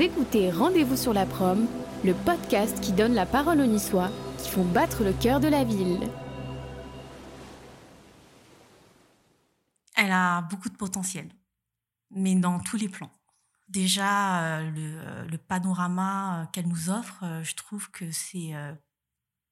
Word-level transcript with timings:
Écoutez 0.00 0.52
Rendez-vous 0.52 0.96
sur 0.96 1.12
la 1.12 1.26
prom, 1.26 1.66
le 2.04 2.14
podcast 2.14 2.80
qui 2.80 2.92
donne 2.92 3.14
la 3.14 3.26
parole 3.26 3.60
aux 3.60 3.66
Niçois 3.66 4.12
qui 4.38 4.48
font 4.48 4.64
battre 4.64 5.02
le 5.02 5.12
cœur 5.12 5.40
de 5.40 5.48
la 5.48 5.64
ville. 5.64 5.98
Elle 9.96 10.12
a 10.12 10.42
beaucoup 10.42 10.68
de 10.68 10.76
potentiel, 10.76 11.28
mais 12.12 12.36
dans 12.36 12.60
tous 12.60 12.76
les 12.76 12.88
plans. 12.88 13.10
Déjà, 13.68 14.60
euh, 14.60 15.26
le, 15.28 15.36
panorama 15.36 16.42
euh, 16.42 16.46
qu'elle 16.52 16.68
nous 16.68 16.90
offre, 16.90 17.24
euh, 17.24 17.42
je 17.42 17.56
trouve 17.56 17.90
que 17.90 18.12
c'est 18.12 18.52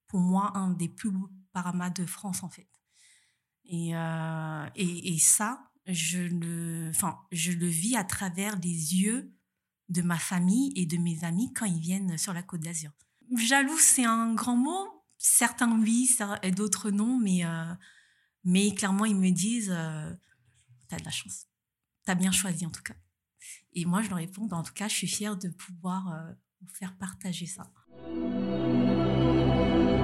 pour 0.07 0.21
moi 0.21 0.53
un 0.55 0.71
des 0.71 0.89
plus 0.89 1.11
beaux 1.11 1.29
panoramas 1.53 1.91
de 1.91 2.07
France 2.07 2.45
en 2.45 2.49
fait. 2.49 2.69
Et, 3.65 3.95
et, 4.77 5.15
et 5.15 5.19
ça, 5.19 5.73
je 5.87 6.21
le, 6.21 6.91
enfin, 6.91 7.19
je 7.33 7.51
le 7.51 7.67
vis 7.67 7.97
à 7.97 8.05
travers 8.05 8.57
les 8.61 8.95
yeux 8.95 9.36
de 9.89 10.03
ma 10.03 10.19
famille 10.19 10.73
et 10.77 10.87
de 10.87 10.97
mes 10.97 11.25
amis 11.25 11.53
quand 11.53 11.67
ils 11.67 11.81
viennent 11.81 12.19
sur 12.19 12.33
la 12.33 12.43
Côte 12.43 12.61
d'Azur. 12.61 12.91
Jaloux, 13.37 13.79
c'est 13.79 14.05
un 14.05 14.35
grand 14.35 14.57
mot. 14.57 15.05
Certains 15.19 15.71
oui, 15.81 16.09
d'autres 16.55 16.91
non, 16.91 17.19
mais, 17.19 17.43
mais 18.45 18.75
clairement, 18.75 19.05
ils 19.05 19.17
me 19.17 19.31
disent 19.31 19.75
T'as 20.89 20.99
de 20.99 21.05
la 21.05 21.11
chance. 21.11 21.47
T'as 22.05 22.15
bien 22.15 22.31
choisi 22.31 22.67
en 22.67 22.71
tout 22.71 22.83
cas. 22.83 22.95
Et 23.73 23.85
moi, 23.85 24.03
je 24.03 24.09
leur 24.09 24.19
réponds 24.19 24.47
bah, 24.47 24.57
En 24.57 24.63
tout 24.63 24.75
cas, 24.75 24.89
je 24.89 24.95
suis 24.95 25.09
fière 25.09 25.37
de 25.37 25.49
pouvoir 25.49 26.15
vous 26.61 26.69
faire 26.75 26.97
partager 26.97 27.47
ça. 27.47 27.73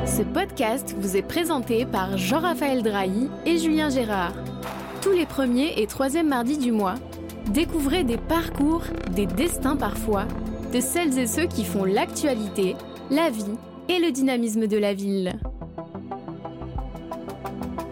Ce 0.05 0.23
podcast 0.23 0.95
vous 0.99 1.17
est 1.17 1.23
présenté 1.23 1.87
par 1.87 2.19
Jean-Raphaël 2.19 2.83
Drahi 2.83 3.31
et 3.47 3.59
Julien 3.59 3.89
Gérard. 3.89 4.35
Tous 5.01 5.13
les 5.13 5.27
premiers 5.27 5.81
et 5.81 5.87
troisièmes 5.87 6.29
mardis 6.29 6.59
du 6.59 6.73
mois, 6.73 6.97
découvrez 7.51 8.05
des 8.05 8.17
parcours, 8.17 8.83
des 9.11 9.27
destins 9.27 9.77
parfois, 9.77 10.25
de 10.73 10.81
celles 10.81 11.19
et 11.19 11.27
ceux 11.27 11.47
qui 11.47 11.65
font 11.65 11.85
l'actualité, 11.85 12.77
la 13.11 13.31
vie 13.31 13.57
et 13.89 13.99
le 13.99 14.11
dynamisme 14.11 14.67
de 14.67 14.79
la 14.79 14.95
ville. 14.95 15.33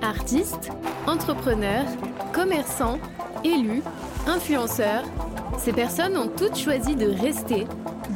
Artistes, 0.02 0.70
entrepreneurs, 1.06 1.86
commerçants, 2.32 2.98
élus, 3.44 3.82
influenceurs, 4.26 5.04
ces 5.58 5.72
personnes 5.72 6.16
ont 6.16 6.28
toutes 6.28 6.56
choisi 6.56 6.96
de 6.96 7.06
rester, 7.06 7.66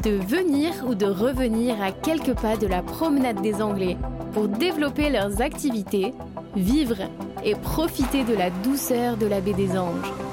de 0.02 0.12
venir 0.12 0.72
ou 0.86 0.94
de 0.94 1.06
revenir 1.06 1.80
à 1.82 1.92
quelques 1.92 2.34
pas 2.34 2.56
de 2.56 2.66
la 2.66 2.82
promenade 2.82 3.42
des 3.42 3.60
Anglais 3.60 3.96
pour 4.32 4.48
développer 4.48 5.10
leurs 5.10 5.42
activités, 5.42 6.14
vivre 6.56 6.96
et 7.44 7.54
profiter 7.54 8.24
de 8.24 8.34
la 8.34 8.50
douceur 8.50 9.16
de 9.16 9.26
la 9.26 9.40
baie 9.40 9.52
des 9.52 9.76
Anges. 9.76 10.23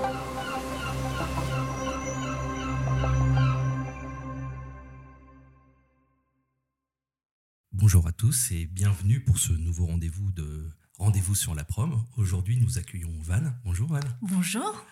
Tous 8.21 8.51
et 8.51 8.67
bienvenue 8.67 9.19
pour 9.19 9.39
ce 9.39 9.51
nouveau 9.51 9.87
rendez-vous 9.87 10.31
de 10.31 10.69
Rendez-vous 10.99 11.33
sur 11.33 11.55
la 11.55 11.63
prom. 11.63 12.05
Aujourd'hui, 12.17 12.55
nous 12.55 12.77
accueillons 12.77 13.19
Van. 13.23 13.41
Bonjour 13.63 13.87
Van. 13.87 13.99
Bonjour. 14.21 14.85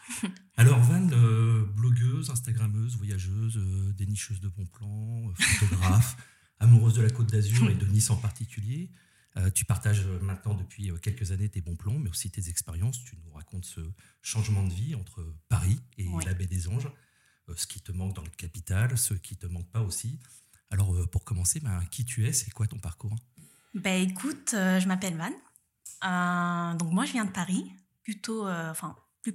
Alors 0.58 0.80
Van, 0.80 1.08
euh, 1.12 1.64
blogueuse, 1.76 2.32
instagrammeuse, 2.32 2.98
voyageuse, 2.98 3.58
euh, 3.58 3.94
dénicheuse 3.94 4.40
de 4.42 4.48
bons 4.48 4.66
plans, 4.66 5.30
euh, 5.30 5.34
photographe, 5.44 6.18
amoureuse 6.60 6.96
de 6.96 7.04
la 7.04 7.12
Côte 7.12 7.32
d'Azur 7.32 7.70
et 7.70 7.76
de 7.76 7.86
Nice 7.86 8.10
en 8.10 8.16
particulier. 8.16 8.90
tu 9.54 9.64
partages 9.64 10.08
maintenant 10.24 10.56
depuis 10.56 10.92
quelques 11.00 11.32
années 11.32 11.50
tes 11.50 11.62
bons 11.62 11.76
plans, 11.76 12.00
mais 12.00 12.10
aussi 12.10 12.32
tes 12.32 12.50
expériences. 12.50 13.04
Tu 13.04 13.16
nous 13.24 13.32
racontes 13.34 13.66
ce 13.66 13.82
changement 14.24 14.64
de 14.64 14.74
vie 14.74 14.96
entre 14.96 15.24
Paris 15.50 15.80
et 16.00 16.08
la 16.26 16.34
baie 16.34 16.48
des 16.48 16.68
Anges, 16.68 16.90
ce 17.56 17.68
qui 17.68 17.80
te 17.80 17.92
manque 17.92 18.16
dans 18.16 18.24
la 18.24 18.30
capitale, 18.30 18.98
ce 18.98 19.14
qui 19.14 19.38
te 19.38 19.46
manque 19.46 19.70
pas 19.70 19.84
aussi. 19.84 20.20
Alors 20.72 20.94
pour 21.10 21.24
commencer, 21.24 21.60
ben, 21.60 21.84
qui 21.92 22.06
tu 22.06 22.28
es, 22.28 22.34
c'est 22.34 22.52
quoi 22.52 22.68
ton 22.68 22.80
parcours? 22.80 23.16
Ben, 23.74 24.08
Écoute, 24.08 24.50
je 24.54 24.88
m'appelle 24.88 25.18
Van. 25.18 25.32
Euh, 26.04 26.74
donc 26.76 26.92
moi, 26.92 27.06
je 27.06 27.14
viens 27.14 27.26
de 27.26 27.32
Paris, 27.32 27.72
plutôt, 28.04 28.48
euh, 28.48 28.72
enfin 28.72 28.96
plus 29.22 29.34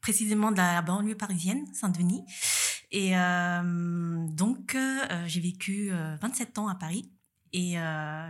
précisément 0.00 0.50
de 0.50 0.56
la 0.56 0.82
banlieue 0.82 1.16
parisienne, 1.16 1.64
Saint-Denis. 1.72 2.24
Et 2.90 3.16
euh, 3.16 4.26
donc 4.30 4.76
j'ai 5.26 5.40
vécu 5.40 5.92
27 6.20 6.58
ans 6.58 6.66
à 6.66 6.74
Paris 6.74 7.12
et 7.52 7.76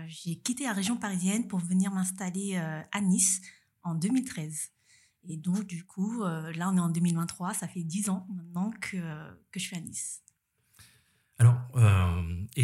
j'ai 0.09 0.37
quitté 0.41 0.65
la 0.65 0.75
région 0.75 0.99
parisienne 0.99 1.49
pour 1.49 1.59
venir 1.59 1.91
m'installer 1.91 2.57
à 2.93 3.01
Nice 3.01 3.41
en 3.83 3.95
2013. 3.95 4.69
Et 5.29 5.39
donc, 5.39 5.65
du 5.65 5.85
coup, 5.85 6.23
là, 6.23 6.69
on 6.71 6.77
est 6.77 6.81
en 6.81 6.91
2023, 6.91 7.55
ça 7.55 7.67
fait 7.67 7.83
10 7.83 8.11
ans 8.11 8.27
maintenant 8.29 8.71
que, 8.71 8.99
que 9.51 9.59
je 9.59 9.65
suis 9.65 9.77
à 9.77 9.81
Nice. 9.81 10.23
Alors, 11.39 11.57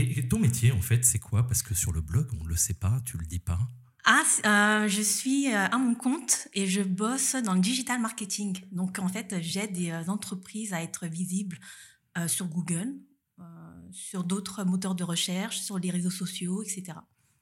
et, 0.00 0.28
ton 0.28 0.38
métier, 0.38 0.72
en 0.72 0.80
fait, 0.80 1.04
c'est 1.04 1.18
quoi? 1.18 1.46
Parce 1.46 1.62
que 1.62 1.74
sur 1.74 1.92
le 1.92 2.00
blog, 2.00 2.28
on 2.38 2.44
ne 2.44 2.48
le 2.48 2.56
sait 2.56 2.74
pas, 2.74 3.00
tu 3.04 3.18
le 3.18 3.26
dis 3.26 3.38
pas. 3.38 3.58
Ah, 4.04 4.22
euh, 4.44 4.88
je 4.88 5.02
suis 5.02 5.52
euh, 5.52 5.66
à 5.66 5.78
mon 5.78 5.94
compte 5.94 6.48
et 6.54 6.66
je 6.66 6.80
bosse 6.80 7.34
dans 7.34 7.54
le 7.54 7.60
digital 7.60 8.00
marketing. 8.00 8.60
Donc, 8.70 8.98
en 8.98 9.08
fait, 9.08 9.36
j'aide 9.40 9.72
des 9.72 9.90
euh, 9.90 10.04
entreprises 10.06 10.72
à 10.72 10.82
être 10.82 11.06
visibles 11.06 11.58
sur 12.28 12.46
Google, 12.46 12.94
sur 13.92 14.24
d'autres 14.24 14.64
moteurs 14.64 14.94
de 14.94 15.04
recherche, 15.04 15.58
sur 15.58 15.78
les 15.78 15.90
réseaux 15.90 16.08
sociaux, 16.08 16.62
etc. 16.62 16.94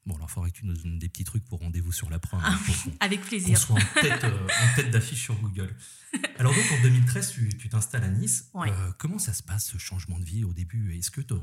Bon, 0.06 0.15
alors 0.16 0.28
il 0.28 0.32
faudrait 0.32 0.50
que 0.50 0.59
tu 0.59 0.66
nous 0.66 0.75
donnes 0.75 0.98
des 0.98 1.09
petits 1.09 1.25
trucs 1.25 1.44
pour 1.47 1.60
rendez-vous 1.60 1.92
sur 1.92 2.10
la 2.10 2.19
preuve. 2.19 2.42
Ah, 2.44 2.59
avec 3.00 3.22
plaisir. 3.22 3.59
Qu'on 3.66 3.76
soit 3.78 3.81
en 3.97 4.75
tête, 4.76 4.91
d'affiche 4.91 5.22
sur 5.22 5.34
Google. 5.37 5.75
Alors 6.38 6.54
donc 6.54 6.65
en 6.78 6.82
2013, 6.82 7.32
tu 7.59 7.69
t'installes 7.69 8.04
à 8.04 8.09
Nice. 8.09 8.50
comment 8.98 9.19
ça 9.19 9.32
se 9.32 9.43
passe 9.43 9.66
ce 9.66 9.78
changement 9.78 10.19
de 10.19 10.25
vie 10.25 10.44
au 10.44 10.53
début? 10.53 10.97
Est-ce 10.97 11.10
que 11.10 11.22
ton, 11.22 11.41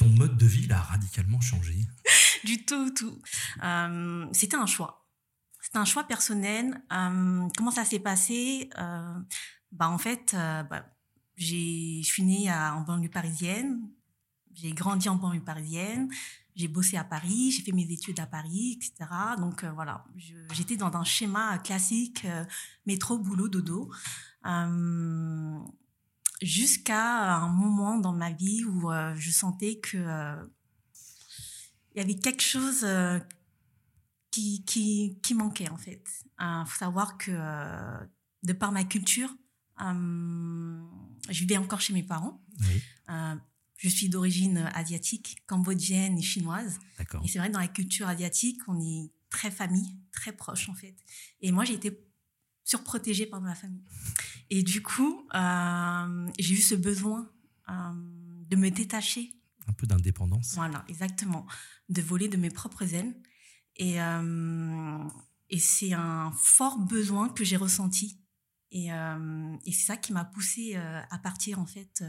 ton 0.00 0.08
mode 0.08 0.36
de 0.36 0.46
vie 0.46 0.70
a 0.72 0.80
radicalement 0.80 1.40
changé? 1.40 1.76
Du 2.44 2.66
tout, 2.66 2.90
tout. 2.90 3.22
Euh, 3.62 4.26
c'était 4.32 4.56
un 4.56 4.66
choix. 4.66 5.08
C'était 5.62 5.78
un 5.78 5.86
choix 5.86 6.04
personnel. 6.04 6.78
Euh, 6.92 7.48
comment 7.56 7.70
ça 7.70 7.86
s'est 7.86 8.00
passé? 8.00 8.68
Euh, 8.78 9.14
Bah 9.72 9.88
en 9.88 9.96
fait, 9.96 10.32
bah, 10.34 10.84
j'ai, 11.36 12.02
je 12.02 12.06
suis 12.06 12.22
née 12.22 12.52
en 12.52 12.82
banlieue 12.82 13.08
parisienne. 13.08 13.80
J'ai 14.52 14.72
grandi 14.72 15.08
en 15.08 15.16
banlieue 15.16 15.40
parisienne. 15.42 16.10
J'ai 16.54 16.68
bossé 16.68 16.96
à 16.96 17.04
Paris, 17.04 17.50
j'ai 17.50 17.62
fait 17.62 17.72
mes 17.72 17.90
études 17.90 18.20
à 18.20 18.26
Paris, 18.26 18.78
etc. 18.78 19.10
Donc 19.38 19.64
voilà, 19.64 20.04
j'étais 20.52 20.76
dans 20.76 20.94
un 20.94 21.04
schéma 21.04 21.58
classique 21.58 22.26
métro, 22.86 23.18
boulot, 23.18 23.48
dodo. 23.48 23.90
Jusqu'à 26.42 27.36
un 27.36 27.48
moment 27.48 27.98
dans 27.98 28.12
ma 28.12 28.30
vie 28.30 28.64
où 28.64 28.88
je 29.16 29.30
sentais 29.30 29.80
que 29.80 30.38
il 31.94 31.98
y 31.98 32.02
avait 32.02 32.16
quelque 32.16 32.42
chose 32.42 32.82
euh, 32.84 33.18
qui, 34.30 34.64
qui, 34.64 35.18
qui, 35.22 35.34
manquait 35.34 35.68
en 35.68 35.76
fait. 35.76 36.02
Il 36.40 36.44
euh, 36.44 36.64
faut 36.64 36.78
savoir 36.78 37.16
que 37.18 37.30
euh, 37.30 37.98
de 38.42 38.52
par 38.52 38.72
ma 38.72 38.84
culture, 38.84 39.30
je 39.78 41.40
vivais 41.40 41.56
encore 41.56 41.80
chez 41.80 41.92
mes 41.92 42.02
parents. 42.02 42.44
Je 43.84 43.90
suis 43.90 44.08
d'origine 44.08 44.70
asiatique, 44.72 45.42
cambodgienne 45.46 46.16
et 46.16 46.22
chinoise. 46.22 46.78
Et 47.22 47.28
c'est 47.28 47.38
vrai, 47.38 47.50
dans 47.50 47.60
la 47.60 47.68
culture 47.68 48.08
asiatique, 48.08 48.58
on 48.66 48.80
est 48.80 49.12
très 49.28 49.50
famille, 49.50 49.94
très 50.10 50.32
proche 50.32 50.70
en 50.70 50.74
fait. 50.74 50.96
Et 51.42 51.52
moi, 51.52 51.66
j'ai 51.66 51.74
été 51.74 52.02
surprotégée 52.64 53.26
par 53.26 53.42
ma 53.42 53.54
famille. 53.54 53.84
Et 54.48 54.62
du 54.62 54.82
coup, 54.82 55.28
j'ai 56.38 56.54
eu 56.54 56.62
ce 56.62 56.74
besoin 56.74 57.30
de 57.68 58.56
me 58.56 58.70
détacher 58.70 59.34
un 59.66 59.72
peu 59.72 59.86
d'indépendance. 59.86 60.54
Voilà, 60.54 60.84
exactement. 60.88 61.46
De 61.88 62.00
voler 62.00 62.28
de 62.28 62.36
mes 62.36 62.50
propres 62.50 62.94
ailes. 62.94 63.14
Et, 63.76 64.00
euh, 64.00 64.98
et 65.50 65.58
c'est 65.58 65.92
un 65.92 66.32
fort 66.32 66.78
besoin 66.78 67.28
que 67.28 67.44
j'ai 67.44 67.56
ressenti. 67.56 68.20
Et, 68.70 68.92
euh, 68.92 69.56
et 69.64 69.72
c'est 69.72 69.86
ça 69.86 69.96
qui 69.96 70.12
m'a 70.12 70.24
poussée 70.24 70.72
euh, 70.74 71.00
à 71.10 71.18
partir, 71.18 71.58
en 71.58 71.66
fait, 71.66 72.02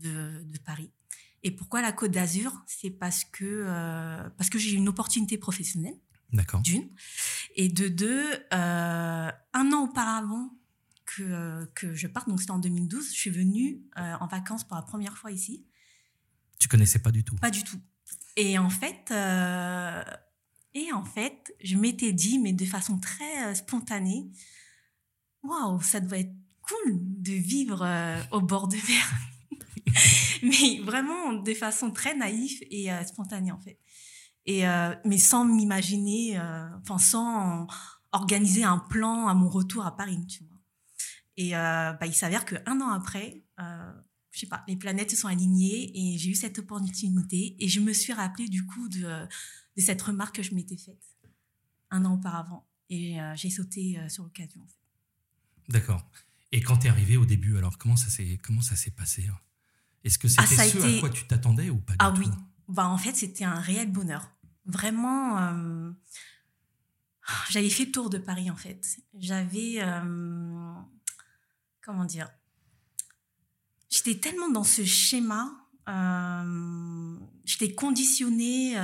de, 0.00 0.42
de, 0.44 0.58
Paris. 0.58 0.90
Et 1.42 1.50
pourquoi 1.50 1.82
la 1.82 1.92
Côte 1.92 2.10
d'Azur? 2.10 2.52
C'est 2.66 2.90
parce 2.90 3.24
que, 3.24 3.64
parce 4.36 4.50
que 4.50 4.58
j'ai 4.58 4.72
eu 4.72 4.76
une 4.76 4.88
opportunité 4.88 5.38
professionnelle. 5.38 5.96
D'accord. 6.32 6.60
D'une. 6.62 6.88
Et 7.54 7.68
de 7.68 7.88
deux, 7.88 8.32
un 8.50 9.32
an 9.54 9.84
auparavant 9.84 10.50
que, 11.04 11.70
que 11.74 11.94
je 11.94 12.08
parte, 12.08 12.28
donc 12.28 12.40
c'était 12.40 12.52
en 12.52 12.58
2012, 12.58 13.08
je 13.08 13.12
suis 13.12 13.30
venue 13.30 13.80
en 13.96 14.26
vacances 14.26 14.64
pour 14.64 14.76
la 14.76 14.82
première 14.82 15.16
fois 15.16 15.30
ici. 15.30 15.64
Tu 16.58 16.68
connaissais 16.68 16.98
pas 16.98 17.10
du 17.10 17.22
tout 17.22 17.36
Pas 17.36 17.50
du 17.50 17.62
tout. 17.62 17.80
Et 18.36 18.58
en 18.58 18.70
fait, 18.70 19.10
euh, 19.10 20.04
et 20.74 20.92
en 20.92 21.04
fait, 21.04 21.54
je 21.62 21.76
m'étais 21.76 22.12
dit, 22.12 22.38
mais 22.38 22.52
de 22.52 22.64
façon 22.64 22.98
très 22.98 23.46
euh, 23.46 23.54
spontanée, 23.54 24.30
waouh, 25.42 25.80
ça 25.80 26.00
doit 26.00 26.18
être 26.18 26.34
cool 26.60 26.98
de 27.00 27.32
vivre 27.32 27.82
euh, 27.82 28.20
au 28.32 28.40
bord 28.40 28.68
de 28.68 28.76
mer. 28.76 29.18
mais 30.42 30.80
vraiment 30.80 31.34
de 31.34 31.54
façon 31.54 31.90
très 31.90 32.14
naïve 32.16 32.58
et 32.70 32.88
spontanée 33.06 33.52
en 33.52 33.60
fait. 33.60 33.78
Et 34.46 34.64
mais 35.04 35.18
sans 35.18 35.44
m'imaginer, 35.44 36.38
enfin 36.80 36.98
sans 36.98 37.66
organiser 38.12 38.64
un 38.64 38.78
plan 38.78 39.26
à 39.26 39.34
mon 39.34 39.48
retour 39.48 39.84
à 39.86 39.96
Paris. 39.96 40.40
Et 41.36 41.50
bah, 41.50 41.98
il 42.06 42.14
s'avère 42.14 42.44
que 42.44 42.56
un 42.66 42.80
an 42.80 42.90
après, 42.90 43.42
je 44.36 44.40
sais 44.40 44.46
pas, 44.46 44.62
les 44.68 44.76
planètes 44.76 45.10
se 45.10 45.16
sont 45.16 45.28
alignées 45.28 45.90
et 45.98 46.18
j'ai 46.18 46.30
eu 46.30 46.34
cette 46.34 46.58
opportunité 46.58 47.56
et 47.58 47.68
je 47.68 47.80
me 47.80 47.94
suis 47.94 48.12
rappelé 48.12 48.48
du 48.48 48.66
coup 48.66 48.86
de, 48.90 49.26
cette 49.78 50.02
remarque 50.02 50.36
que 50.36 50.42
je 50.42 50.54
m'étais 50.54 50.76
faite 50.76 51.02
un 51.90 52.04
an 52.04 52.14
auparavant 52.14 52.68
et 52.90 53.18
euh, 53.18 53.34
j'ai 53.34 53.48
sauté 53.48 53.98
euh, 53.98 54.08
sur 54.10 54.24
l'occasion. 54.24 54.60
En 54.60 54.66
fait. 54.66 55.72
D'accord. 55.72 56.06
Et 56.52 56.60
quand 56.60 56.78
tu 56.78 56.86
es 56.86 56.90
arrivé 56.90 57.16
au 57.16 57.24
début, 57.24 57.56
alors 57.56 57.78
comment 57.78 57.96
ça 57.96 58.10
s'est 58.10 58.38
comment 58.42 58.60
ça 58.60 58.76
s'est 58.76 58.90
passé 58.90 59.26
hein? 59.26 59.38
Est-ce 60.06 60.18
que 60.18 60.28
Ah, 60.38 60.46
c'était 60.46 60.68
ce 60.70 60.76
été- 60.78 60.96
à 60.98 61.00
quoi 61.00 61.10
tu 61.10 61.26
t'attendais 61.26 61.68
ou 61.68 61.78
pas 61.78 61.92
du 61.92 61.96
Ah 61.98 62.12
tout 62.12 62.20
oui, 62.20 62.28
bah 62.68 62.86
en 62.88 62.96
fait 62.96 63.14
c'était 63.16 63.44
un 63.44 63.58
réel 63.60 63.90
bonheur. 63.90 64.30
Vraiment, 64.64 65.38
euh, 65.38 65.90
j'avais 67.50 67.68
fait 67.70 67.86
le 67.86 67.90
tour 67.92 68.08
de 68.08 68.18
Paris 68.18 68.48
en 68.50 68.56
fait. 68.56 68.98
J'avais, 69.18 69.78
euh, 69.82 70.72
comment 71.82 72.04
dire, 72.04 72.30
j'étais 73.90 74.14
tellement 74.18 74.48
dans 74.48 74.64
ce 74.64 74.84
schéma, 74.84 75.52
euh, 75.88 77.18
j'étais 77.44 77.74
conditionnée 77.74 78.76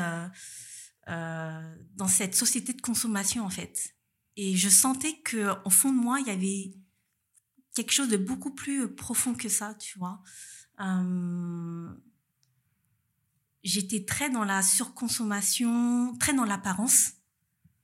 dans 1.06 2.08
cette 2.08 2.34
société 2.34 2.72
de 2.72 2.80
consommation 2.80 3.44
en 3.44 3.50
fait. 3.50 3.94
Et 4.36 4.56
je 4.56 4.68
sentais 4.68 5.20
que 5.24 5.52
au 5.64 5.70
fond 5.70 5.92
de 5.92 5.98
moi 5.98 6.18
il 6.20 6.26
y 6.26 6.30
avait 6.30 6.74
quelque 7.74 7.92
chose 7.92 8.08
de 8.08 8.16
beaucoup 8.16 8.54
plus 8.54 8.92
profond 8.94 9.34
que 9.34 9.48
ça, 9.48 9.74
tu 9.74 9.98
vois. 9.98 10.22
Euh, 10.82 11.94
j'étais 13.62 14.04
très 14.04 14.30
dans 14.30 14.44
la 14.44 14.62
surconsommation, 14.62 16.16
très 16.18 16.34
dans 16.34 16.44
l'apparence, 16.44 17.12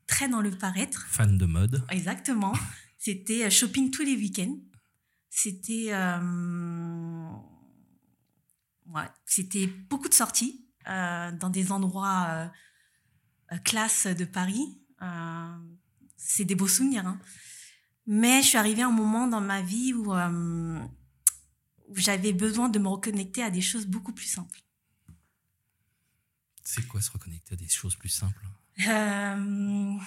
très 0.07 0.29
dans 0.29 0.41
le 0.41 0.51
paraître. 0.51 1.07
Fan 1.09 1.39
de 1.39 1.47
mode. 1.47 1.85
Exactement. 1.91 2.53
C'était 2.99 3.45
euh, 3.45 3.51
shopping 3.51 3.91
tous 3.91 4.03
les 4.03 4.17
week-ends. 4.17 4.59
C'était 5.31 5.89
euh, 5.93 7.31
ouais, 8.87 9.09
c'était 9.25 9.67
beaucoup 9.67 10.09
de 10.09 10.15
sorties 10.15 10.67
euh, 10.89 11.31
dans 11.33 11.51
des 11.51 11.71
endroits 11.71 12.51
classe 13.65 14.07
de 14.07 14.25
Paris. 14.25 14.81
C'est 16.17 16.45
des 16.45 16.57
beaux 16.57 16.67
souvenirs. 16.67 17.07
hein. 17.07 17.21
Mais 18.07 18.43
je 18.43 18.49
suis 18.49 18.59
arrivée 18.59 18.83
à 18.83 18.89
un 18.89 18.93
moment 18.93 19.29
dans 19.29 19.41
ma 19.41 19.63
vie 19.63 19.95
où, 19.95 20.13
où 21.89 21.97
j'avais 21.97 22.33
besoin 22.33 22.69
de 22.69 22.79
me 22.79 22.89
reconnecter 22.89 23.43
à 23.43 23.51
des 23.51 23.61
choses 23.61 23.87
beaucoup 23.87 24.13
plus 24.13 24.27
simples. 24.27 24.61
C'est 26.63 26.87
quoi 26.87 27.01
se 27.01 27.11
reconnecter 27.11 27.55
à 27.55 27.57
des 27.57 27.69
choses 27.69 27.97
plus 27.97 28.11
simples? 28.11 28.45
Euh, 28.87 29.99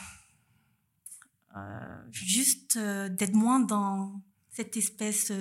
euh, 1.56 2.12
juste 2.12 2.78
euh, 2.78 3.10
d'être 3.10 3.34
moins 3.34 3.60
dans 3.60 4.24
cette 4.50 4.78
espèce 4.78 5.32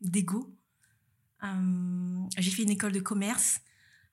d'ego. 0.00 0.52
J'ai 2.36 2.50
fait 2.50 2.64
une 2.64 2.70
école 2.70 2.90
de 2.90 3.00
commerce, 3.00 3.60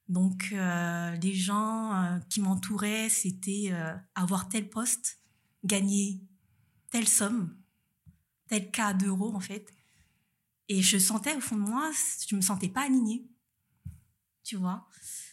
donc 0.08 0.52
les 0.52 1.34
gens 1.34 2.20
qui 2.30 2.42
m'entouraient, 2.42 3.10
c'était 3.10 3.74
avoir 4.14 4.48
tel 4.50 4.70
poste, 4.70 5.18
gagner 5.64 6.22
telle 6.92 7.08
somme, 7.08 7.58
tel 8.48 8.70
cas 8.70 8.94
d'euros 8.94 9.34
en 9.34 9.40
fait. 9.40 9.74
Et 10.70 10.82
je 10.82 10.98
sentais 10.98 11.36
au 11.36 11.42
fond 11.42 11.56
de 11.56 11.62
moi, 11.62 11.92
je 12.28 12.36
me 12.36 12.42
sentais 12.42 12.70
pas 12.70 12.86
alignée, 12.86 13.26
tu 14.44 14.56
vois? 14.56 14.88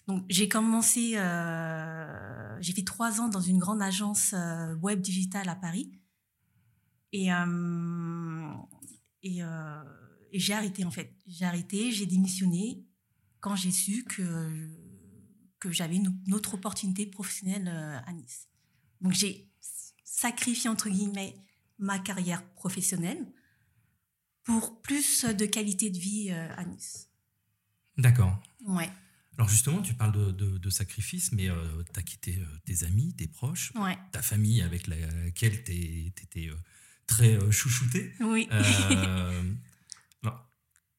Donc 0.06 0.24
j'ai 0.28 0.48
commencé, 0.48 1.16
euh, 1.16 2.60
j'ai 2.60 2.72
fait 2.72 2.82
trois 2.82 3.20
ans 3.20 3.28
dans 3.28 3.40
une 3.40 3.58
grande 3.58 3.80
agence 3.80 4.32
euh, 4.34 4.74
web 4.76 5.00
digitale 5.00 5.48
à 5.48 5.54
Paris. 5.54 5.92
Et, 7.12 7.32
euh, 7.32 8.52
et, 9.22 9.40
j'ai 10.32 10.52
arrêté 10.52 10.84
en 10.84 10.90
fait. 10.90 11.14
J'ai 11.26 11.44
arrêté, 11.44 11.92
j'ai 11.92 12.06
démissionné 12.06 12.84
quand 13.40 13.54
j'ai 13.54 13.70
su 13.70 14.04
que, 14.04 14.68
que 15.60 15.70
j'avais 15.70 15.96
une, 15.96 16.16
une 16.26 16.34
autre 16.34 16.54
opportunité 16.54 17.06
professionnelle 17.06 17.68
à 17.68 18.12
Nice. 18.12 18.48
Donc 19.00 19.12
j'ai 19.12 19.48
sacrifié 20.04 20.68
entre 20.68 20.88
guillemets 20.88 21.36
ma 21.78 21.98
carrière 21.98 22.44
professionnelle 22.54 23.32
pour 24.44 24.80
plus 24.82 25.24
de 25.24 25.46
qualité 25.46 25.90
de 25.90 25.98
vie 25.98 26.28
euh, 26.30 26.54
à 26.56 26.64
Nice. 26.64 27.08
D'accord. 27.98 28.40
Ouais, 28.66 28.90
Alors 29.36 29.48
justement, 29.48 29.82
tu 29.82 29.94
parles 29.94 30.12
de, 30.12 30.30
de, 30.30 30.58
de 30.58 30.70
sacrifice, 30.70 31.32
mais 31.32 31.48
tu 31.92 32.00
as 32.00 32.02
quitté 32.02 32.38
euh, 32.38 32.58
tes 32.64 32.84
amis, 32.84 33.14
tes 33.14 33.26
proches, 33.26 33.72
ouais, 33.74 33.98
ta 34.12 34.22
famille 34.22 34.62
avec 34.62 34.86
laquelle 34.86 35.62
tu 35.64 35.72
étais 35.72 36.50
très 37.06 37.34
euh, 37.34 37.50
chouchouté. 37.50 38.12
oui. 38.20 38.48
Euh, 38.52 39.52
alors, 40.22 40.48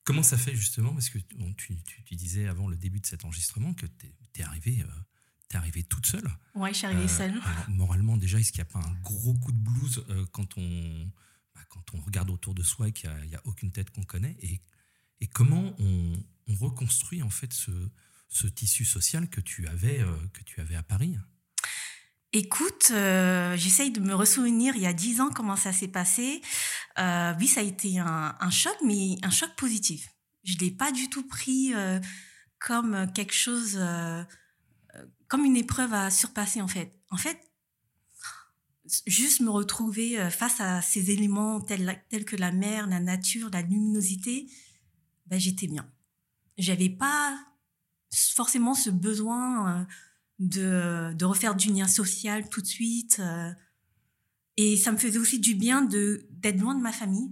comment 0.03 0.23
ça 0.23 0.37
fait 0.37 0.55
justement 0.55 0.93
Parce 0.93 1.09
que 1.09 1.17
bon, 1.37 1.53
tu, 1.53 1.81
tu, 1.83 2.03
tu 2.03 2.15
disais 2.15 2.47
avant 2.47 2.67
le 2.67 2.75
début 2.75 2.99
de 2.99 3.05
cet 3.05 3.25
enregistrement 3.25 3.73
que 3.73 3.85
tu 3.85 4.07
es, 4.39 4.43
arrivée 4.43 4.83
t'es 5.47 5.57
arrivée 5.57 5.83
toute 5.83 6.05
seule. 6.05 6.29
Ouais, 6.55 6.71
je 6.71 6.77
suis 6.77 6.87
arrivée 6.87 7.07
seule. 7.07 7.31
alors, 7.31 7.69
moralement, 7.69 8.17
déjà, 8.17 8.39
est-ce 8.39 8.51
qu'il 8.51 8.63
n'y 8.63 8.69
a 8.69 8.73
pas 8.73 8.79
un 8.79 8.93
gros 9.01 9.33
coup 9.35 9.51
de 9.51 9.57
blues 9.57 10.03
euh, 10.09 10.25
quand, 10.31 10.57
on, 10.57 11.11
bah, 11.55 11.61
quand 11.69 11.93
on 11.93 12.01
regarde 12.01 12.29
autour 12.29 12.53
de 12.53 12.63
soi 12.63 12.87
et 12.87 12.91
qu'il 12.91 13.09
n'y 13.27 13.35
a, 13.35 13.41
aucune 13.45 13.71
tête 13.71 13.89
qu'on 13.89 14.03
connaît 14.03 14.37
et, 14.39 14.61
comment 15.33 15.75
on, 15.79 16.13
on, 16.47 16.55
reconstruit 16.55 17.21
en 17.21 17.29
fait 17.29 17.53
ce, 17.53 18.47
tissu 18.47 18.85
social 18.85 19.29
que 19.29 19.39
tu 19.39 19.67
avais, 19.67 19.99
euh, 19.99 20.15
que 20.33 20.43
tu 20.43 20.59
avais 20.61 20.75
à 20.75 20.83
Paris 20.83 21.15
Écoute, 22.33 22.91
euh, 22.91 23.55
j'essaye 23.57 23.91
de 23.91 23.99
me 23.99 24.15
ressouvenir 24.15 24.75
il 24.75 24.81
y 24.81 24.87
a 24.87 24.93
dix 24.93 25.19
ans 25.19 25.29
comment 25.29 25.57
ça 25.57 25.73
s'est 25.73 25.89
passé. 25.89 26.41
Euh, 26.97 27.33
oui, 27.39 27.47
ça 27.47 27.59
a 27.59 27.63
été 27.63 27.99
un, 27.99 28.49
choc, 28.49 28.75
mais 28.85 29.17
un 29.21 29.29
choc 29.29 29.53
positif. 29.57 30.07
Je 30.43 30.57
l'ai 30.57 30.71
pas 30.71 30.91
du 30.91 31.09
tout 31.09 31.27
pris 31.27 31.73
comme 32.57 33.11
quelque 33.13 33.33
chose, 33.33 33.77
comme 35.27 35.45
une 35.45 35.57
épreuve 35.57 35.93
à 35.93 36.09
surpasser 36.09 36.61
en 36.61 36.69
fait. 36.69 36.97
En 37.09 37.17
fait, 37.17 37.37
juste 38.85 39.41
me 39.41 39.49
retrouver 39.49 40.19
euh, 40.19 40.29
face 40.29 40.59
à 40.59 40.81
ces 40.81 41.11
éléments 41.11 41.61
tels, 41.61 42.03
tels 42.09 42.25
que 42.25 42.35
la 42.35 42.51
mer, 42.51 42.87
la 42.87 42.99
nature, 42.99 43.49
la 43.51 43.61
luminosité, 43.61 44.49
ben, 45.27 45.39
j'étais 45.39 45.67
bien. 45.67 45.89
J'avais 46.57 46.89
pas 46.89 47.37
forcément 48.11 48.73
ce 48.73 48.89
besoin 48.89 49.81
euh, 49.81 49.85
de, 50.39 51.13
de, 51.13 51.25
refaire 51.25 51.55
du 51.55 51.71
lien 51.71 51.87
social 51.87 52.49
tout 52.49 52.61
de 52.61 52.67
suite. 52.67 53.19
Euh, 53.19 53.51
et 54.57 54.75
ça 54.77 54.91
me 54.91 54.97
faisait 54.97 55.19
aussi 55.19 55.39
du 55.39 55.55
bien 55.55 55.81
d'être 55.81 56.59
loin 56.59 56.75
de 56.75 56.81
ma 56.81 56.91
famille 56.91 57.31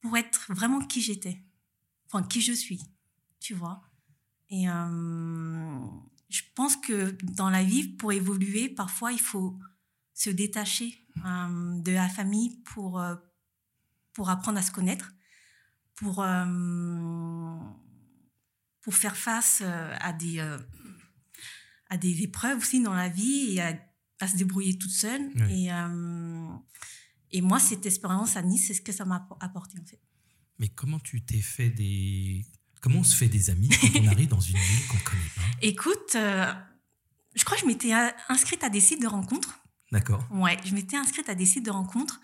pour 0.00 0.16
être 0.16 0.52
vraiment 0.52 0.80
qui 0.80 1.00
j'étais, 1.00 1.40
enfin 2.06 2.22
qui 2.24 2.40
je 2.40 2.52
suis, 2.52 2.82
tu 3.40 3.54
vois. 3.54 3.80
Et 4.50 4.64
je 4.66 6.42
pense 6.54 6.76
que 6.76 7.16
dans 7.22 7.48
la 7.48 7.62
vie, 7.62 7.88
pour 7.88 8.12
évoluer, 8.12 8.68
parfois 8.68 9.12
il 9.12 9.20
faut 9.20 9.58
se 10.14 10.30
détacher 10.30 11.06
euh, 11.18 11.80
de 11.82 11.92
la 11.92 12.08
famille 12.08 12.62
pour 12.64 13.00
euh, 13.00 13.16
pour 14.12 14.30
apprendre 14.30 14.58
à 14.58 14.62
se 14.62 14.70
connaître, 14.70 15.12
pour 15.96 16.22
euh, 16.22 17.58
pour 18.80 18.94
faire 18.94 19.16
face 19.16 19.62
à 19.62 20.12
des 20.12 20.38
à 21.90 21.96
des 21.96 22.22
épreuves 22.22 22.58
aussi 22.58 22.80
dans 22.82 22.94
la 22.94 23.08
vie 23.08 23.54
et 23.54 23.60
à, 23.60 23.78
à 24.20 24.28
se 24.28 24.36
débrouiller 24.36 24.78
toute 24.78 24.90
seule. 24.90 25.30
Oui. 25.36 25.68
Et, 25.68 27.36
et 27.36 27.40
moi, 27.40 27.58
cette 27.58 27.84
expérience 27.86 28.36
à 28.36 28.42
Nice, 28.42 28.68
c'est 28.68 28.74
ce 28.74 28.80
que 28.80 28.92
ça 28.92 29.04
m'a 29.04 29.28
apporté 29.40 29.78
en 29.80 29.84
fait. 29.84 30.00
Mais 30.58 30.68
comment 30.68 31.00
tu 31.00 31.24
t'es 31.24 31.40
fait 31.40 31.70
des... 31.70 32.46
Comment 32.80 33.00
on 33.00 33.04
se 33.04 33.16
fait 33.16 33.28
des 33.28 33.50
amis 33.50 33.70
quand 33.70 34.00
on 34.00 34.06
arrive 34.08 34.28
dans 34.28 34.40
une 34.40 34.56
ville 34.56 34.86
qu'on 34.88 34.98
ne 34.98 35.02
connaît 35.02 35.32
pas? 35.34 35.42
Écoute, 35.62 36.10
je 36.12 37.44
crois 37.44 37.56
que 37.56 37.62
je 37.62 37.66
m'étais 37.66 37.92
inscrite 38.28 38.62
à 38.62 38.70
des 38.70 38.80
sites 38.80 39.02
de 39.02 39.08
rencontres. 39.08 39.58
D'accord. 39.94 40.26
Ouais, 40.32 40.58
je 40.64 40.74
m'étais 40.74 40.96
inscrite 40.96 41.28
à 41.28 41.36
des 41.36 41.46
sites 41.46 41.64
de 41.64 41.70
rencontres. 41.70 42.20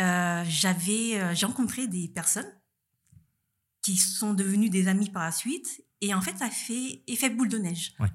Euh, 0.00 0.44
j'avais, 0.48 1.20
euh, 1.20 1.36
j'ai 1.36 1.46
rencontré 1.46 1.86
des 1.86 2.08
personnes 2.08 2.52
qui 3.80 3.96
sont 3.96 4.34
devenues 4.34 4.70
des 4.70 4.88
amis 4.88 5.08
par 5.08 5.22
la 5.22 5.30
suite. 5.30 5.84
Et 6.00 6.12
en 6.14 6.20
fait, 6.20 6.36
ça 6.36 6.50
fait 6.50 7.04
effet 7.06 7.30
boule 7.30 7.48
de 7.48 7.58
neige. 7.58 7.94
Ouais. 8.00 8.08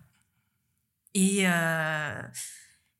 Et 1.13 1.47
euh, 1.47 2.21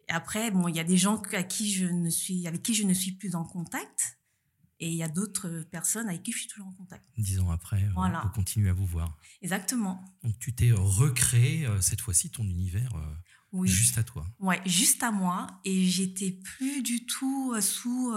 après, 0.07 0.49
bon, 0.51 0.69
il 0.69 0.77
y 0.77 0.79
a 0.79 0.85
des 0.85 0.95
gens 0.95 1.21
à 1.33 1.43
qui 1.43 1.73
je 1.73 1.87
ne 1.87 2.09
suis, 2.09 2.47
avec 2.47 2.63
qui 2.63 2.73
je 2.73 2.83
ne 2.83 2.93
suis 2.93 3.11
plus 3.11 3.35
en 3.35 3.43
contact, 3.43 4.17
et 4.79 4.87
il 4.87 4.95
y 4.95 5.03
a 5.03 5.09
d'autres 5.09 5.65
personnes 5.71 6.07
avec 6.07 6.23
qui 6.23 6.31
je 6.31 6.37
suis 6.37 6.47
toujours 6.47 6.67
en 6.67 6.73
contact. 6.73 7.05
Dix 7.17 7.37
ans 7.41 7.51
après, 7.51 7.85
voilà. 7.95 8.23
on 8.25 8.29
continue 8.29 8.69
à 8.69 8.73
vous 8.73 8.85
voir. 8.85 9.17
Exactement. 9.41 10.05
Donc 10.23 10.39
tu 10.39 10.55
t'es 10.55 10.71
recréé 10.71 11.67
cette 11.81 11.99
fois-ci 11.99 12.31
ton 12.31 12.43
univers 12.45 12.93
oui. 13.51 13.67
juste 13.67 13.97
à 13.97 14.03
toi. 14.03 14.25
Ouais, 14.39 14.61
juste 14.65 15.03
à 15.03 15.11
moi, 15.11 15.47
et 15.65 15.87
j'étais 15.87 16.31
plus 16.31 16.81
du 16.81 17.05
tout 17.05 17.53
euh, 17.55 17.61
sous 17.61 18.13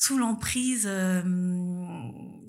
sous 0.00 0.16
l'emprise, 0.16 0.84
euh, 0.86 1.22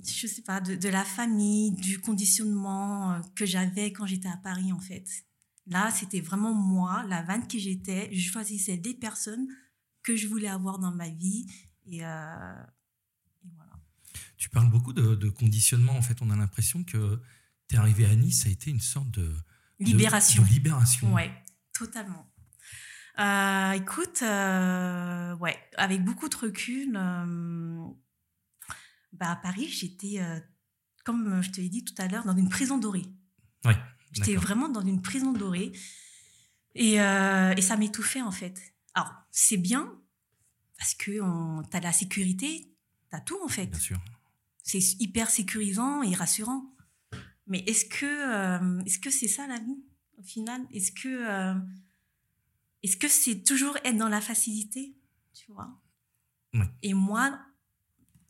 je 0.05 0.25
sais 0.25 0.41
pas, 0.41 0.61
de, 0.61 0.75
de, 0.75 0.87
la 0.87 1.03
famille, 1.03 1.71
du 1.73 1.99
conditionnement 1.99 3.11
euh, 3.11 3.19
que 3.35 3.45
j'avais 3.45 3.91
quand 3.91 4.05
j'étais 4.05 4.29
à 4.29 4.37
Paris 4.37 4.71
en 4.71 4.79
fait. 4.79 5.05
Là, 5.67 5.91
c'était 5.91 6.21
vraiment 6.21 6.53
moi, 6.53 7.03
la 7.09 7.21
vanne 7.23 7.45
qui 7.47 7.59
j'étais. 7.59 8.09
Je 8.13 8.31
choisissais 8.31 8.77
des 8.77 8.93
personnes 8.93 9.45
que 10.01 10.15
je 10.15 10.27
voulais 10.27 10.47
avoir 10.47 10.79
dans 10.79 10.91
ma 10.91 11.09
vie. 11.09 11.45
Et, 11.85 12.05
euh, 12.05 12.63
et 13.43 13.49
voilà. 13.53 13.73
Tu 14.37 14.49
parles 14.49 14.71
beaucoup 14.71 14.93
de, 14.93 15.29
conditionnement. 15.29 15.97
En 15.97 16.01
fait, 16.01 16.21
on 16.21 16.29
a 16.29 16.37
l'impression 16.37 16.85
que 16.85 17.19
tu 17.67 17.75
es 17.75 17.77
arrivé 17.77 18.05
à 18.05 18.15
Nice, 18.15 18.43
ça 18.43 18.49
a 18.49 18.51
été 18.51 18.71
une 18.71 18.79
sorte 18.79 19.11
de 19.11 19.29
libération. 19.77 20.41
De, 20.43 20.47
libération. 20.47 21.13
Ouais, 21.13 21.31
totalement. 21.85 22.31
Euh, 23.19 23.71
écoute, 23.71 24.21
euh, 24.21 25.35
ouais, 25.37 25.57
avec 25.77 26.03
beaucoup 26.03 26.29
de 26.29 26.35
recul, 26.35 26.95
euh, 26.95 27.85
bah 29.13 29.31
à 29.31 29.35
Paris, 29.35 29.67
j'étais, 29.67 30.21
comme 31.03 31.41
je 31.41 31.49
te 31.49 31.59
l'ai 31.59 31.69
dit 31.69 31.83
tout 31.83 31.95
à 31.97 32.07
l'heure, 32.07 32.23
dans 32.25 32.35
une 32.35 32.49
prison 32.49 32.77
dorée. 32.77 33.05
Ouais. 33.65 33.75
J'étais 34.11 34.35
vraiment 34.35 34.69
dans 34.69 34.81
une 34.81 35.01
prison 35.01 35.33
dorée. 35.33 35.71
Et, 36.75 36.95
et 36.95 37.61
ça 37.61 37.77
m'étouffait, 37.77 38.21
en 38.21 38.31
fait. 38.31 38.61
Alors, 38.93 39.11
c'est 39.31 39.57
bien, 39.57 39.99
parce 40.77 40.93
que 40.93 41.11
tu 41.69 41.77
as 41.77 41.79
la 41.79 41.91
sécurité, 41.91 42.75
tu 43.09 43.15
as 43.15 43.21
tout, 43.21 43.39
en 43.43 43.47
fait. 43.47 43.67
Bien 43.67 43.79
sûr. 43.79 43.99
C'est 44.63 44.79
hyper 44.99 45.29
sécurisant 45.29 46.03
et 46.03 46.13
rassurant. 46.13 46.75
Mais 47.47 47.59
est-ce 47.67 47.85
que 47.85 48.85
est-ce 48.85 48.99
que 48.99 49.09
c'est 49.09 49.27
ça 49.27 49.47
la 49.47 49.59
vie? 49.59 49.83
Au 50.21 50.23
final 50.23 50.61
Est-ce 50.71 50.91
que 50.91 51.55
est-ce 52.83 52.97
que 52.97 53.07
c'est 53.07 53.43
toujours 53.43 53.77
être 53.83 53.97
dans 53.97 54.09
la 54.09 54.21
facilité, 54.21 54.95
tu 55.33 55.51
vois? 55.51 55.79
Et 56.81 56.93
moi, 56.93 57.39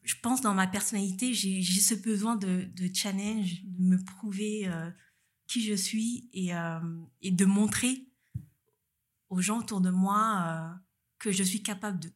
je 0.03 0.15
pense 0.21 0.41
dans 0.41 0.53
ma 0.53 0.67
personnalité, 0.67 1.33
j'ai 1.33 1.63
ce 1.63 1.95
besoin 1.95 2.35
de, 2.35 2.69
challenge, 2.93 3.63
de 3.63 3.83
me 3.83 4.03
prouver 4.03 4.67
euh, 4.67 4.91
qui 5.47 5.63
je 5.63 5.73
suis 5.73 6.29
et, 6.33 6.53
euh, 6.55 6.79
et, 7.21 7.31
de 7.31 7.45
montrer 7.45 8.07
aux 9.29 9.41
gens 9.41 9.59
autour 9.59 9.81
de 9.81 9.89
moi 9.89 10.45
euh, 10.45 10.77
que 11.17 11.31
je 11.31 11.43
suis 11.43 11.63
capable 11.63 11.99
de. 11.99 12.11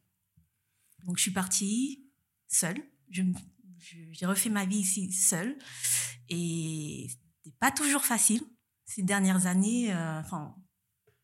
Donc 1.04 1.16
je 1.16 1.22
suis 1.22 1.32
partie 1.32 2.04
seule. 2.48 2.82
J'ai 3.08 4.26
refait 4.26 4.50
ma 4.50 4.64
vie 4.64 4.78
ici 4.78 5.12
seule 5.12 5.56
et 6.28 7.08
c'était 7.08 7.56
pas 7.58 7.70
toujours 7.70 8.04
facile 8.04 8.42
ces 8.86 9.02
dernières 9.02 9.46
années. 9.46 9.94
Enfin, 9.94 10.56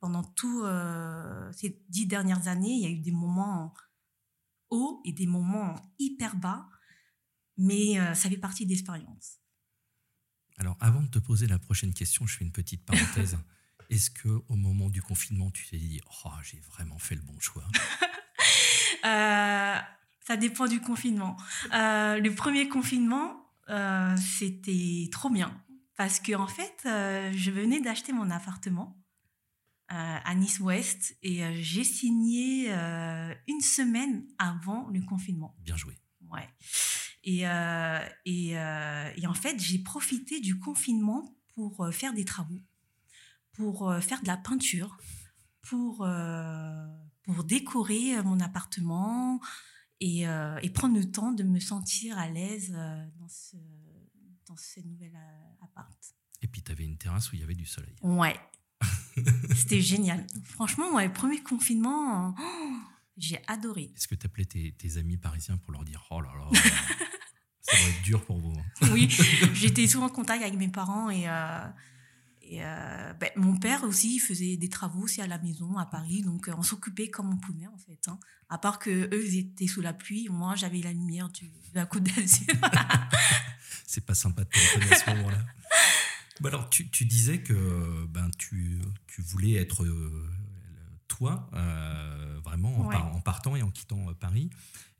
pendant 0.03 0.25
tout 0.25 0.65
euh, 0.65 1.53
ces 1.53 1.81
dix 1.89 2.07
dernières 2.07 2.49
années, 2.49 2.73
il 2.73 2.81
y 2.81 2.87
a 2.87 2.91
eu 2.91 2.99
des 2.99 3.13
moments 3.13 3.73
hauts 4.69 5.01
et 5.05 5.13
des 5.13 5.29
moments 5.29 5.81
hyper 6.01 6.35
bas, 6.35 6.69
mais 7.57 8.01
euh, 8.01 8.13
ça 8.13 8.29
fait 8.29 8.37
partie 8.37 8.65
de 8.67 8.71
l'expérience. 8.71 9.39
Alors, 10.59 10.77
avant 10.81 11.03
de 11.03 11.07
te 11.07 11.21
poser 11.21 11.47
la 11.47 11.61
prochaine 11.61 11.95
question, 11.95 12.27
je 12.27 12.37
fais 12.37 12.45
une 12.45 12.51
petite 12.51 12.85
parenthèse. 12.85 13.39
Est-ce 13.91 14.11
que 14.11 14.43
au 14.49 14.57
moment 14.57 14.91
du 14.91 15.03
confinement, 15.03 15.53
tu 15.53 15.69
t'es 15.69 15.79
dit, 15.79 16.01
oh, 16.25 16.31
j'ai 16.43 16.59
vraiment 16.59 16.99
fait 16.99 17.15
le 17.15 17.23
bon 17.23 17.39
choix? 17.39 17.65
Euh, 19.05 19.79
Ça 20.21 20.37
dépend 20.37 20.69
du 20.69 20.81
confinement. 20.81 21.37
le 21.73 22.29
premier 22.31 22.69
confinement, 22.69 23.51
c'était 24.17 25.09
trop 25.11 25.29
bien 25.29 25.61
parce 25.97 26.21
que 26.21 26.35
en 26.35 26.47
fait, 26.47 26.83
je 26.85 27.51
venais 27.51 27.81
d'acheter 27.81 28.13
mon 28.13 28.31
appartement 28.31 29.03
euh, 29.93 30.19
à 30.25 30.35
Nice 30.35 30.59
Ouest 30.61 31.19
et 31.23 31.45
euh, 31.45 31.53
j'ai 31.55 31.85
signé 31.85 32.73
euh, 32.73 33.35
une 33.47 33.61
semaine 33.61 34.25
avant 34.39 34.89
le 34.89 35.03
confinement. 35.03 35.55
Bien 35.59 35.77
joué. 35.77 35.99
Ouais. 36.31 36.49
Et, 37.25 37.43
et, 38.25 38.51
et 38.53 39.27
en 39.27 39.35
fait, 39.35 39.61
j'ai 39.61 39.79
profité 39.79 40.41
du 40.41 40.59
confinement 40.59 41.37
pour 41.55 41.89
faire 41.93 42.15
des 42.15 42.25
travaux, 42.25 42.59
pour 43.53 43.95
faire 44.01 44.21
de 44.23 44.27
la 44.27 44.37
peinture, 44.37 44.97
pour, 45.61 46.09
pour 47.23 47.45
décorer 47.45 48.21
mon 48.25 48.41
appartement 48.41 49.41
et, 50.01 50.23
et, 50.23 50.71
prendre 50.71 50.99
le 50.99 51.13
temps 51.13 51.31
de 51.31 51.45
me 51.45 51.61
sentir 51.61 52.19
à 52.19 52.29
l'aise 52.29 52.73
dans 52.73 53.29
ce, 53.29 53.57
dans 54.53 54.57
ce 54.57 54.81
nouvel 54.81 55.13
appart. 55.63 56.15
Et 56.43 56.47
puis, 56.47 56.63
tu 56.63 56.73
avais 56.73 56.85
une 56.85 56.99
terrasse 56.99 57.33
où 57.33 57.37
il 57.37 57.41
y 57.41 57.45
avait 57.45 57.55
du 57.55 57.65
soleil. 57.65 57.95
Ouais, 58.03 58.39
C'était 59.55 59.81
génial. 59.81 60.27
Franchement, 60.45 60.99
le 61.01 61.13
premier 61.13 61.43
confinement, 61.43 62.35
oh, 62.39 62.73
j'ai 63.17 63.41
adoré. 63.47 63.93
Est-ce 63.97 64.09
que 64.09 64.15
tu 64.15 64.27
appelais 64.27 64.45
tes, 64.45 64.99
amis 64.99 65.17
parisiens 65.17 65.57
pour 65.57 65.73
leur 65.73 65.85
dire 65.85 66.05
Oh 66.11 66.21
là 66.21 66.33
là, 66.37 66.61
ça 67.61 67.77
va 67.77 67.89
être 67.89 68.03
dur 68.03 68.25
pour 68.25 68.39
vous 68.39 68.53
hein. 68.59 68.89
Oui, 68.93 69.09
j'étais 69.55 69.87
souvent 69.87 70.07
en 70.07 70.11
contact 70.11 70.43
avec 70.43 70.59
mes 70.59 70.69
parents 70.69 71.11
et. 71.11 71.29
Euh, 71.29 71.69
euh, 72.55 73.13
ben, 73.15 73.31
mon 73.37 73.57
père 73.57 73.85
aussi 73.85 74.19
faisait 74.19 74.57
des 74.57 74.69
travaux 74.69 75.03
aussi 75.03 75.23
à 75.23 75.27
la 75.27 75.39
maison 75.39 75.79
à 75.79 75.87
Paris, 75.87 76.23
donc 76.23 76.49
euh, 76.49 76.55
on 76.59 76.63
s'occupait 76.63 77.09
comme 77.09 77.33
on 77.33 77.39
pouvait 77.39 77.67
en 77.67 77.79
fait. 77.79 78.01
Hein. 78.09 78.19
À 78.51 78.59
part 78.59 78.79
que 78.79 78.91
eux 78.91 79.27
ils 79.27 79.39
étaient 79.39 79.67
sous 79.67 79.81
la 79.81 79.95
pluie, 79.95 80.29
moi 80.29 80.55
j'avais 80.55 80.81
la 80.81 80.93
lumière 80.93 81.31
du, 81.31 81.47
de 81.47 81.75
la 81.75 81.87
côte 81.87 82.03
d'Azur. 82.03 82.47
C'est 83.93 84.07
pas 84.07 84.15
sympa 84.15 84.45
de 84.45 84.49
téléphoner 84.49 84.91
à 84.91 84.97
ce 84.97 85.11
moment-là. 85.11 85.39
Bah 86.41 86.49
alors, 86.49 86.71
tu, 86.71 86.89
tu, 86.89 87.05
disais 87.05 87.41
que 87.43 88.07
ben, 88.07 88.29
tu, 88.37 88.81
tu 89.07 89.21
voulais 89.21 89.53
être 89.53 89.85
euh, 89.85 90.29
toi, 91.07 91.49
euh, 91.53 92.41
vraiment, 92.43 92.81
en, 92.81 93.21
partant 93.21 93.55
et 93.55 93.63
en 93.63 93.71
quittant 93.71 94.09
euh, 94.09 94.15
Paris. 94.15 94.51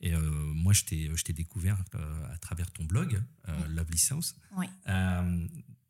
Et 0.03 0.13
moi, 0.15 0.73
je 0.73 0.85
t'ai 0.85 1.33
découvert 1.33 1.79
à 2.31 2.39
travers 2.39 2.71
ton 2.71 2.85
blog, 2.85 3.21
Lovely 3.71 3.99
South. 3.99 4.37
Oui. 4.57 4.67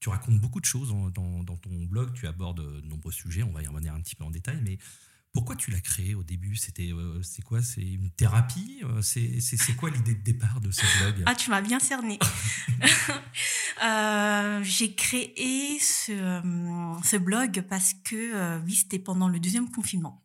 tu 0.00 0.08
racontes 0.08 0.38
beaucoup 0.38 0.60
de 0.60 0.64
choses 0.64 0.90
dans, 0.90 1.42
dans, 1.42 1.56
ton 1.56 1.84
blog, 1.84 2.12
tu 2.14 2.26
abordes 2.26 2.60
de 2.60 2.86
nombreux 2.86 3.12
sujets, 3.12 3.42
on 3.42 3.52
va 3.52 3.62
y 3.62 3.66
revenir 3.66 3.94
un 3.94 4.00
petit 4.00 4.14
peu 4.14 4.24
en 4.24 4.30
détail, 4.30 4.60
mais 4.62 4.78
pourquoi 5.32 5.56
tu 5.56 5.70
l'as 5.70 5.80
créé 5.80 6.14
au 6.14 6.22
début? 6.22 6.56
C'était 6.56 6.92
euh, 6.92 7.22
c'est 7.22 7.42
quoi? 7.42 7.62
C'est 7.62 7.80
une 7.80 8.10
thérapie? 8.10 8.82
Euh, 8.84 9.00
C'est 9.00 9.76
quoi 9.76 9.88
l'idée 9.88 10.14
de 10.14 10.22
départ 10.22 10.60
de 10.60 10.70
ce 10.70 10.82
blog? 10.98 11.22
Ah, 11.26 11.34
tu 11.34 11.50
m'as 11.50 11.62
bien 11.62 11.78
cerné. 11.78 12.18
Euh, 13.82 14.62
j'ai 14.62 14.94
créé 14.94 15.78
ce, 15.80 16.12
ce, 17.02 17.16
blog 17.16 17.64
parce 17.68 17.94
que 18.04 18.60
oui, 18.60 18.76
c'était 18.76 19.00
pendant 19.00 19.28
le 19.28 19.40
deuxième 19.40 19.68
confinement. 19.72 20.22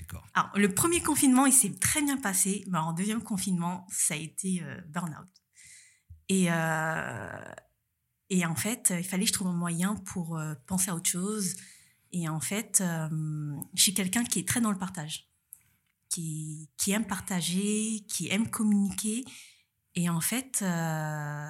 D'accord. 0.00 0.26
Alors, 0.34 0.50
le 0.54 0.74
premier 0.74 1.00
confinement, 1.00 1.46
il 1.46 1.52
s'est 1.52 1.72
très 1.78 2.02
bien 2.02 2.18
passé, 2.18 2.62
mais 2.68 2.76
en 2.76 2.92
deuxième 2.92 3.22
confinement, 3.22 3.86
ça 3.90 4.12
a 4.12 4.16
été 4.18 4.62
burn-out. 4.88 5.30
Et, 6.28 6.48
et 8.28 8.44
en 8.44 8.56
fait, 8.56 8.92
il 8.98 9.04
fallait 9.04 9.22
que 9.22 9.28
je 9.28 9.34
trouve 9.34 9.48
un 9.48 9.52
moyen 9.52 9.94
pour 9.94 10.38
penser 10.66 10.90
à 10.90 10.94
autre 10.94 11.08
chose 11.08 11.56
et 12.14 12.28
en 12.28 12.38
fait, 12.38 12.80
euh, 12.80 13.08
je 13.74 13.82
suis 13.82 13.92
quelqu'un 13.92 14.22
qui 14.22 14.38
est 14.38 14.48
très 14.48 14.60
dans 14.60 14.70
le 14.70 14.78
partage, 14.78 15.28
qui, 16.08 16.70
aime 16.86 17.06
partager, 17.06 18.04
qui 18.08 18.28
aime 18.28 18.48
communiquer. 18.48 19.24
Et 19.96 20.08
en 20.08 20.20
fait, 20.20 20.62
euh, 20.62 21.48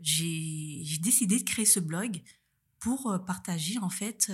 j'ai 0.00 0.98
décidé 1.02 1.38
de 1.38 1.44
créer 1.44 1.66
ce 1.66 1.80
blog 1.80 2.22
pour 2.78 3.10
euh, 3.10 3.18
partager 3.18 3.78
en 3.78 3.90
fait 3.90 4.32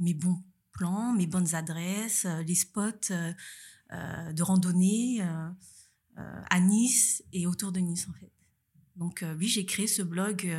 mes 0.00 0.14
bons 0.14 0.42
plans, 0.72 1.12
mes 1.12 1.28
bonnes 1.28 1.54
adresses, 1.54 2.26
les 2.44 2.56
spots 2.56 3.12
de 3.92 4.42
randonnée 4.42 5.22
à 6.16 6.58
Nice 6.58 7.22
et 7.32 7.46
autour 7.46 7.70
de 7.70 7.78
Nice 7.78 8.08
en 8.08 8.14
fait. 8.14 8.32
Donc 8.96 9.24
oui, 9.38 9.46
j'ai 9.46 9.64
créé 9.64 9.86
ce 9.86 10.02
blog 10.02 10.52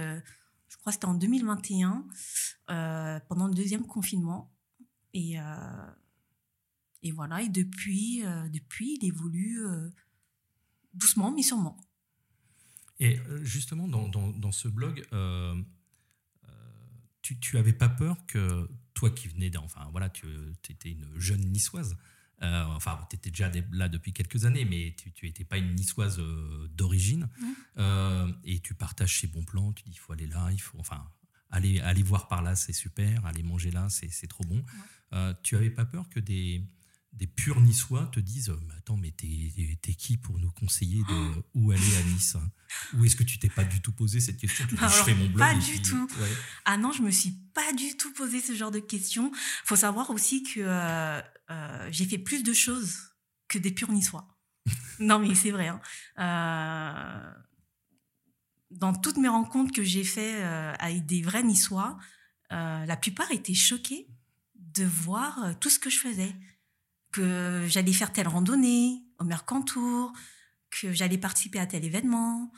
je 0.69 0.77
crois 0.77 0.91
que 0.91 0.95
c'était 0.95 1.05
en 1.05 1.15
2021, 1.15 2.05
euh, 2.69 3.19
pendant 3.27 3.47
le 3.47 3.53
deuxième 3.53 3.85
confinement. 3.85 4.55
Et, 5.13 5.39
euh, 5.39 5.91
et 7.01 7.11
voilà, 7.11 7.41
et 7.41 7.49
depuis, 7.49 8.23
euh, 8.23 8.47
depuis 8.49 8.97
il 9.01 9.05
évolue 9.07 9.59
doucement, 10.93 11.31
mais 11.31 11.41
sûrement. 11.41 11.77
Et 12.99 13.17
justement, 13.41 13.87
dans, 13.87 14.07
dans, 14.07 14.51
ce 14.51 14.67
blog, 14.67 15.01
tu, 17.21 17.39
tu 17.39 17.73
pas 17.73 17.89
peur 17.89 18.25
que 18.27 18.69
toi 18.93 19.09
qui 19.09 19.27
venais 19.29 19.55
enfin 19.57 19.87
voilà, 19.91 20.09
tu 20.09 20.27
étais 20.69 20.91
une 20.91 21.07
jeune 21.17 21.41
niçoise, 21.41 21.95
euh, 22.41 22.63
enfin, 22.75 22.99
tu 23.09 23.15
étais 23.15 23.29
déjà 23.29 23.51
là 23.71 23.89
depuis 23.89 24.13
quelques 24.13 24.45
années, 24.45 24.65
mais 24.65 24.95
tu 25.15 25.25
n'étais 25.25 25.43
pas 25.43 25.57
une 25.57 25.75
niçoise 25.75 26.19
euh, 26.19 26.67
d'origine. 26.69 27.29
Mmh. 27.39 27.45
Euh, 27.77 28.31
et 28.43 28.59
tu 28.59 28.73
partages 28.73 29.19
ces 29.19 29.27
bons 29.27 29.43
plans, 29.43 29.73
tu 29.73 29.83
dis 29.83 29.91
il 29.91 29.99
faut 29.99 30.13
aller 30.13 30.27
là, 30.27 30.49
il 30.51 30.61
faut. 30.61 30.77
Enfin, 30.79 31.03
aller, 31.49 31.79
aller 31.81 32.03
voir 32.03 32.27
par 32.27 32.41
là, 32.41 32.55
c'est 32.55 32.73
super, 32.73 33.25
aller 33.25 33.43
manger 33.43 33.71
là, 33.71 33.87
c'est 33.89 34.27
trop 34.27 34.43
bon. 34.45 34.63
tu 35.43 35.55
avais 35.55 35.71
pas 35.71 35.85
peur 35.85 36.07
que 36.09 36.19
des, 36.19 36.63
des 37.13 37.27
purs 37.27 37.59
niçois 37.59 38.09
te 38.13 38.19
disent 38.19 38.53
mais 38.67 38.75
Attends, 38.77 38.97
mais 38.97 39.11
t'es 39.11 39.93
qui 39.95 40.17
pour 40.17 40.39
nous 40.39 40.51
conseiller 40.51 41.01
de 41.09 41.43
où 41.55 41.71
aller 41.71 41.95
à 41.97 42.03
Nice? 42.03 42.37
Ou 42.93 43.03
est-ce 43.03 43.15
que 43.15 43.23
tu 43.23 43.39
t'es 43.39 43.49
pas 43.49 43.63
du 43.63 43.81
tout 43.81 43.91
posé 43.91 44.19
cette 44.19 44.37
question? 44.37 44.65
Tu 44.67 44.75
je 44.75 45.03
fais 45.03 45.15
mon 45.15 45.25
blog 45.25 45.39
Pas 45.39 45.55
du 45.55 45.81
tout. 45.81 46.07
Ah 46.65 46.77
non, 46.77 46.91
je 46.91 47.01
me 47.01 47.11
suis 47.11 47.33
pas 47.53 47.73
du 47.73 47.97
tout 47.97 48.13
posé 48.13 48.39
ce 48.39 48.55
genre 48.55 48.71
de 48.71 48.79
questions. 48.79 49.31
faut 49.65 49.75
savoir 49.75 50.11
aussi 50.11 50.43
que 50.43 50.61
euh, 51.49 51.87
j'ai 51.91 52.05
fait 52.05 52.17
plus 52.17 52.43
de 52.43 52.53
choses 52.53 52.97
que 53.47 53.57
des 53.57 53.71
purs 53.71 53.91
niçois. 53.91 54.27
non, 54.99 55.19
mais 55.19 55.35
c'est 55.35 55.51
vrai. 55.51 55.67
Hein. 55.67 55.81
Euh, 56.19 57.33
dans 58.71 58.93
toutes 58.93 59.17
mes 59.17 59.27
rencontres 59.27 59.73
que 59.73 59.83
j'ai 59.83 60.03
fait 60.03 60.43
euh, 60.43 60.73
avec 60.79 61.05
des 61.05 61.21
vrais 61.21 61.43
niçois, 61.43 61.97
la 62.51 62.97
plupart 62.97 63.31
étaient 63.31 63.53
choqués 63.53 64.07
de 64.55 64.83
voir 64.83 65.55
tout 65.59 65.69
ce 65.69 65.77
que 65.77 65.91
je 65.91 65.99
faisais. 65.99 66.35
Que 67.11 67.65
j'allais 67.67 67.93
faire 67.93 68.11
telle 68.11 68.27
randonnée 68.27 69.03
au 69.19 69.23
Mercantour, 69.23 70.13
que 70.71 70.91
j'allais 70.91 71.19
participer 71.19 71.59
à 71.59 71.67
tel 71.67 71.85
événement, 71.85 72.51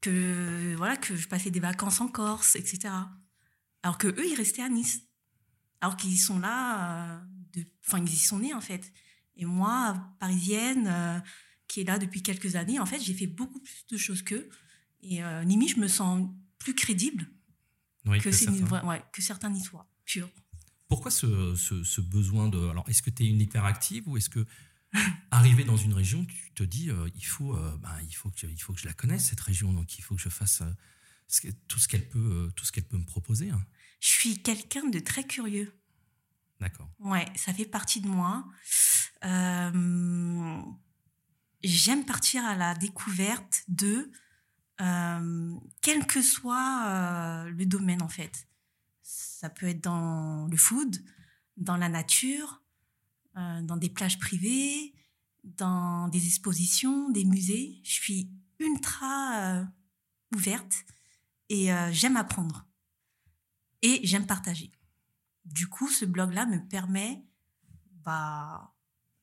que 0.00 0.74
voilà 0.76 0.96
que 0.96 1.16
je 1.16 1.26
passais 1.26 1.50
des 1.50 1.58
vacances 1.58 2.00
en 2.00 2.06
Corse, 2.06 2.54
etc. 2.54 2.94
Alors 3.82 3.98
que 3.98 4.06
eux, 4.06 4.26
ils 4.26 4.36
restaient 4.36 4.62
à 4.62 4.68
Nice. 4.68 5.09
Alors 5.80 5.96
qu'ils 5.96 6.18
sont 6.18 6.38
là, 6.38 7.22
de, 7.52 7.64
enfin 7.86 7.98
ils 7.98 8.12
y 8.12 8.16
sont 8.16 8.38
nés 8.38 8.54
en 8.54 8.60
fait. 8.60 8.92
Et 9.36 9.46
moi, 9.46 10.14
parisienne, 10.18 11.22
qui 11.70 11.80
est 11.80 11.84
là 11.84 11.98
depuis 11.98 12.22
quelques 12.22 12.56
années, 12.56 12.80
en 12.80 12.86
fait, 12.86 13.00
j'ai 13.00 13.14
fait 13.14 13.28
beaucoup 13.28 13.60
plus 13.60 13.86
de 13.88 13.96
choses 13.96 14.22
qu'eux. 14.22 14.48
Et 15.02 15.22
euh, 15.22 15.42
limite, 15.44 15.76
je 15.76 15.80
me 15.80 15.86
sens 15.86 16.28
plus 16.58 16.74
crédible 16.74 17.28
que, 18.20 18.32
certains. 18.32 18.86
Ouais, 18.86 19.02
que 19.12 19.22
certains 19.22 19.50
Niçois. 19.50 19.88
Pourquoi 20.88 21.12
ce, 21.12 21.54
ce, 21.54 22.00
besoin 22.00 22.48
de... 22.48 22.58
Alors, 22.68 22.88
est-ce 22.88 23.02
que 23.02 23.10
tu 23.10 23.22
es 23.22 23.28
une 23.28 23.40
hyperactive 23.40 24.08
ou 24.08 24.16
est-ce 24.16 24.28
que, 24.28 24.44
arrivé 25.30 25.62
dans 25.62 25.76
une 25.76 25.94
région, 25.94 26.24
tu 26.24 26.52
te 26.54 26.64
dis, 26.64 26.90
euh, 26.90 27.08
il, 27.14 27.24
faut, 27.24 27.54
euh, 27.54 27.76
ben, 27.80 27.96
il, 28.08 28.14
faut 28.14 28.30
que, 28.30 28.48
il 28.48 28.60
faut 28.60 28.72
que 28.72 28.80
je 28.80 28.86
la 28.86 28.92
connaisse, 28.92 29.26
cette 29.26 29.40
région, 29.40 29.72
donc 29.72 29.96
il 29.96 30.02
faut 30.02 30.16
que 30.16 30.20
je 30.20 30.28
fasse 30.28 30.64
tout 31.68 31.78
ce 31.78 31.86
qu'elle 31.86 32.08
peut, 32.08 32.50
tout 32.56 32.64
ce 32.64 32.72
qu'elle 32.72 32.88
peut 32.88 32.98
me 32.98 33.04
proposer 33.04 33.50
hein. 33.50 33.64
Je 34.00 34.08
suis 34.08 34.42
quelqu'un 34.42 34.88
de 34.88 34.98
très 34.98 35.24
curieux. 35.24 35.78
D'accord. 36.58 36.90
Ouais, 36.98 37.26
ça 37.36 37.52
fait 37.54 37.66
partie 37.66 38.00
de 38.00 38.08
moi. 38.08 38.44
J'aime 41.62 42.06
partir 42.06 42.44
à 42.44 42.56
la 42.56 42.74
découverte 42.74 43.64
de 43.68 44.10
euh, 44.80 45.54
quel 45.82 46.06
que 46.06 46.22
soit 46.22 46.84
euh, 46.86 47.50
le 47.50 47.66
domaine 47.66 48.02
en 48.02 48.08
fait. 48.08 48.48
Ça 49.02 49.50
peut 49.50 49.66
être 49.66 49.82
dans 49.82 50.46
le 50.46 50.56
food, 50.56 50.96
dans 51.58 51.76
la 51.76 51.90
nature, 51.90 52.62
euh, 53.36 53.60
dans 53.62 53.76
des 53.76 53.90
plages 53.90 54.18
privées, 54.18 54.94
dans 55.44 56.08
des 56.08 56.26
expositions, 56.26 57.10
des 57.10 57.24
musées. 57.24 57.80
Je 57.84 57.92
suis 57.92 58.30
ultra 58.58 59.64
ouverte 60.34 60.84
et 61.48 61.70
j'aime 61.92 62.16
apprendre 62.16 62.66
et 63.82 64.00
j'aime 64.04 64.26
partager. 64.26 64.70
Du 65.44 65.68
coup, 65.68 65.88
ce 65.88 66.04
blog-là 66.04 66.46
me 66.46 66.58
permet 66.68 67.24
bah, 68.04 68.74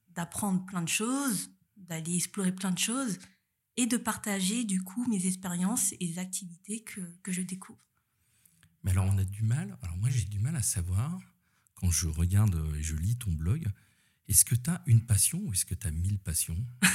d'apprendre 0.10 0.66
plein 0.66 0.82
de 0.82 0.90
choses, 0.90 1.52
d'aller 1.76 2.16
explorer 2.16 2.52
plein 2.52 2.72
de 2.72 2.80
choses 2.80 3.20
et 3.78 3.86
de 3.86 3.98
partager 3.98 4.64
du 4.64 4.82
coup 4.82 5.08
mes 5.08 5.26
expériences 5.28 5.94
et 5.94 5.98
les 6.02 6.20
activités 6.20 6.84
que, 6.84 7.02
que 7.22 7.32
je 7.32 7.42
découvre. 7.42 7.80
Mais 8.84 8.92
alors 8.92 9.06
on 9.06 9.18
a 9.18 9.24
du 9.24 9.44
mal, 9.44 9.78
alors 9.82 9.98
moi 9.98 10.10
j'ai 10.10 10.26
du 10.26 10.40
mal 10.40 10.56
à 10.56 10.64
savoir, 10.64 11.20
quand 11.76 11.92
je 11.92 12.08
regarde 12.08 12.56
et 12.76 12.82
je 12.82 12.96
lis 12.96 13.18
ton 13.18 13.32
blog, 13.32 13.68
est-ce 14.28 14.44
que 14.44 14.56
tu 14.56 14.70
as 14.70 14.82
une 14.88 15.06
passion 15.06 15.40
ou 15.40 15.54
est-ce 15.54 15.66
que 15.66 15.76
tu 15.76 15.88
as 15.88 15.92
mille 15.92 16.20
passions? 16.20 16.58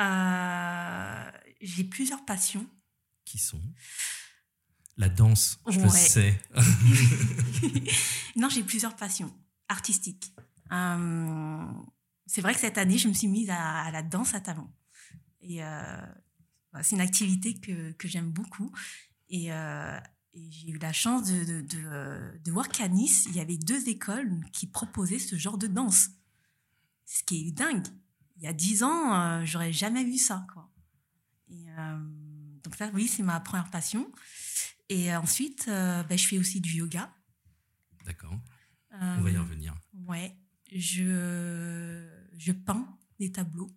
Euh, 0.00 1.30
J'ai 1.60 1.84
plusieurs 1.84 2.24
passions. 2.24 2.68
Qui 3.24 3.38
sont? 3.38 3.62
La 4.98 5.08
danse, 5.08 5.58
je 5.68 5.80
le 5.80 5.88
sais. 5.88 6.38
non, 8.36 8.48
j'ai 8.50 8.62
plusieurs 8.62 8.94
passions 8.94 9.34
artistiques. 9.68 10.34
Euh, 10.70 11.64
c'est 12.26 12.40
vrai 12.40 12.54
que 12.54 12.60
cette 12.60 12.78
année, 12.78 12.98
je 12.98 13.08
me 13.08 13.14
suis 13.14 13.28
mise 13.28 13.50
à, 13.50 13.90
la 13.90 14.02
danse 14.02 14.34
à 14.34 14.40
talons. 14.40 14.70
Et 15.40 15.64
euh, 15.64 16.00
bah, 16.72 16.82
c'est 16.82 16.94
une 16.94 17.00
activité 17.00 17.54
que, 17.54 17.92
que 17.92 18.06
j'aime 18.06 18.30
beaucoup. 18.30 18.70
Et, 19.28 19.52
euh, 19.52 19.98
j'ai 20.34 20.70
eu 20.70 20.78
la 20.78 20.94
chance 20.94 21.30
de, 21.30 21.44
de, 21.44 21.60
de, 21.60 22.38
de 22.42 22.52
voir 22.52 22.68
qu'à 22.68 22.88
Nice, 22.88 23.26
il 23.26 23.36
y 23.36 23.40
avait 23.40 23.58
deux 23.58 23.88
écoles 23.90 24.40
qui 24.52 24.66
proposaient 24.66 25.18
ce 25.18 25.36
genre 25.36 25.58
de 25.58 25.66
danse. 25.66 26.08
Ce 27.04 27.22
qui 27.22 27.48
est 27.48 27.52
dingue. 27.52 27.86
Il 28.36 28.42
y 28.42 28.46
a 28.46 28.54
dix 28.54 28.82
ans, 28.82 29.44
j'aurais 29.44 29.72
jamais 29.72 30.04
vu 30.04 30.16
ça. 30.16 30.46
Quoi. 30.52 30.70
Et, 31.50 31.66
donc 32.64 32.74
ça, 32.76 32.90
oui, 32.94 33.08
c'est 33.08 33.22
ma 33.22 33.40
première 33.40 33.70
passion. 33.70 34.10
Et 34.92 35.16
ensuite, 35.16 35.64
ben, 35.68 36.18
je 36.18 36.26
fais 36.26 36.38
aussi 36.38 36.60
du 36.60 36.74
yoga. 36.74 37.10
D'accord. 38.04 38.38
On 38.92 39.22
va 39.22 39.30
y 39.30 39.38
revenir. 39.38 39.74
Ouais. 40.06 40.36
Je, 40.70 42.06
je 42.36 42.52
peins 42.52 42.86
des 43.18 43.32
tableaux. 43.32 43.70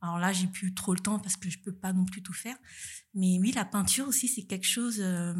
Alors 0.00 0.18
là, 0.18 0.32
j'ai 0.32 0.46
plus 0.46 0.74
trop 0.74 0.94
le 0.94 1.00
temps 1.00 1.18
parce 1.18 1.36
que 1.36 1.48
je 1.48 1.58
peux 1.58 1.74
pas 1.74 1.92
non 1.92 2.04
plus 2.04 2.22
tout 2.22 2.32
faire. 2.32 2.56
Mais 3.14 3.38
oui, 3.40 3.50
la 3.52 3.64
peinture 3.64 4.06
aussi, 4.06 4.28
c'est 4.28 4.44
quelque 4.44 4.66
chose 4.66 5.00
euh, 5.00 5.34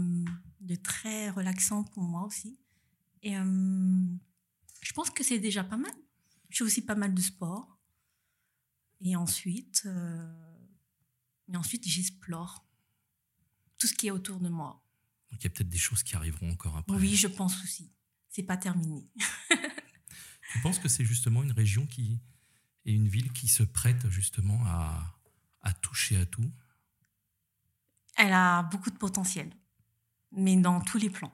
de 0.61 0.75
très 0.77 1.31
relaxant 1.31 1.85
pour 1.85 2.03
moi 2.03 2.25
aussi. 2.25 2.59
Et 3.23 3.37
euh, 3.37 4.03
je 4.81 4.93
pense 4.95 5.11
que 5.11 5.23
c'est 5.23 5.39
déjà 5.39 5.63
pas 5.63 5.77
mal. 5.77 5.93
Je 6.49 6.59
fais 6.59 6.65
aussi 6.65 6.83
pas 6.85 6.95
mal 6.95 7.15
de 7.15 7.21
sport. 7.21 7.79
Et 9.01 9.15
ensuite, 9.15 9.83
euh, 9.87 10.59
et 11.53 11.57
ensuite 11.57 11.87
j'explore 11.87 12.68
tout 13.79 13.87
ce 13.87 13.95
qui 13.95 14.09
est 14.09 14.11
autour 14.11 14.41
de 14.41 14.49
moi. 14.49 14.83
Donc 15.31 15.41
il 15.41 15.45
y 15.45 15.47
a 15.47 15.51
peut-être 15.51 15.69
des 15.69 15.79
choses 15.79 16.03
qui 16.03 16.17
arriveront 16.17 16.51
encore 16.51 16.77
après. 16.77 16.97
Oui, 16.97 17.17
je 17.17 17.29
pense 17.29 17.63
aussi. 17.63 17.93
C'est 18.29 18.43
pas 18.43 18.57
terminé. 18.57 19.09
tu 20.53 20.61
penses 20.63 20.79
que 20.79 20.89
c'est 20.89 21.05
justement 21.05 21.43
une 21.43 21.53
région 21.53 21.87
qui, 21.87 22.21
et 22.85 22.93
une 22.93 23.09
ville 23.09 23.33
qui 23.33 23.49
se 23.49 23.63
prête 23.63 24.09
justement 24.09 24.61
à, 24.67 25.15
toucher 25.83 26.17
à 26.17 26.25
tout? 26.25 26.51
Elle 28.17 28.33
a 28.33 28.63
beaucoup 28.63 28.91
de 28.91 28.97
potentiel, 28.97 29.53
mais 30.33 30.57
dans 30.57 30.81
tous 30.81 30.97
les 30.97 31.11
plans. 31.11 31.33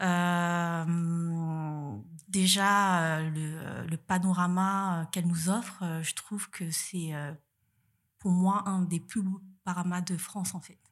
Euh, 0.00 0.84
déjà, 2.28 3.22
le, 3.22 3.86
le 3.86 3.96
panorama 3.96 5.08
qu'elle 5.10 5.26
nous 5.26 5.48
offre, 5.48 6.00
je 6.02 6.12
trouve 6.12 6.50
que 6.50 6.70
c'est 6.70 7.12
pour 8.18 8.32
moi 8.32 8.68
un 8.68 8.82
des 8.82 9.00
plus 9.00 9.22
beaux 9.22 9.42
panoramas 9.64 10.02
de 10.02 10.16
France 10.18 10.54
en 10.54 10.60
fait. 10.60 10.83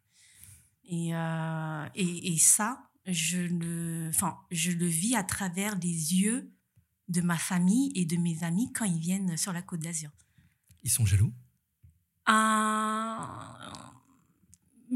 Et, 0.85 1.15
euh, 1.15 1.87
et, 1.95 2.35
et, 2.35 2.39
ça, 2.39 2.91
je 3.07 3.39
le, 3.39 4.09
enfin, 4.09 4.39
je 4.51 4.73
le 4.73 4.87
vis 4.87 5.15
à 5.15 5.23
travers 5.23 5.79
les 5.79 6.15
yeux 6.15 6.53
de 7.09 7.21
ma 7.21 7.37
famille 7.37 7.93
et 7.95 8.05
de 8.05 8.17
mes 8.17 8.43
amis 8.43 8.73
quand 8.73 8.85
ils 8.85 8.99
viennent 8.99 9.37
sur 9.37 9.53
la 9.53 9.63
Côte 9.63 9.81
d'Azur. 9.81 10.11
Ils 10.83 10.91
sont 10.91 11.07
jaloux? 11.07 11.33
Euh, 12.29 13.17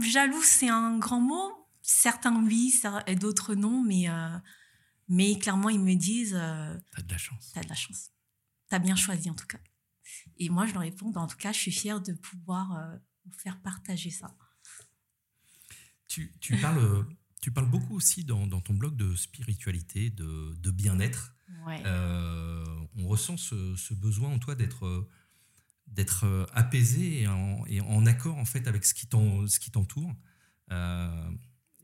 Jaloux, 0.00 0.42
c'est 0.42 0.68
un 0.68 0.98
grand 0.98 1.20
mot. 1.20 1.52
Certains 1.82 2.34
oui, 2.44 2.74
d'autres 3.20 3.54
non, 3.54 3.82
mais, 3.82 4.08
euh, 4.08 4.38
mais 5.08 5.38
clairement, 5.38 5.68
ils 5.68 5.80
me 5.80 5.94
disent... 5.94 6.36
Euh, 6.36 6.76
T'as 6.92 7.02
de 7.02 7.10
la 7.10 7.18
chance. 7.18 7.52
T'as 7.54 7.62
de 7.62 7.68
la 7.68 7.74
chance. 7.74 8.10
T'as 8.68 8.80
bien 8.80 8.96
choisi, 8.96 9.30
en 9.30 9.34
tout 9.34 9.46
cas. 9.46 9.60
Et 10.38 10.48
moi, 10.48 10.66
je 10.66 10.72
leur 10.72 10.82
réponds, 10.82 11.10
bah, 11.10 11.20
en 11.20 11.28
tout 11.28 11.36
cas, 11.36 11.52
je 11.52 11.58
suis 11.58 11.70
fière 11.70 12.00
de 12.00 12.12
pouvoir 12.12 12.98
vous 13.24 13.38
faire 13.38 13.60
partager 13.60 14.10
ça. 14.10 14.34
Tu, 16.08 16.32
tu 16.40 16.56
parles... 16.58 17.06
Tu 17.42 17.52
parles 17.52 17.70
beaucoup 17.70 17.94
aussi 17.94 18.24
dans, 18.24 18.44
dans, 18.48 18.60
ton 18.60 18.74
blog 18.74 18.96
de 18.96 19.14
spiritualité, 19.14 20.10
de, 20.10 20.56
de 20.58 20.70
bien-être. 20.72 21.36
Euh, 21.68 22.64
on 22.96 23.06
ressent 23.06 23.36
ce, 23.36 23.94
besoin 23.94 24.30
en 24.30 24.38
toi 24.40 24.56
d'être 24.56 25.08
d'être 25.86 26.48
apaisé 26.52 27.20
et 27.20 27.28
en, 27.28 27.64
et 27.66 27.80
en, 27.80 28.04
accord 28.06 28.36
en 28.38 28.44
fait 28.44 28.66
avec 28.66 28.84
ce 28.84 28.94
qui 28.94 29.06
t'entoure. 29.06 30.12
Euh, 30.72 31.30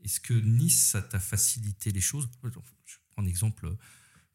est-ce 0.03 0.19
que 0.19 0.33
Nice, 0.33 0.87
ça 0.87 1.01
t'a 1.01 1.19
facilité 1.19 1.91
les 1.91 2.01
choses? 2.01 2.29
Je 2.43 2.97
prends 3.11 3.23
un 3.23 3.25
exemple. 3.25 3.73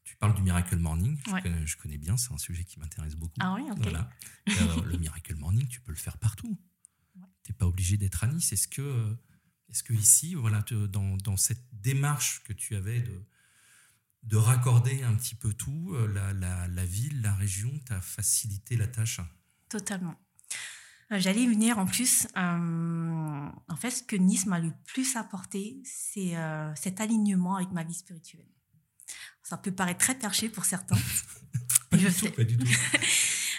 Tu 0.03 0.15
parles 0.15 0.33
du 0.33 0.41
Miracle 0.41 0.77
Morning. 0.77 1.17
Je, 1.65 1.77
connais, 1.77 1.99
bien, 1.99 2.17
c'est 2.17 2.33
un 2.33 2.39
sujet 2.39 2.63
qui 2.63 2.79
m'intéresse 2.79 3.15
beaucoup. 3.15 3.35
Ah 3.39 3.53
oui, 3.53 3.61
voilà. 3.77 4.09
Euh, 4.49 4.81
le 4.83 4.97
Miracle 4.97 5.35
Morning, 5.35 5.67
tu 5.67 5.81
peux 5.81 5.91
le 5.91 5.97
faire 5.97 6.17
partout. 6.17 6.59
Tu 7.43 7.51
n'es 7.51 7.55
pas 7.55 7.67
obligé 7.67 7.97
d'être 7.97 8.23
à 8.23 8.27
Nice. 8.27 8.51
Est-ce 8.51 8.67
que, 8.67 9.15
est-ce 9.69 9.83
que 9.83 9.93
ici, 9.93 10.35
voilà, 10.35 10.63
dans, 10.89 11.17
dans, 11.17 11.37
cette 11.37 11.63
démarche 11.71 12.43
que 12.43 12.53
tu 12.53 12.75
avais 12.75 13.01
de, 13.01 13.23
de 14.23 14.37
raccorder 14.37 15.03
un 15.03 15.15
petit 15.15 15.35
peu 15.35 15.53
tout, 15.53 15.93
euh, 15.93 16.07
la, 16.07 16.67
la, 16.67 16.85
ville, 16.85 17.21
la 17.21 17.33
région, 17.35 17.71
t'a 17.85 18.01
facilité 18.01 18.75
la 18.75 18.87
tâche 18.87 19.21
Totalement. 19.69 20.15
Euh, 21.11 21.19
j'allais 21.19 21.45
venir 21.45 21.77
en 21.77 21.85
plus. 21.85 22.27
Euh, 22.35 23.49
en 23.67 23.75
fait, 23.77 23.91
ce 23.91 24.03
que 24.03 24.15
Nice 24.15 24.45
m'a 24.45 24.59
le 24.59 24.73
plus 24.85 25.15
apporté, 25.15 25.81
c'est 25.83 26.35
cet 26.75 26.99
alignement 26.99 27.55
avec 27.55 27.71
ma 27.71 27.83
vie 27.83 27.93
spirituelle. 27.93 28.47
Ça 29.43 29.57
peut 29.57 29.71
paraître 29.71 29.99
très 29.99 30.15
perché 30.15 30.49
pour 30.49 30.65
certains. 30.65 30.97
pas, 31.89 31.97
du 31.97 32.05
tout, 32.11 32.31
pas, 32.31 32.43
du 32.43 32.57
tout, 32.57 32.67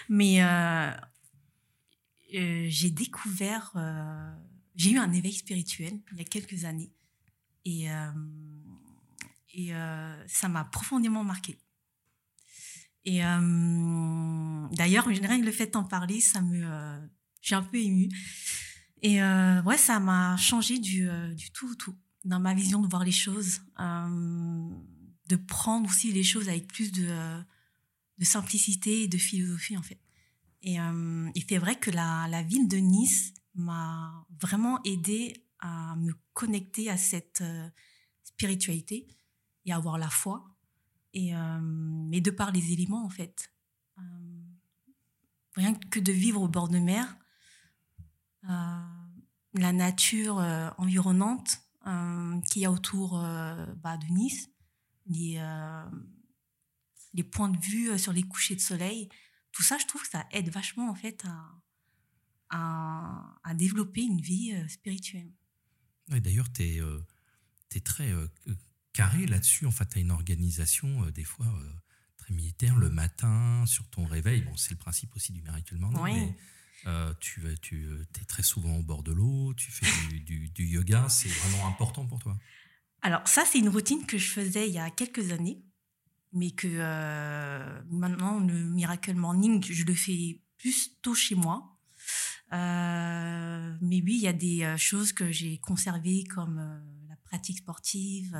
Mais 0.09 0.41
j'ai 2.31 2.91
découvert, 2.91 3.73
j'ai 4.77 4.93
eu 4.93 4.99
un 4.99 5.13
éveil 5.13 5.33
spirituel 5.33 6.01
il 6.13 6.19
y 6.19 6.21
a 6.21 6.25
quelques 6.25 6.65
années. 6.65 6.93
Et 7.65 7.89
et 9.53 9.75
euh, 9.75 10.29
ça 10.29 10.49
m'a 10.49 10.65
profondément 10.65 11.25
marqué. 11.25 11.59
Et 13.05 13.25
euh, 13.25 14.69
d'ailleurs, 14.73 15.07
rien 15.07 15.41
que 15.41 15.45
le 15.45 15.53
fait 15.53 15.69
d'en 15.69 15.85
parler, 15.85 16.21
ça 16.21 16.41
me, 16.41 16.63
euh, 16.63 17.07
j'ai 17.41 17.55
un 17.55 17.63
peu 17.63 17.79
émue. 17.79 18.09
Et 19.03 19.23
ouais, 19.23 19.79
ça 19.79 19.99
m'a 19.99 20.37
changé 20.37 20.79
du, 20.79 21.09
du 21.35 21.51
tout 21.53 21.71
au 21.71 21.75
tout 21.75 21.97
dans 22.27 22.39
ma 22.39 22.53
vision 22.53 22.83
de 22.83 22.87
voir 22.87 23.03
les 23.03 23.13
choses, 23.13 23.61
de 23.79 25.37
prendre 25.37 25.89
aussi 25.89 26.13
les 26.13 26.23
choses 26.23 26.51
avec 26.51 26.67
plus 26.67 26.93
de, 26.93 27.09
de 28.19 28.25
simplicité 28.27 29.05
et 29.05 29.09
de 29.09 29.17
philosophie 29.17 29.79
en 29.79 29.83
fait. 29.83 29.99
Et, 30.61 30.75
et 30.75 31.47
c'est 31.49 31.57
vrai 31.57 31.79
que 31.79 31.91
la, 31.91 32.29
la, 32.29 32.43
ville 32.43 32.69
de 32.69 32.77
Nice 32.77 33.33
m'a 33.55 34.27
vraiment 34.41 34.83
aidé 34.85 35.47
à 35.59 35.95
me 35.97 36.13
connecter 36.33 36.91
à 36.91 36.97
cette 36.97 37.43
spiritualité 38.25 39.07
et 39.67 39.73
à 39.73 39.77
avoir 39.77 39.99
la 39.99 40.09
foi. 40.09 40.57
Et, 41.13 41.33
mais 41.63 42.21
de 42.21 42.31
par 42.31 42.53
les 42.53 42.73
éléments, 42.73 43.05
en 43.05 43.11
fait. 43.11 43.53
rien 45.55 45.75
que 45.75 46.01
de 46.01 46.13
vivre 46.13 46.41
au 46.41 46.49
bord 46.49 46.69
de 46.69 46.79
mer, 46.79 47.17
la 48.43 49.73
nature 49.73 50.37
environnante 50.79 51.61
qu'il 52.49 52.63
y 52.63 52.65
a 52.65 52.71
autour 52.71 53.19
bah, 53.83 53.97
de 53.97 54.07
Nice, 54.07 54.49
les, 55.07 55.43
les 57.13 57.25
points 57.25 57.49
de 57.49 57.59
vue 57.59 57.99
sur 57.99 58.13
les 58.13 58.23
couchers 58.23 58.55
de 58.55 58.61
soleil, 58.61 59.09
tout 59.53 59.63
ça, 59.63 59.79
je 59.79 59.87
trouve 59.87 60.03
que 60.03 60.09
ça 60.09 60.27
aide 60.31 60.49
vachement 60.51 60.89
en 60.89 60.95
fait 60.95 61.25
à, 61.25 61.60
à, 62.51 63.55
développer 63.55 64.03
une 64.03 64.21
vie 64.21 64.55
spirituelle. 64.69 65.31
D'ailleurs, 66.09 66.51
tu 66.53 66.63
es, 66.63 66.81
es, 67.75 67.81
très 67.81 68.13
carré 68.93 69.27
là-dessus. 69.27 69.67
En 69.67 69.71
fait, 69.71 69.89
tu 69.89 69.99
as 69.99 70.01
une 70.01 70.11
organisation, 70.13 71.07
des 71.11 71.25
fois, 71.25 71.47
très 72.17 72.33
militaire, 72.33 72.77
le 72.77 72.91
matin, 72.91 73.65
sur 73.67 73.89
ton 73.89 74.05
réveil. 74.05 74.43
Bon, 74.43 74.57
c'est 74.57 74.71
le 74.71 74.79
principe 74.79 75.15
aussi 75.17 75.33
du 75.33 75.43
Miracle 75.43 75.77
Morning. 75.77 76.29
Mais 76.29 76.37
euh, 76.87 77.13
tu, 77.21 77.43
tu 77.61 77.87
es 78.21 78.25
très 78.25 78.43
souvent 78.43 78.77
au 78.77 78.83
bord 78.83 79.03
de 79.03 79.13
l'eau, 79.13 79.53
tu 79.55 79.71
fais 79.71 79.87
du, 80.09 80.49
du, 80.49 80.65
yoga, 80.65 81.09
c'est 81.09 81.29
vraiment 81.29 81.67
important 81.67 82.07
pour 82.07 82.19
toi? 82.19 82.39
Alors 83.03 83.27
ça, 83.27 83.45
c'est 83.45 83.59
une 83.59 83.69
routine 83.69 84.07
que 84.07 84.19
je 84.19 84.31
faisais 84.31 84.69
il 84.69 84.75
y 84.75 84.79
a 84.79 84.91
quelques 84.91 85.33
années, 85.33 85.63
mais 86.33 86.51
que 86.51 86.69
euh, 86.69 87.83
maintenant, 87.91 88.41
le 88.41 88.65
Miracle 88.65 89.15
Morning, 89.15 89.63
je 89.63 89.85
le 89.85 89.95
fais 89.95 90.41
plus 90.59 91.01
tôt 91.03 91.15
chez 91.15 91.35
moi. 91.35 91.70
Euh, 92.53 93.77
mais 93.81 94.03
oui, 94.03 94.15
il 94.17 94.23
y 94.23 94.29
a 94.29 94.33
des 94.33 94.75
choses 94.77 95.13
que 95.13 95.31
j'ai 95.31 95.59
conservées 95.59 96.25
comme 96.25 96.83
la 97.09 97.17
pratique 97.17 97.59
sportive, 97.59 98.37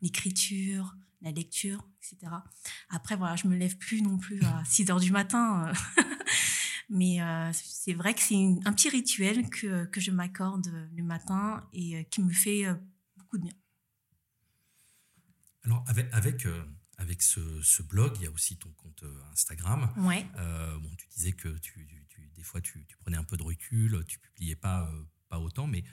l'écriture, 0.00 0.96
la 1.22 1.30
lecture, 1.30 1.84
etc. 1.98 2.32
Après, 2.90 3.16
voilà, 3.16 3.36
je 3.36 3.48
me 3.48 3.56
lève 3.56 3.76
plus 3.76 4.02
non 4.02 4.18
plus 4.18 4.42
à 4.44 4.62
6 4.64 4.90
heures 4.90 5.00
du 5.00 5.12
matin. 5.12 5.72
Mais 6.90 7.20
euh, 7.20 7.50
c'est 7.52 7.92
vrai 7.92 8.14
que 8.14 8.22
c'est 8.22 8.34
un 8.64 8.72
petit 8.72 8.88
rituel 8.88 9.48
que, 9.50 9.84
que 9.86 10.00
je 10.00 10.10
m'accorde 10.10 10.72
le 10.96 11.02
matin 11.02 11.68
et 11.72 11.96
euh, 11.96 12.02
qui 12.04 12.22
me 12.22 12.32
fait 12.32 12.66
euh, 12.66 12.74
beaucoup 13.16 13.36
de 13.36 13.42
bien. 13.42 13.52
Alors, 15.64 15.84
avec, 15.86 16.46
avec 16.98 17.22
ce, 17.22 17.62
ce, 17.62 17.82
blog, 17.82 18.12
il 18.16 18.24
y 18.24 18.26
a 18.26 18.30
aussi 18.30 18.56
ton 18.56 18.70
compte 18.72 19.04
Instagram. 19.32 19.90
Ouais. 19.98 20.26
bon, 20.80 20.90
tu 20.96 21.06
disais 21.08 21.32
que 21.32 21.48
tu, 21.58 21.86
tu, 22.08 22.30
des 22.34 22.42
fois, 22.42 22.60
tu, 22.60 22.84
tu, 22.86 22.96
prenais 22.98 23.16
un 23.16 23.24
peu 23.24 23.36
de 23.36 23.42
recul, 23.42 24.04
tu 24.06 24.18
publiais 24.18 24.56
pas, 24.56 24.92
pas 25.28 25.38
autant, 25.38 25.66
mais 25.66 25.84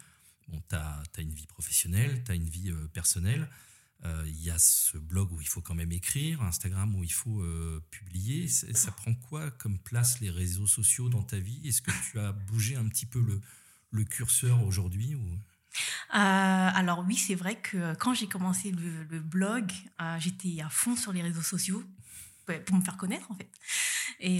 bon, 0.47 0.61
tu 0.67 0.75
as, 0.75 1.03
as, 1.15 1.21
une 1.21 1.33
vie 1.33 1.47
professionnelle, 1.47 2.23
tu 2.23 2.31
as 2.31 2.35
une 2.35 2.49
vie 2.49 2.73
personnelle. 2.91 3.47
Euh, 4.03 4.23
il 4.27 4.41
y 4.41 4.49
a 4.49 4.59
ce 4.59 4.97
blog 4.97 5.31
où 5.31 5.41
il 5.41 5.47
faut 5.47 5.61
quand 5.61 5.73
même 5.73 5.91
écrire, 5.91 6.41
Instagram 6.43 6.93
où 6.95 7.03
il 7.03 7.11
faut 7.11 7.41
euh, 7.41 7.83
publier. 7.89 8.47
Ça 8.47 8.91
prend 8.91 9.13
quoi 9.15 9.51
comme 9.51 9.79
place 9.79 10.19
les 10.19 10.29
réseaux 10.29 10.67
sociaux 10.67 11.09
dans 11.09 11.23
ta 11.23 11.39
vie? 11.39 11.67
Est-ce 11.67 11.81
que 11.81 11.91
tu 12.11 12.19
as 12.19 12.31
bougé 12.31 12.75
un 12.75 12.87
petit 12.87 13.05
peu 13.05 13.21
le, 13.21 13.41
le 13.91 14.03
curseur 14.03 14.63
aujourd'hui 14.63 15.15
ou... 15.15 15.39
Euh, 16.13 16.17
alors 16.17 17.03
oui, 17.07 17.15
c'est 17.15 17.35
vrai 17.35 17.55
que 17.55 17.95
quand 17.95 18.13
j'ai 18.13 18.27
commencé 18.27 18.71
le, 18.71 19.19
blog, 19.19 19.71
j'étais 20.19 20.61
à 20.61 20.69
fond 20.69 20.95
sur 20.95 21.11
les 21.11 21.21
réseaux 21.21 21.41
sociaux 21.41 21.83
pour 22.45 22.75
me 22.75 22.81
faire 22.81 22.97
connaître 22.97 23.31
en 23.31 23.35
fait. 23.35 23.49
Et, 24.19 24.39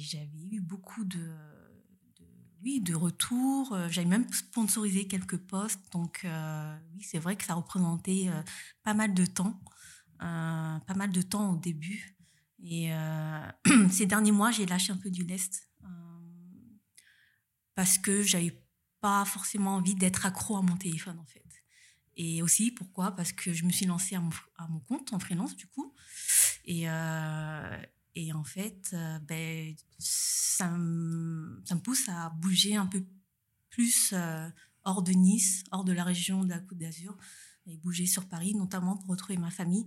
j'avais 0.00 0.48
eu 0.50 0.60
beaucoup 0.60 1.04
de, 1.04 1.30
oui, 2.62 2.80
de 2.80 2.94
retour. 2.94 3.72
Euh, 3.72 3.88
j'avais 3.90 4.08
même 4.08 4.30
sponsorisé 4.32 5.06
quelques 5.06 5.36
postes. 5.36 5.80
Donc, 5.92 6.20
euh, 6.24 6.76
oui, 6.94 7.02
c'est 7.02 7.18
vrai 7.18 7.36
que 7.36 7.44
ça 7.44 7.54
représentait 7.54 8.28
euh, 8.28 8.42
pas 8.84 8.94
mal 8.94 9.14
de 9.14 9.26
temps. 9.26 9.60
pas 10.18 10.94
mal 10.94 11.10
de 11.10 11.22
temps 11.22 11.52
au 11.52 11.56
début. 11.56 12.16
Et 12.64 12.90
ces 13.90 14.06
derniers 14.06 14.30
mois, 14.32 14.52
j'ai 14.52 14.66
lâché 14.66 14.92
un 14.92 14.96
peu 14.96 15.10
du 15.10 15.24
lest. 15.24 15.68
parce 17.74 17.98
que 17.98 18.22
j'avais 18.22 18.61
pas 19.02 19.26
forcément 19.26 19.76
envie 19.76 19.94
d'être 19.94 20.24
accro 20.24 20.56
à 20.56 20.62
mon 20.62 20.76
téléphone, 20.78 21.18
en 21.18 21.26
fait. 21.26 21.44
Et 22.16 22.42
aussi, 22.42 22.70
pourquoi? 22.70 23.12
Parce 23.12 23.32
que 23.32 23.52
je 23.52 23.64
me 23.64 23.70
suis 23.70 23.84
lancée 23.84 24.14
à 24.14 24.20
mon, 24.20 24.30
à 24.56 24.66
mon 24.68 24.80
compte 24.80 25.12
en 25.12 25.18
freelance, 25.18 25.56
du 25.56 25.66
coup. 25.66 25.94
Et, 26.64 26.86
et 28.14 28.32
en 28.32 28.44
fait, 28.44 28.90
euh, 28.92 29.18
ben, 29.20 29.74
ça, 29.98 30.70
me, 30.70 31.62
ça, 31.64 31.74
me, 31.74 31.80
pousse 31.80 32.08
à 32.08 32.30
bouger 32.30 32.76
un 32.76 32.86
peu 32.86 33.04
plus 33.70 34.12
euh, 34.12 34.48
hors 34.84 35.02
de 35.02 35.12
Nice, 35.12 35.64
hors 35.70 35.84
de 35.84 35.92
la 35.92 36.04
région 36.04 36.44
de 36.44 36.50
la 36.50 36.58
Côte 36.60 36.78
d'Azur, 36.78 37.16
et 37.66 37.76
bouger 37.78 38.06
sur 38.06 38.28
Paris, 38.28 38.54
notamment 38.54 38.96
pour 38.98 39.08
retrouver 39.10 39.38
ma 39.38 39.50
famille. 39.50 39.86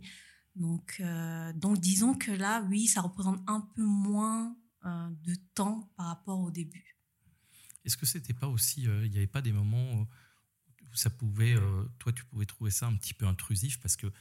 Donc, 0.55 0.97
euh, 1.01 1.53
donc 1.53 1.79
disons 1.79 2.15
que 2.15 2.31
là, 2.31 2.65
oui, 2.69 2.87
ça 2.87 3.01
représente 3.01 3.41
un 3.47 3.61
peu 3.75 3.83
moins 3.83 4.55
de 4.85 5.33
temps 5.55 5.91
par 5.97 6.05
rapport 6.05 6.39
au 6.41 6.51
début. 6.51 6.94
Est-ce 7.85 7.97
que 7.97 8.05
c'était 8.05 8.33
pas 8.33 8.47
aussi, 8.47 8.83
il 8.83 9.09
n'y 9.11 9.17
avait 9.17 9.27
pas 9.27 9.41
des 9.41 9.51
moments 9.51 9.93
où 9.93 10.07
ça 10.93 11.09
pouvait, 11.09 11.55
toi, 11.99 12.11
tu 12.11 12.25
pouvais 12.25 12.45
trouver 12.45 12.71
ça 12.71 12.87
un 12.87 12.95
petit 12.95 13.13
peu 13.13 13.25
intrusif 13.25 13.79
parce 13.79 13.95
que 13.95 14.11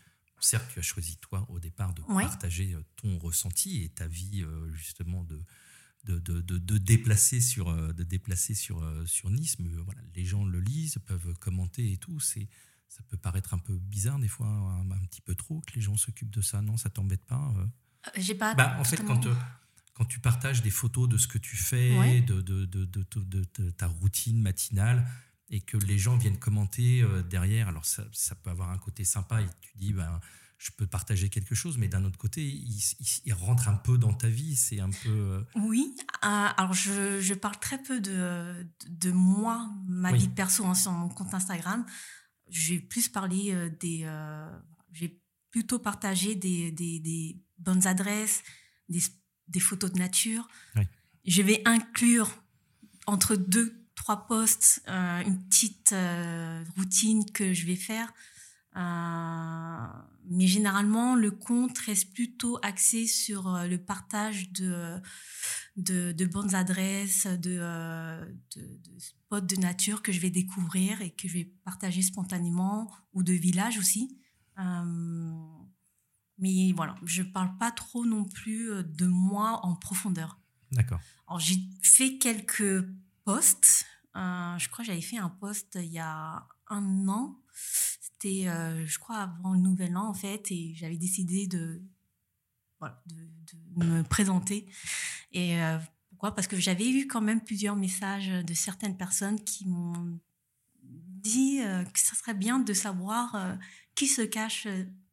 certes, 0.44 0.68
tu 0.72 0.78
as 0.78 0.82
choisi 0.82 1.16
toi 1.16 1.46
au 1.48 1.58
départ 1.58 1.94
de 1.94 2.02
partager 2.02 2.74
euh, 2.74 2.82
ton 2.96 3.18
ressenti 3.18 3.82
et 3.82 3.88
ta 3.88 4.06
vie 4.06 4.42
euh, 4.42 4.70
justement 4.72 5.24
de, 5.24 5.42
de, 6.04 6.18
de, 6.18 6.40
de, 6.40 6.78
déplacer 6.78 7.40
sur, 7.40 7.68
euh, 7.68 7.92
de 7.92 8.04
déplacer 8.04 8.54
sur, 8.54 8.84
sur 9.06 9.30
Nice. 9.30 9.58
Mais 9.58 9.70
voilà, 9.70 10.00
les 10.14 10.24
gens 10.24 10.44
le 10.44 10.60
lisent, 10.60 10.98
peuvent 11.06 11.34
commenter 11.38 11.92
et 11.92 11.96
tout. 11.96 12.20
C'est, 12.20 12.48
ça 12.88 13.02
peut 13.08 13.16
paraître 13.16 13.54
un 13.54 13.58
peu 13.58 13.76
bizarre 13.78 14.18
des 14.18 14.28
fois, 14.28 14.46
un, 14.46 15.06
petit 15.06 15.22
peu 15.22 15.34
trop 15.34 15.60
que 15.62 15.74
les 15.74 15.80
gens 15.80 15.96
s'occupent 15.96 16.34
de 16.34 16.42
ça. 16.42 16.62
Non, 16.62 16.76
ça 16.76 16.90
t'embête 16.90 17.24
pas 17.24 17.54
J'ai 18.16 18.34
pas. 18.34 18.54
Bah, 18.54 18.76
en 18.78 18.84
fait, 18.84 18.98
quand, 18.98 19.26
quand 19.94 20.04
tu 20.04 20.18
partages 20.18 20.60
des 20.60 20.70
photos 20.70 21.08
de 21.08 21.16
ce 21.16 21.28
que 21.28 21.38
tu 21.38 21.56
fais, 21.56 22.20
de, 22.20 22.40
de, 22.40 22.66
de, 22.66 22.84
de, 22.84 23.70
ta 23.70 23.86
routine 23.86 24.40
matinale, 24.40 25.06
et 25.50 25.60
que 25.60 25.76
les 25.76 25.98
gens 25.98 26.16
viennent 26.16 26.38
commenter 26.38 27.02
euh, 27.02 27.22
derrière. 27.22 27.68
Alors 27.68 27.84
ça, 27.84 28.04
ça, 28.12 28.34
peut 28.34 28.50
avoir 28.50 28.70
un 28.70 28.78
côté 28.78 29.04
sympa 29.04 29.40
et 29.40 29.46
tu 29.60 29.76
dis 29.76 29.92
ben 29.92 30.20
je 30.58 30.70
peux 30.70 30.86
partager 30.86 31.28
quelque 31.28 31.54
chose, 31.54 31.76
mais 31.76 31.88
d'un 31.88 32.04
autre 32.04 32.16
côté, 32.16 32.42
il, 32.42 33.34
rentre 33.34 33.68
un 33.68 33.74
peu 33.74 33.98
dans 33.98 34.14
ta 34.14 34.28
vie, 34.28 34.56
c'est 34.56 34.80
un 34.80 34.88
peu... 34.88 35.10
Euh, 35.10 35.42
oui, 35.56 35.94
euh, 35.98 36.48
alors 36.56 36.72
je, 36.72 37.20
je, 37.20 37.34
parle 37.34 37.58
très 37.58 37.82
peu 37.82 38.00
de, 38.00 38.66
de 38.88 39.10
moi, 39.10 39.68
ma 39.86 40.12
vie 40.12 40.28
perso 40.28 40.64
hein, 40.64 40.74
sur 40.74 40.92
mon 40.92 41.10
compte 41.10 41.34
Instagram. 41.34 41.84
J'ai 42.48 42.78
plus 42.78 43.08
parlé 43.08 43.68
des... 43.78 44.08
J'ai 44.92 45.20
plutôt 45.50 45.80
partagé 45.80 46.34
des, 46.34 46.70
des, 46.70 46.98
des, 46.98 47.42
bonnes 47.58 47.86
adresses, 47.86 48.42
des, 48.88 49.02
des 49.48 49.60
photos 49.60 49.92
de 49.92 49.98
nature. 49.98 50.48
Je 51.26 51.42
vais 51.42 51.62
inclure 51.64 52.30
entre 53.06 53.36
deux 53.36 53.84
trois 54.04 54.26
postes, 54.26 54.82
euh, 54.88 55.22
une 55.22 55.42
petite 55.44 55.92
euh, 55.92 56.62
routine 56.76 57.24
que 57.32 57.54
je 57.54 57.66
vais 57.66 57.76
faire. 57.76 58.12
Euh, 58.76 59.86
mais 60.28 60.46
généralement, 60.46 61.14
le 61.14 61.30
compte 61.30 61.78
reste 61.78 62.12
plutôt 62.12 62.58
axé 62.62 63.06
sur 63.06 63.50
le 63.66 63.78
partage 63.78 64.50
de, 64.52 65.00
de, 65.76 66.24
bonnes 66.26 66.54
adresses, 66.54 67.26
de, 67.26 67.60
de, 68.56 68.80
spots 68.98 69.40
de 69.40 69.56
nature 69.56 70.02
que 70.02 70.12
je 70.12 70.20
vais 70.20 70.30
découvrir 70.30 71.00
et 71.02 71.10
que 71.10 71.28
je 71.28 71.34
vais 71.34 71.44
partager 71.64 72.02
spontanément, 72.02 72.90
ou 73.12 73.22
de 73.22 73.32
villages 73.32 73.78
aussi. 73.78 74.18
Mais 76.38 76.72
voilà, 76.72 76.96
je 77.04 77.22
ne 77.22 77.28
parle 77.28 77.56
pas 77.58 77.70
trop 77.70 78.04
non 78.04 78.24
plus 78.24 78.70
de 78.84 79.06
moi 79.06 79.60
en 79.64 79.74
profondeur. 79.76 80.40
D'accord. 80.72 81.00
Alors, 81.26 81.40
j'ai 81.40 81.56
fait 81.82 82.18
quelques 82.18 82.84
post. 83.24 83.86
Euh, 84.16 84.58
je 84.58 84.68
crois 84.68 84.84
que 84.84 84.90
j'avais 84.90 85.00
fait 85.00 85.18
un 85.18 85.30
post 85.30 85.78
il 85.80 85.92
y 85.92 85.98
a 85.98 86.46
un 86.68 87.08
an. 87.08 87.40
C'était, 88.00 88.48
euh, 88.48 88.86
je 88.86 88.98
crois, 88.98 89.16
avant 89.16 89.52
le 89.52 89.60
nouvel 89.60 89.96
an, 89.96 90.08
en 90.08 90.14
fait, 90.14 90.50
et 90.50 90.74
j'avais 90.74 90.96
décidé 90.96 91.46
de, 91.46 91.82
voilà, 92.78 93.02
de, 93.06 93.16
me 93.76 94.02
présenter. 94.02 94.68
Et 95.32 95.60
euh, 95.60 95.78
pourquoi? 96.10 96.34
Parce 96.34 96.46
que 96.46 96.56
j'avais 96.56 96.88
eu 96.88 97.06
quand 97.06 97.20
même 97.20 97.42
plusieurs 97.42 97.76
messages 97.76 98.28
de 98.28 98.54
certaines 98.54 98.96
personnes 98.96 99.42
qui 99.42 99.66
m'ont 99.66 100.20
dit 100.82 101.60
que 101.92 101.98
ça 101.98 102.14
serait 102.14 102.34
bien 102.34 102.58
de 102.58 102.72
savoir 102.74 103.56
qui 103.94 104.06
se 104.06 104.20
cache 104.20 104.68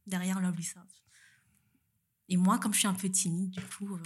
derrière 0.06 0.42
leur 0.42 0.52
Et 2.32 2.38
moi, 2.38 2.58
comme 2.60 2.74
je 2.74 2.80
suis 2.80 2.88
un 2.88 2.94
peu 2.94 3.10
timide, 3.10 3.52
du 3.52 3.60
coup, 3.60 4.00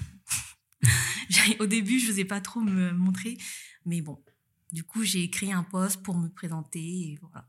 au 1.60 1.68
début, 1.68 2.00
je 2.00 2.10
n'osais 2.10 2.26
pas 2.26 2.42
trop 2.42 2.60
me 2.60 2.92
montrer. 2.92 3.38
Mais 3.86 4.02
bon, 4.02 4.20
du 4.72 4.84
coup, 4.84 5.04
j'ai 5.04 5.22
écrit 5.22 5.54
un 5.54 5.62
post 5.62 6.02
pour 6.02 6.18
me 6.18 6.28
présenter 6.28 6.82
et 6.82 7.20
voilà. 7.22 7.48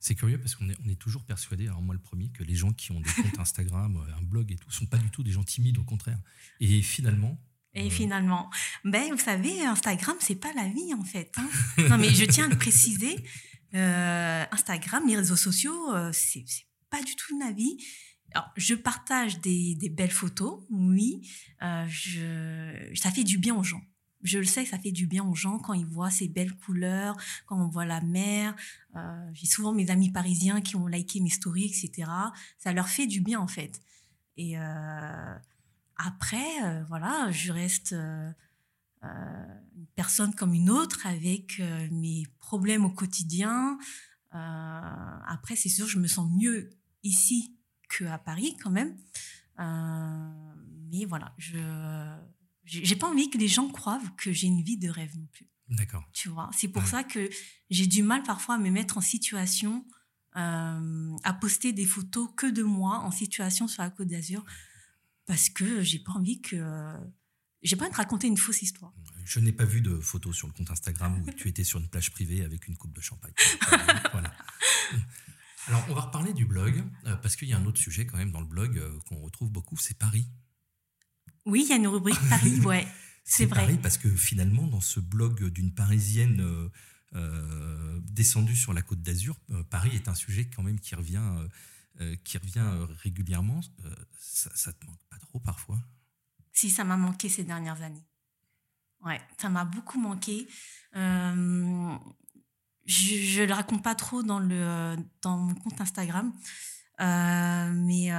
C'est 0.00 0.14
curieux 0.14 0.38
parce 0.38 0.54
qu'on 0.54 0.68
est, 0.68 0.76
on 0.84 0.88
est 0.90 1.00
toujours 1.00 1.24
persuadé, 1.24 1.66
alors 1.66 1.80
moi 1.80 1.94
le 1.94 2.00
premier, 2.00 2.28
que 2.28 2.42
les 2.42 2.56
gens 2.56 2.72
qui 2.72 2.92
ont 2.92 3.00
des 3.00 3.08
comptes 3.08 3.38
Instagram, 3.38 3.96
euh, 3.96 4.14
un 4.18 4.22
blog 4.22 4.52
et 4.52 4.56
tout, 4.56 4.70
sont 4.70 4.84
pas 4.84 4.98
du 4.98 5.08
tout 5.10 5.22
des 5.22 5.30
gens 5.30 5.44
timides, 5.44 5.78
au 5.78 5.84
contraire. 5.84 6.18
Et 6.60 6.82
finalement, 6.82 7.40
Et 7.72 7.88
finalement, 7.88 8.50
ben, 8.84 9.12
vous 9.12 9.18
savez, 9.18 9.62
Instagram, 9.64 10.16
c'est 10.20 10.34
pas 10.34 10.52
la 10.54 10.68
vie 10.68 10.92
en 10.92 11.04
fait. 11.04 11.32
Hein. 11.38 11.48
non, 11.88 11.96
mais 11.96 12.10
je 12.10 12.26
tiens 12.26 12.44
à 12.44 12.48
le 12.48 12.58
préciser. 12.58 13.16
Euh, 13.72 14.44
Instagram, 14.50 15.04
les 15.08 15.16
réseaux 15.16 15.36
sociaux, 15.36 15.94
euh, 15.94 16.10
c'est 16.12 16.44
pas 16.90 17.02
du 17.02 17.16
tout 17.16 17.38
la 17.38 17.52
vie. 17.52 17.78
Alors, 18.34 18.50
je 18.56 18.74
partage 18.74 19.40
des, 19.40 19.76
belles 19.90 20.10
photos, 20.10 20.60
oui. 20.70 21.28
Euh, 21.62 21.84
je, 21.88 22.94
ça 22.94 23.10
fait 23.10 23.24
du 23.24 23.38
bien 23.38 23.54
aux 23.54 23.62
gens. 23.62 23.82
Je 24.22 24.38
le 24.38 24.44
sais 24.44 24.64
ça 24.64 24.78
fait 24.78 24.92
du 24.92 25.08
bien 25.08 25.24
aux 25.24 25.34
gens 25.34 25.58
quand 25.58 25.72
ils 25.72 25.84
voient 25.84 26.10
ces 26.10 26.28
belles 26.28 26.54
couleurs, 26.54 27.16
quand 27.46 27.60
on 27.60 27.68
voit 27.68 27.84
la 27.84 28.00
mer. 28.00 28.54
Euh, 28.94 29.30
J'ai 29.34 29.46
souvent 29.46 29.72
mes 29.72 29.90
amis 29.90 30.10
parisiens 30.10 30.60
qui 30.60 30.76
ont 30.76 30.86
liké 30.86 31.20
mes 31.20 31.30
stories, 31.30 31.64
etc. 31.66 32.08
Ça 32.58 32.72
leur 32.72 32.88
fait 32.88 33.06
du 33.06 33.20
bien 33.20 33.40
en 33.40 33.48
fait. 33.48 33.80
Et 34.36 34.58
euh, 34.58 35.34
après, 35.96 36.84
voilà, 36.88 37.30
je 37.32 37.52
reste 37.52 37.92
une 39.02 39.86
personne 39.96 40.34
comme 40.34 40.54
une 40.54 40.70
autre 40.70 41.06
avec 41.06 41.60
mes 41.90 42.24
problèmes 42.38 42.84
au 42.84 42.90
quotidien. 42.90 43.76
après, 44.30 45.56
c'est 45.56 45.68
sûr, 45.68 45.88
je 45.88 45.98
me 45.98 46.06
sens 46.06 46.30
mieux 46.30 46.70
ici 47.02 47.56
qu'à 47.96 48.18
Paris 48.18 48.56
quand 48.62 48.70
même. 48.70 48.96
mais 49.58 51.04
voilà, 51.04 51.34
je 51.38 51.58
j'ai 52.64 52.96
pas 52.96 53.08
envie 53.08 53.28
que 53.28 53.38
les 53.38 53.48
gens 53.48 53.68
croient 53.68 54.00
que 54.16 54.32
j'ai 54.32 54.46
une 54.46 54.62
vie 54.62 54.78
de 54.78 54.88
rêve 54.88 55.16
non 55.18 55.26
plus. 55.32 55.48
D'accord. 55.68 56.04
Tu 56.12 56.28
vois, 56.28 56.50
c'est 56.56 56.68
pour 56.68 56.86
ça 56.86 57.02
que 57.02 57.28
j'ai 57.70 57.86
du 57.86 58.02
mal 58.02 58.22
parfois 58.22 58.54
à 58.54 58.58
me 58.58 58.70
mettre 58.70 58.98
en 58.98 59.00
situation 59.00 59.84
à 60.34 61.38
poster 61.40 61.72
des 61.72 61.84
photos 61.84 62.28
que 62.36 62.46
de 62.46 62.62
moi 62.62 63.00
en 63.00 63.10
situation 63.10 63.68
sur 63.68 63.82
la 63.82 63.90
Côte 63.90 64.08
d'Azur 64.08 64.44
parce 65.26 65.50
que 65.50 65.82
j'ai 65.82 65.98
pas 65.98 66.12
envie 66.12 66.40
que 66.40 66.56
j'ai 67.62 67.76
pas 67.76 67.84
envie 67.84 67.92
de 67.92 67.96
raconter 67.96 68.26
une 68.26 68.36
fausse 68.36 68.62
histoire. 68.62 68.92
Je 69.24 69.38
n'ai 69.40 69.52
pas 69.52 69.64
vu 69.64 69.80
de 69.82 69.98
photos 70.00 70.34
sur 70.34 70.48
le 70.48 70.52
compte 70.52 70.70
Instagram 70.70 71.22
où 71.26 71.30
tu 71.32 71.48
étais 71.48 71.64
sur 71.64 71.78
une 71.78 71.88
plage 71.88 72.10
privée 72.10 72.42
avec 72.44 72.66
une 72.66 72.76
coupe 72.76 72.92
de 72.92 73.00
champagne. 73.00 73.34
voilà. 74.12 74.32
Alors, 75.68 75.84
on 75.88 75.94
va 75.94 76.02
reparler 76.02 76.32
du 76.32 76.44
blog, 76.44 76.82
euh, 77.06 77.16
parce 77.16 77.36
qu'il 77.36 77.48
y 77.48 77.52
a 77.52 77.58
un 77.58 77.64
autre 77.66 77.78
sujet 77.78 78.06
quand 78.06 78.16
même 78.16 78.32
dans 78.32 78.40
le 78.40 78.46
blog 78.46 78.78
euh, 78.78 78.98
qu'on 79.06 79.20
retrouve 79.20 79.50
beaucoup, 79.50 79.76
c'est 79.76 79.96
Paris. 79.96 80.26
Oui, 81.46 81.62
il 81.64 81.70
y 81.70 81.72
a 81.72 81.76
une 81.76 81.86
rubrique 81.86 82.18
Paris, 82.28 82.60
ouais, 82.64 82.86
c'est 83.24 83.46
vrai. 83.46 83.62
Paris, 83.62 83.78
parce 83.80 83.98
que 83.98 84.08
finalement, 84.08 84.66
dans 84.66 84.80
ce 84.80 84.98
blog 84.98 85.44
d'une 85.50 85.72
Parisienne 85.72 86.70
euh, 87.14 88.00
descendue 88.04 88.56
sur 88.56 88.72
la 88.72 88.82
côte 88.82 89.02
d'Azur, 89.02 89.38
Paris 89.70 89.90
est 89.94 90.08
un 90.08 90.14
sujet 90.14 90.48
quand 90.48 90.62
même 90.62 90.80
qui 90.80 90.94
revient 90.94 91.22
qui 92.24 92.38
revient 92.38 92.66
régulièrement, 93.02 93.60
ça, 94.18 94.50
ça 94.54 94.72
te 94.72 94.86
manque 94.86 95.04
pas 95.10 95.18
trop 95.18 95.38
parfois? 95.38 95.78
Si, 96.50 96.70
ça 96.70 96.84
m'a 96.84 96.96
manqué 96.96 97.28
ces 97.28 97.44
dernières 97.44 97.82
années. 97.82 98.06
Ouais, 99.04 99.20
ça 99.38 99.50
m'a 99.50 99.66
beaucoup 99.66 100.00
manqué. 100.00 100.48
Je, 102.86 103.16
je 103.16 103.42
le 103.42 103.52
raconte 103.52 103.82
pas 103.82 103.94
trop 103.94 104.22
dans 104.22 104.38
le 104.38 104.96
dans 105.22 105.36
mon 105.36 105.54
compte 105.54 105.80
Instagram, 105.80 106.32
mais 106.98 108.10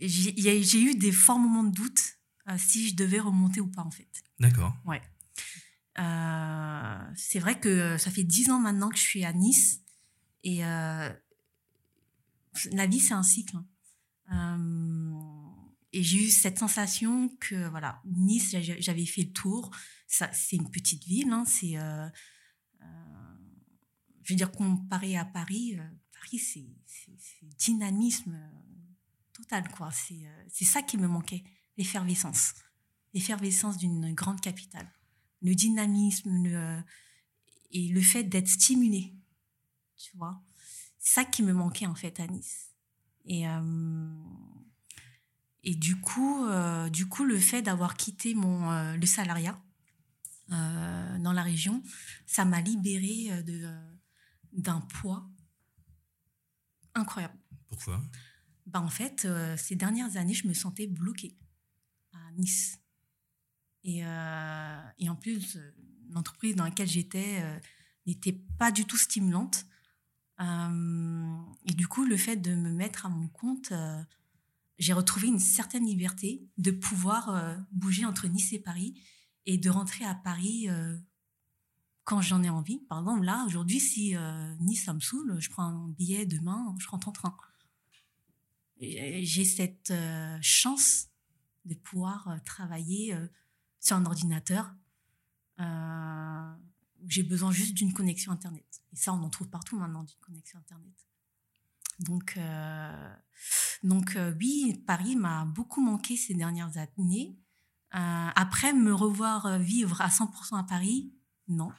j'ai 0.00 0.80
eu 0.80 0.94
des 0.94 1.12
forts 1.12 1.38
moments 1.38 1.64
de 1.64 1.74
doute 1.74 2.18
si 2.56 2.88
je 2.88 2.96
devais 2.96 3.20
remonter 3.20 3.60
ou 3.60 3.68
pas 3.68 3.82
en 3.82 3.90
fait. 3.90 4.08
D'accord. 4.38 4.74
Ouais. 4.84 5.02
c'est 7.16 7.38
vrai 7.38 7.58
que 7.60 7.98
ça 7.98 8.10
fait 8.10 8.24
dix 8.24 8.50
ans 8.50 8.58
maintenant 8.58 8.88
que 8.88 8.96
je 8.96 9.02
suis 9.02 9.24
à 9.24 9.32
Nice 9.32 9.80
et 10.44 10.62
la 12.72 12.86
vie, 12.86 13.00
c'est 13.00 13.14
un 13.14 13.22
cycle. 13.22 13.56
Hein. 13.56 13.66
Euh, 14.32 15.50
et 15.92 16.02
j'ai 16.02 16.18
eu 16.18 16.30
cette 16.30 16.58
sensation 16.58 17.28
que, 17.40 17.68
voilà, 17.68 18.00
Nice, 18.04 18.54
j'avais 18.78 19.06
fait 19.06 19.22
le 19.22 19.32
tour. 19.32 19.70
C'est 20.06 20.56
une 20.56 20.70
petite 20.70 21.04
ville. 21.04 21.32
Hein, 21.32 21.44
c'est, 21.46 21.76
euh, 21.78 22.08
euh, 22.82 23.19
je 24.30 24.34
veux 24.34 24.36
dire, 24.36 24.52
comparé 24.52 25.16
à 25.16 25.24
Paris, 25.24 25.76
Paris, 26.12 26.38
c'est 26.38 26.64
dynamisme 27.58 28.38
total, 29.32 29.68
quoi. 29.70 29.90
C'est 29.90 30.64
ça 30.64 30.82
qui 30.82 30.98
me 30.98 31.08
manquait, 31.08 31.42
l'effervescence. 31.76 32.54
L'effervescence 33.12 33.76
d'une 33.76 34.14
grande 34.14 34.40
capitale. 34.40 34.88
Le 35.42 35.54
dynamisme 35.56 36.84
et 37.72 37.88
le 37.88 38.00
fait 38.00 38.22
d'être 38.22 38.48
stimulé, 38.48 39.12
tu 39.96 40.16
vois? 40.16 40.40
C'est 40.98 41.14
ça 41.14 41.24
qui 41.24 41.42
me 41.42 41.52
manquait 41.52 41.86
en 41.86 41.96
fait 41.96 42.20
à 42.20 42.26
Nice. 42.28 42.70
Et, 43.24 43.48
euh, 43.48 43.60
et 45.64 45.74
du, 45.74 46.00
coup, 46.00 46.44
euh, 46.44 46.88
du 46.88 47.08
coup, 47.08 47.24
le 47.24 47.38
fait 47.38 47.62
d'avoir 47.62 47.96
quitté 47.96 48.34
mon, 48.34 48.70
euh, 48.70 48.96
le 48.96 49.06
salariat 49.06 49.60
dans 50.48 51.32
la 51.32 51.44
région, 51.44 51.80
ça 52.26 52.44
m'a 52.44 52.60
libéré 52.60 53.40
de, 53.44 53.72
d'un 54.52 54.80
poids 54.80 55.28
incroyable. 56.94 57.38
Pourquoi? 57.68 58.02
Bah, 58.66 58.80
En 58.80 58.88
fait, 58.88 59.26
ces 59.56 59.76
dernières 59.76 60.16
années, 60.16 60.34
je 60.34 60.46
me 60.46 60.54
sentais 60.54 60.86
bloquée 60.86 61.36
à 62.12 62.32
Nice. 62.32 62.78
Et, 63.84 64.00
et 64.00 65.08
en 65.08 65.16
plus, 65.16 65.58
l'entreprise 66.10 66.56
dans 66.56 66.64
laquelle 66.64 66.88
j'étais 66.88 67.42
n'était 68.06 68.40
pas 68.58 68.72
du 68.72 68.84
tout 68.84 68.96
stimulante. 68.96 69.66
Euh, 70.40 71.36
et 71.66 71.74
du 71.74 71.86
coup, 71.86 72.04
le 72.04 72.16
fait 72.16 72.36
de 72.36 72.54
me 72.54 72.70
mettre 72.70 73.06
à 73.06 73.08
mon 73.08 73.28
compte, 73.28 73.72
euh, 73.72 74.02
j'ai 74.78 74.92
retrouvé 74.92 75.28
une 75.28 75.38
certaine 75.38 75.86
liberté 75.86 76.48
de 76.56 76.70
pouvoir 76.70 77.34
euh, 77.34 77.56
bouger 77.72 78.06
entre 78.06 78.26
Nice 78.28 78.52
et 78.52 78.58
Paris 78.58 79.00
et 79.46 79.58
de 79.58 79.70
rentrer 79.70 80.04
à 80.04 80.14
Paris 80.14 80.68
quand 82.10 82.20
j'en 82.20 82.42
ai 82.42 82.50
envie. 82.50 82.80
Par 82.88 82.98
exemple, 82.98 83.24
là, 83.24 83.44
aujourd'hui, 83.46 83.80
si 83.80 84.16
Nice, 84.60 84.84
ça 84.84 84.92
me 84.92 85.00
saoule, 85.00 85.38
je 85.40 85.48
prends 85.48 85.62
un 85.62 85.88
billet 85.88 86.26
demain, 86.26 86.74
je 86.78 86.88
rentre 86.88 87.08
en 87.08 87.12
train. 87.12 87.36
J'ai 88.80 89.44
cette 89.44 89.92
chance 90.42 91.08
de 91.64 91.74
pouvoir 91.74 92.40
travailler 92.44 93.16
sur 93.78 93.96
un 93.96 94.04
ordinateur 94.06 94.74
j'ai 97.06 97.22
besoin 97.22 97.50
juste 97.50 97.74
d'une 97.74 97.92
connexion 97.92 98.32
Internet. 98.32 98.82
Et 98.92 98.96
ça, 98.96 99.12
on 99.12 99.22
en 99.22 99.30
trouve 99.30 99.48
partout 99.48 99.76
maintenant, 99.76 100.04
d'une 100.04 100.18
connexion 100.20 100.58
Internet. 100.58 100.94
Donc, 102.00 102.34
euh, 102.36 103.14
donc 103.82 104.16
euh, 104.16 104.34
oui, 104.40 104.82
Paris 104.86 105.16
m'a 105.16 105.44
beaucoup 105.44 105.80
manqué 105.80 106.16
ces 106.16 106.34
dernières 106.34 106.76
années. 106.78 107.38
Euh, 107.94 108.30
après, 108.34 108.72
me 108.72 108.94
revoir 108.94 109.58
vivre 109.58 110.00
à 110.00 110.08
100% 110.08 110.58
à 110.58 110.62
Paris, 110.62 111.12
non. 111.48 111.70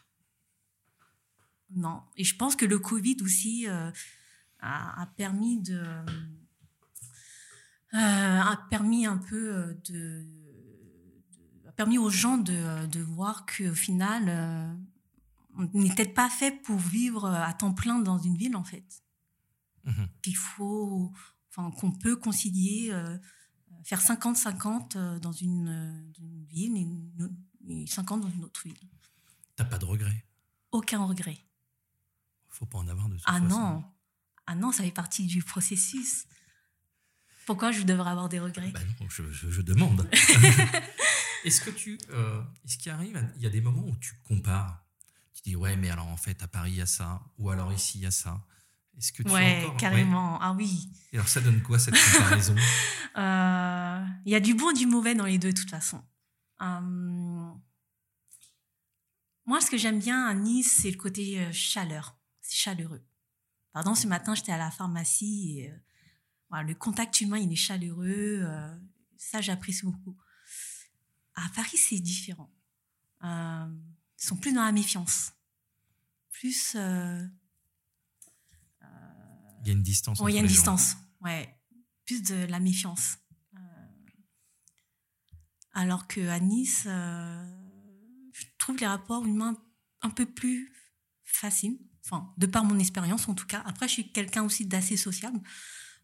Non. 1.74 2.02
Et 2.18 2.24
je 2.24 2.36
pense 2.36 2.56
que 2.56 2.66
le 2.66 2.80
Covid 2.80 3.18
aussi 3.22 3.68
a, 4.60 5.06
permis 5.18 5.62
de... 5.62 5.82
a 7.94 8.58
permis 8.70 9.06
un 9.06 9.18
peu 9.18 9.78
de, 9.90 10.26
a 11.68 11.72
permis 11.72 11.98
aux 11.98 12.10
gens 12.10 12.38
de, 12.38 12.86
de 12.88 13.02
voir 13.02 13.46
qu'au 13.46 13.74
final, 13.74 14.78
on 15.58 15.70
n'est 15.74 15.94
peut-être 15.94 16.14
pas 16.14 16.30
fait 16.30 16.52
pour 16.52 16.78
vivre 16.78 17.26
à 17.26 17.54
temps 17.54 17.74
plein 17.74 18.00
dans 18.00 18.18
une 18.18 18.38
ville, 18.38 18.56
en 18.56 18.64
fait. 18.64 19.04
Mhm. 19.86 20.08
Qu'il 20.22 20.36
faut, 20.36 21.12
enfin, 21.50 21.72
qu'on 21.72 21.92
peut 21.92 22.16
concilier, 22.16 22.90
euh, 22.92 23.18
faire 23.84 24.02
50-50 24.02 24.96
euh, 24.96 25.20
dans 25.20 25.32
une, 25.32 26.14
une, 26.20 26.46
ville 26.46 26.78
et, 27.68 27.88
50 27.88 28.22
dans 28.22 28.30
une 28.30 28.44
autre 28.44 28.62
ville. 28.64 28.78
T'as 29.56 29.66
pas 29.66 29.78
de 29.78 29.86
regret 29.86 30.26
Aucun 30.72 31.04
regret. 31.04 31.38
Faut 32.52 32.66
pas 32.66 32.78
en 32.78 32.88
avoir 32.88 33.10
de 33.10 33.16
toute 33.16 33.24
Ah 33.26 33.40
non, 33.40 33.84
ah 34.46 34.56
non, 34.56 34.72
ça 34.72 34.84
fait 34.84 34.92
partie 34.92 35.26
du 35.26 35.42
processus. 35.42 36.26
Pourquoi 37.46 37.72
je 37.72 37.84
devrais 37.84 38.12
avoir 38.12 38.30
des 38.30 38.40
regrets 38.40 38.72
bah 38.72 38.80
non, 39.00 39.08
je, 39.10 39.62
demande. 39.62 40.08
est-ce 41.44 41.62
que 41.62 41.70
tu, 41.72 41.98
euh, 42.12 42.42
est-ce 42.66 42.78
qu'il 42.78 42.92
arrive, 42.92 43.28
il 43.38 43.42
y 43.42 43.46
a 43.46 43.50
des 43.50 43.62
moments 43.62 43.86
où 43.86 43.96
tu 43.98 44.14
compares? 44.24 44.86
Tu 45.34 45.42
dis 45.44 45.56
ouais 45.56 45.76
mais 45.76 45.90
alors 45.90 46.08
en 46.08 46.18
fait 46.18 46.44
à 46.44 46.48
Paris 46.48 46.72
il 46.72 46.78
y 46.78 46.82
a 46.82 46.86
ça 46.86 47.22
ou 47.38 47.50
alors 47.50 47.74
ici 47.74 47.98
il 48.00 48.02
y 48.02 48.06
a 48.06 48.12
ça. 48.12 48.46
Est-ce 48.98 49.14
que 49.14 49.24
tu 49.24 49.32
ouais 49.32 49.64
encore... 49.64 49.78
carrément. 49.78 50.40
ah 50.42 50.54
oui. 50.54 50.92
Et 51.12 51.16
alors 51.18 51.28
ça 51.28 51.42
donne 51.42 51.62
quoi 51.62 51.80
cette 51.80 51.96
comparaison? 51.96 52.56
Euh, 53.18 54.06
il 54.26 54.32
y 54.32 54.36
a 54.36 54.40
du 54.40 54.54
bon 54.54 54.70
et 54.70 54.74
du 54.74 54.86
mauvais 54.86 55.16
dans 55.16 55.26
les 55.26 55.38
deux 55.38 55.52
de 55.52 55.60
toute 55.60 55.70
façon. 55.70 56.02
Hum, 56.62 57.60
moi 59.46 59.60
ce 59.60 59.70
que 59.70 59.78
j'aime 59.78 60.00
bien 60.00 60.28
à 60.28 60.34
Nice 60.34 60.80
c'est 60.82 60.92
le 60.92 60.96
côté 60.96 61.42
euh, 61.42 61.52
chaleur 61.52 62.21
chaleureux 62.56 63.04
pardon 63.74 63.96
ce 63.96 64.08
matin 64.08 64.36
j'étais 64.36 64.52
à 64.52 64.58
la 64.58 64.72
pharmacie 64.72 65.60
et 65.60 65.72
euh, 65.72 66.62
le 66.62 66.76
contact 66.76 67.22
humain 67.22 67.38
il 67.38 67.52
est 67.52 67.56
chaleureux 67.56 68.46
ça 69.18 69.42
j'apprécie 69.42 69.86
beaucoup 69.86 70.18
à 71.36 71.48
Paris 71.56 71.78
c'est 71.78 72.00
différent 72.00 72.52
ils 74.22 74.28
sont 74.28 74.38
plus 74.38 74.54
dans 74.54 74.64
la 74.64 74.72
méfiance. 74.72 75.34
Plus. 76.32 76.76
Euh, 76.76 77.26
il 79.62 79.68
y 79.68 79.70
a 79.70 79.74
une 79.74 79.84
distance. 79.84 80.22
Il 80.28 80.34
y 80.34 80.38
a 80.38 80.42
une 80.42 80.48
distance. 80.48 80.96
Ouais. 81.22 81.56
Plus 82.06 82.24
de 82.24 82.46
la 82.46 82.60
méfiance. 82.60 83.18
Euh, 83.56 83.60
Alors 85.74 86.08
qu'à 86.08 86.40
Nice, 86.40 86.84
je 86.86 88.46
trouve 88.58 88.78
les 88.78 88.88
rapports 88.88 89.26
humains 89.26 89.56
un 90.02 90.10
peu 90.10 90.26
plus 90.26 90.74
faciles. 91.36 91.80
Enfin, 92.04 92.34
de 92.38 92.46
par 92.46 92.63
mon 92.65 92.80
expérience 92.80 93.28
en 93.28 93.36
tout 93.36 93.46
cas. 93.46 93.62
Après, 93.65 93.88
je 93.88 93.94
suis 93.94 94.12
quelqu'un 94.12 94.44
aussi 94.44 94.65
d'assez 94.65 94.98
sociable. 94.98 95.39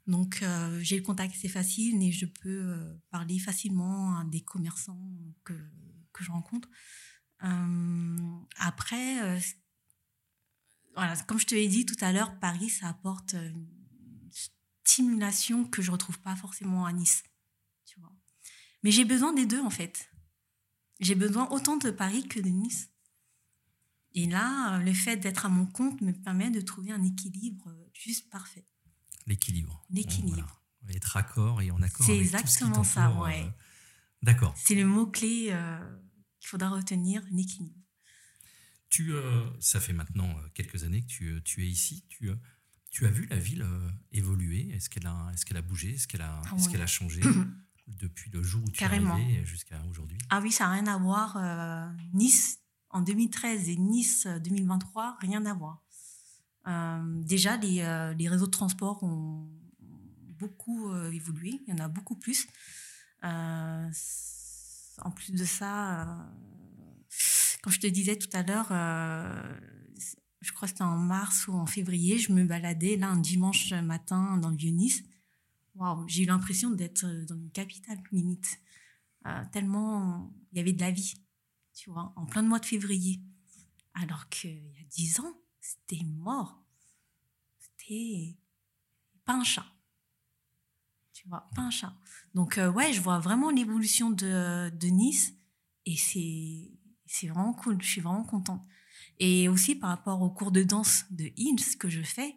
Donc, 0.05 0.43
j'ai 0.79 0.95
le 0.95 1.03
contact 1.03 1.35
assez 1.35 1.49
facile 1.49 2.01
et 2.01 2.11
je 2.11 2.25
peux 2.25 2.97
parler 3.09 3.39
facilement 3.39 4.17
à 4.19 4.23
des 4.23 4.39
commerçants 4.39 5.11
que, 5.43 5.53
que 6.13 6.23
je 6.23 6.31
rencontre. 6.31 6.69
après, 8.57 9.39
voilà, 10.97 11.15
comme 11.27 11.39
je 11.39 11.45
te 11.45 11.53
l'ai 11.53 11.67
dit 11.67 11.85
tout 11.85 11.97
à 12.01 12.11
l'heure, 12.11 12.39
Paris, 12.39 12.69
ça 12.69 12.87
apporte 12.87 13.33
une 13.33 13.67
stimulation 14.83 15.63
que 15.63 15.83
je 15.83 15.91
retrouve 15.91 16.19
pas 16.19 16.35
forcément 16.35 16.85
à 16.85 16.91
Nice. 16.91 17.23
Tu 17.85 17.99
vois. 17.99 18.11
Mais 18.81 18.89
j'ai 18.89 19.05
besoin 19.05 19.31
des 19.31 19.45
deux, 19.45 19.61
en 19.61 19.69
fait. 19.69 20.09
J'ai 20.99 21.13
besoin 21.13 21.47
autant 21.51 21.77
de 21.77 21.91
Paris 21.91 22.27
que 22.27 22.39
de 22.39 22.49
Nice. 22.49 22.89
Et 24.17 24.25
là, 24.25 24.79
le 24.79 24.93
fait 24.93 25.17
d'être 25.17 25.45
à 25.45 25.49
mon 25.49 25.67
compte 25.67 26.01
me 26.01 26.11
permet 26.11 26.49
de 26.49 26.59
trouver 26.59 26.91
un 26.91 27.03
équilibre 27.03 27.71
juste 27.93 28.31
parfait. 28.31 28.65
L'équilibre. 29.27 29.85
L'équilibre. 29.91 30.63
Être 30.89 31.05
raccord 31.05 31.61
et 31.61 31.69
en 31.69 31.79
accord. 31.83 32.03
C'est 32.03 32.17
exactement 32.17 32.83
ça, 32.83 33.11
ouais. 33.11 33.43
Euh, 33.43 33.49
d'accord. 34.23 34.55
C'est 34.57 34.73
le 34.73 34.87
mot-clé 34.87 35.49
euh, 35.51 35.79
qu'il 36.39 36.49
faudra 36.49 36.69
retenir, 36.69 37.21
l'équilibre. 37.29 37.79
Tu, 38.89 39.11
euh, 39.11 39.45
ça 39.59 39.79
fait 39.79 39.93
maintenant 39.93 40.29
euh, 40.29 40.47
quelques 40.55 40.83
années 40.83 41.03
que 41.03 41.07
tu, 41.07 41.27
euh, 41.27 41.41
tu 41.41 41.63
es 41.63 41.67
ici. 41.67 42.03
Tu, 42.09 42.31
tu 42.89 43.05
as 43.05 43.11
vu 43.11 43.27
la 43.27 43.37
ville 43.37 43.67
évoluer? 44.11 44.71
Est-ce 44.71 44.89
qu'elle 44.89 45.05
a, 45.05 45.29
est 45.31 45.43
qu'elle 45.43 45.57
a 45.57 45.61
bougé? 45.61 45.93
Est-ce 45.93 46.07
qu'elle 46.07 46.23
a, 46.23 46.41
ah 46.43 46.55
qu'elle 46.71 46.81
a 46.81 46.87
changé 46.87 47.21
depuis 47.87 48.31
le 48.31 48.41
jour 48.41 48.63
où 48.63 48.71
tu 48.71 48.83
es 48.83 48.87
arrivé 48.87 49.45
jusqu'à 49.45 49.79
aujourd'hui? 49.91 50.17
Ah 50.31 50.39
oui, 50.41 50.51
ça 50.51 50.65
n'a 50.65 50.71
rien 50.71 50.87
à 50.87 50.97
voir. 50.97 51.37
nice 52.13 52.57
en 52.89 53.01
2013 53.01 53.69
et 53.69 53.75
Nice 53.77 54.27
2023, 54.43 55.17
rien 55.19 55.45
à 55.45 55.53
voir. 55.53 55.83
déjà, 57.23 57.57
les, 57.57 58.13
les, 58.17 58.29
réseaux 58.29 58.45
de 58.45 58.51
transport 58.51 59.03
ont 59.03 59.49
beaucoup 60.39 60.93
évolué. 61.11 61.61
Il 61.67 61.73
y 61.73 61.73
en 61.73 61.83
a 61.83 61.87
beaucoup 61.87 62.15
plus. 62.15 62.47
en 63.23 63.91
plus 65.15 65.31
de 65.31 65.45
ça, 65.45 66.27
comme 67.67 67.73
je 67.73 67.79
te 67.79 67.87
disais 67.87 68.15
tout 68.15 68.29
à 68.31 68.43
l'heure, 68.43 68.67
euh, 68.71 69.59
je 70.41 70.53
crois 70.53 70.67
que 70.67 70.73
c'était 70.73 70.83
en 70.83 70.97
mars 70.97 71.49
ou 71.49 71.53
en 71.53 71.65
février, 71.65 72.17
je 72.17 72.31
me 72.31 72.45
baladais 72.45 72.95
là 72.95 73.09
un 73.09 73.17
dimanche 73.17 73.73
matin 73.73 74.37
dans 74.37 74.49
le 74.49 74.55
Vieux-Nice. 74.55 75.03
Waouh, 75.75 76.07
j'ai 76.07 76.23
eu 76.23 76.25
l'impression 76.27 76.71
d'être 76.71 77.05
dans 77.25 77.35
une 77.35 77.51
capitale 77.51 77.97
limite. 78.11 78.59
Euh, 79.25 79.43
tellement 79.51 80.31
il 80.51 80.59
y 80.59 80.61
avait 80.61 80.71
de 80.71 80.79
la 80.79 80.91
vie, 80.91 81.15
tu 81.77 81.91
vois, 81.91 82.11
en 82.15 82.25
plein 82.25 82.41
mois 82.41 82.59
de 82.59 82.65
février. 82.65 83.21
Alors 83.93 84.27
qu'il 84.29 84.67
y 84.71 84.77
a 84.79 84.83
dix 84.89 85.19
ans, 85.19 85.39
c'était 85.59 86.03
mort. 86.03 86.63
C'était 87.59 88.35
pas 89.25 89.33
un 89.35 89.43
chat. 89.43 89.65
Tu 91.13 91.27
vois, 91.27 91.47
pas 91.55 91.61
un 91.61 91.69
chat. 91.69 91.93
Donc, 92.33 92.57
euh, 92.57 92.71
ouais, 92.71 92.93
je 92.93 93.01
vois 93.01 93.19
vraiment 93.19 93.51
l'évolution 93.51 94.09
de, 94.09 94.69
de 94.69 94.87
Nice. 94.87 95.33
Et 95.85 95.95
c'est 95.95 97.27
vraiment 97.27 97.53
cool, 97.53 97.81
je 97.81 97.87
suis 97.87 98.01
vraiment 98.01 98.23
contente. 98.23 98.65
Et 99.19 99.47
aussi 99.47 99.75
par 99.75 99.89
rapport 99.89 100.21
aux 100.21 100.31
cours 100.31 100.51
de 100.51 100.63
danse 100.63 101.05
de 101.11 101.31
Hills 101.37 101.77
que 101.77 101.89
je 101.89 102.01
fais, 102.01 102.35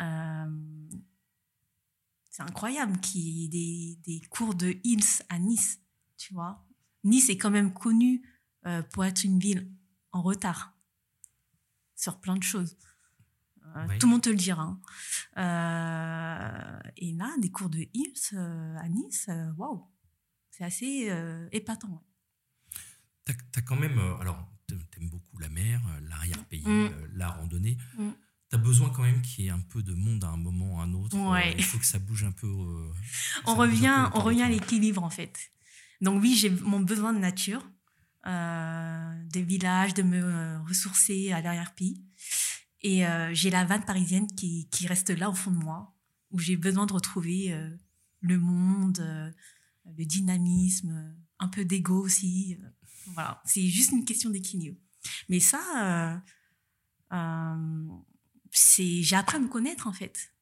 euh, 0.00 0.86
c'est 2.30 2.42
incroyable 2.42 3.00
qu'il 3.00 3.22
y 3.22 3.44
ait 3.44 3.48
des, 3.48 3.98
des, 4.04 4.26
cours 4.28 4.54
de 4.54 4.76
Hills 4.84 5.22
à 5.30 5.38
Nice, 5.38 5.80
tu 6.18 6.34
vois. 6.34 6.66
Nice 7.04 7.30
est 7.30 7.38
quand 7.38 7.50
même 7.50 7.72
connue 7.72 8.22
euh, 8.66 8.82
pour 8.82 9.04
être 9.04 9.24
une 9.24 9.38
ville 9.38 9.70
en 10.12 10.22
retard 10.22 10.74
sur 11.94 12.20
plein 12.20 12.36
de 12.36 12.42
choses. 12.42 12.76
Euh, 13.76 13.98
tout 13.98 14.06
le 14.06 14.12
monde 14.12 14.22
te 14.22 14.30
le 14.30 14.36
dira. 14.36 14.78
Hein. 15.36 16.80
et 16.96 17.12
là, 17.12 17.34
des 17.40 17.50
cours 17.50 17.68
de 17.68 17.86
Hills 17.92 18.36
à 18.36 18.88
Nice, 18.88 19.28
waouh, 19.56 19.86
c'est 20.50 20.64
assez 20.64 21.10
épatant. 21.52 22.02
Tu 23.26 23.58
as, 23.58 23.62
quand 23.62 23.76
même. 23.76 23.98
Euh, 23.98 24.16
alors, 24.20 24.38
tu 24.68 24.74
aimes 24.74 25.08
beaucoup 25.08 25.38
la 25.38 25.48
mer, 25.48 25.80
euh, 25.88 26.00
l'arrière-pays, 26.08 26.62
mm. 26.62 26.68
euh, 26.68 27.08
la 27.14 27.28
randonnée. 27.28 27.76
Mm. 27.98 28.10
Tu 28.48 28.54
as 28.56 28.58
besoin 28.58 28.90
quand 28.90 29.02
même 29.02 29.20
qu'il 29.22 29.44
y 29.44 29.48
ait 29.48 29.50
un 29.50 29.60
peu 29.60 29.82
de 29.82 29.92
monde 29.92 30.22
à 30.22 30.28
un 30.28 30.36
moment 30.36 30.76
ou 30.76 30.80
à 30.80 30.84
un 30.84 30.94
autre. 30.94 31.16
il 31.56 31.64
faut 31.64 31.78
que 31.78 31.86
ça 31.86 31.98
bouge 31.98 32.22
un 32.22 32.32
peu. 32.32 32.46
on 33.46 33.56
revient, 33.56 34.10
on 34.14 34.20
revient 34.20 34.42
à 34.42 34.48
l'équilibre, 34.48 35.02
en 35.02 35.10
fait. 35.10 35.50
Donc, 36.00 36.22
oui, 36.22 36.36
j'ai 36.36 36.50
mon 36.50 36.80
besoin 36.80 37.12
de 37.12 37.18
nature, 37.18 37.68
de 38.26 39.40
village, 39.40 39.94
de 39.94 40.02
me 40.02 40.58
ressourcer 40.66 41.32
à 41.32 41.40
l'arrière-pays. 41.40 42.02
Et 42.82 43.04
j'ai 43.32 43.50
la 43.50 43.64
vanne 43.64 43.84
parisienne 43.84 44.26
qui, 44.26 44.68
qui, 44.70 44.86
reste 44.86 45.10
là 45.10 45.30
au 45.30 45.34
fond 45.34 45.50
de 45.50 45.56
moi, 45.58 45.94
où 46.30 46.38
j'ai 46.38 46.56
besoin 46.56 46.86
de 46.86 46.92
retrouver 46.92 47.56
le 48.20 48.38
monde, 48.38 49.34
le 49.96 50.04
dynamisme, 50.04 51.14
un 51.38 51.48
peu 51.48 51.64
d'ego 51.64 52.00
aussi. 52.00 52.58
Voilà, 53.06 53.40
c'est 53.44 53.66
juste 53.66 53.92
une 53.92 54.04
question 54.04 54.30
d'équilibre. 54.30 54.78
Mais 55.28 55.40
ça, 55.40 55.60
euh, 55.84 57.16
euh, 57.16 57.88
c'est, 58.50 59.02
j'ai 59.02 59.16
appris 59.16 59.36
à 59.36 59.40
me 59.40 59.48
connaître 59.48 59.86
en 59.86 59.92
fait, 59.92 60.32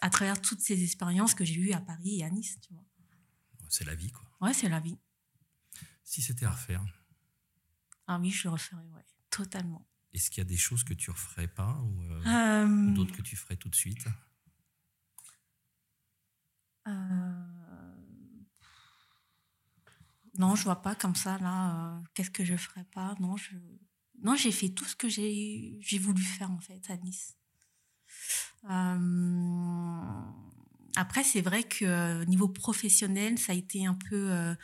à 0.00 0.10
travers 0.10 0.40
toutes 0.40 0.60
ces 0.60 0.82
expériences 0.82 1.34
que 1.34 1.44
j'ai 1.44 1.54
eues 1.54 1.72
à 1.72 1.80
Paris 1.80 2.20
et 2.20 2.24
à 2.24 2.30
Nice, 2.30 2.58
tu 2.60 2.72
vois. 2.72 2.84
C'est 3.68 3.84
la 3.84 3.94
vie, 3.94 4.10
quoi. 4.10 4.24
Ouais, 4.40 4.52
c'est 4.52 4.68
la 4.68 4.80
vie. 4.80 4.98
Si 6.02 6.20
c'était 6.22 6.46
à 6.46 6.50
refaire. 6.50 6.84
Ah 8.12 8.18
oui, 8.18 8.32
je 8.32 8.48
le 8.48 8.52
referais, 8.54 8.76
ouais, 8.76 9.04
totalement. 9.30 9.86
Est-ce 10.12 10.30
qu'il 10.30 10.38
y 10.38 10.46
a 10.46 10.48
des 10.48 10.56
choses 10.56 10.82
que 10.82 10.94
tu 10.94 11.12
referais 11.12 11.46
pas 11.46 11.80
ou, 11.80 12.02
euh, 12.02 12.92
d'autres 12.92 13.16
que 13.16 13.22
tu 13.22 13.36
ferais 13.36 13.54
tout 13.54 13.68
de 13.68 13.76
suite? 13.76 14.04
Non, 20.38 20.56
je 20.56 20.64
vois 20.64 20.82
pas 20.82 20.96
comme 20.96 21.14
ça 21.14 21.38
là. 21.38 21.98
Euh, 21.98 22.00
qu'est-ce 22.14 22.32
que 22.32 22.44
je 22.44 22.56
ferais 22.56 22.82
pas 22.92 23.14
Non, 23.20 23.36
je 23.36 23.50
non, 24.24 24.34
j'ai 24.34 24.50
fait 24.50 24.70
tout 24.70 24.84
ce 24.84 24.96
que 24.96 25.08
j'ai 25.08 25.78
j'ai 25.80 25.98
voulu 26.00 26.20
faire 26.22 26.50
en 26.50 26.58
fait 26.58 26.82
à 26.90 26.96
Nice. 26.96 27.36
Euh, 28.68 30.22
après, 30.96 31.22
c'est 31.22 31.42
vrai 31.42 31.62
que 31.62 31.84
euh, 31.84 32.24
niveau 32.24 32.48
professionnel, 32.48 33.38
ça 33.38 33.52
a 33.52 33.54
été 33.54 33.86
un 33.86 33.94
peu 33.94 34.54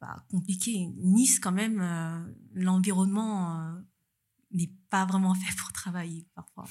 bah, 0.00 0.24
compliqué. 0.30 0.88
Nice, 0.96 1.38
quand 1.40 1.52
même, 1.52 2.34
l'environnement 2.54 3.74
n'est 4.52 4.72
pas 4.90 5.06
vraiment 5.06 5.34
fait 5.34 5.56
pour 5.56 5.72
travailler 5.72 6.26
parfois. 6.34 6.64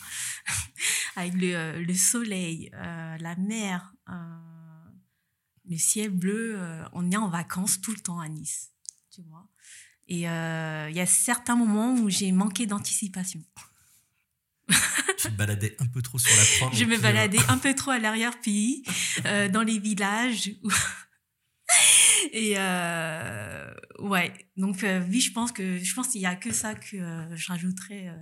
Avec 1.16 1.34
le, 1.36 1.84
le 1.84 1.94
soleil, 1.94 2.70
la 2.74 3.36
mer 3.38 3.94
le 5.70 5.78
ciel 5.78 6.10
bleu, 6.10 6.56
euh, 6.58 6.84
on 6.94 7.12
est 7.12 7.18
en 7.18 7.30
vacances 7.30 7.82
tout 7.82 7.92
le 7.92 8.00
temps 8.00 8.20
à 8.20 8.28
Nice, 8.28 8.72
tu 9.14 9.22
vois. 9.24 9.48
Et 10.08 10.30
euh, 10.30 10.88
il 10.90 10.96
y 10.96 11.02
a 11.02 11.06
certains 11.06 11.56
moments 11.56 11.94
où 11.94 12.10
j'ai 12.10 12.32
manqué 12.32 12.68
d'anticipation. 12.68 13.42
tu 15.18 15.30
te 15.30 15.36
baladais 15.36 15.76
un 15.80 15.88
peu 15.88 16.02
trop 16.02 16.20
sur 16.20 16.36
la 16.36 16.44
proie. 16.58 16.78
Je 16.78 16.86
me 16.86 16.98
baladais 16.98 17.40
un 17.50 17.58
peu 17.58 17.74
trop 17.74 17.92
à 17.92 18.00
l'arrière-pays, 18.00 18.84
euh, 19.26 19.50
dans 19.50 19.64
les 19.64 19.80
villages. 19.80 20.52
Et 22.34 22.56
ouais, 24.00 24.34
donc 24.58 24.86
oui, 25.10 25.22
je 25.22 25.32
pense 25.32 25.52
que 25.52 25.78
je 25.78 25.94
pense 25.94 26.08
qu'il 26.10 26.22
y 26.22 26.26
a 26.26 26.36
que 26.36 26.54
ça 26.54 26.76
que 26.76 26.98
je 27.36 27.48
rajouterais 27.48 28.14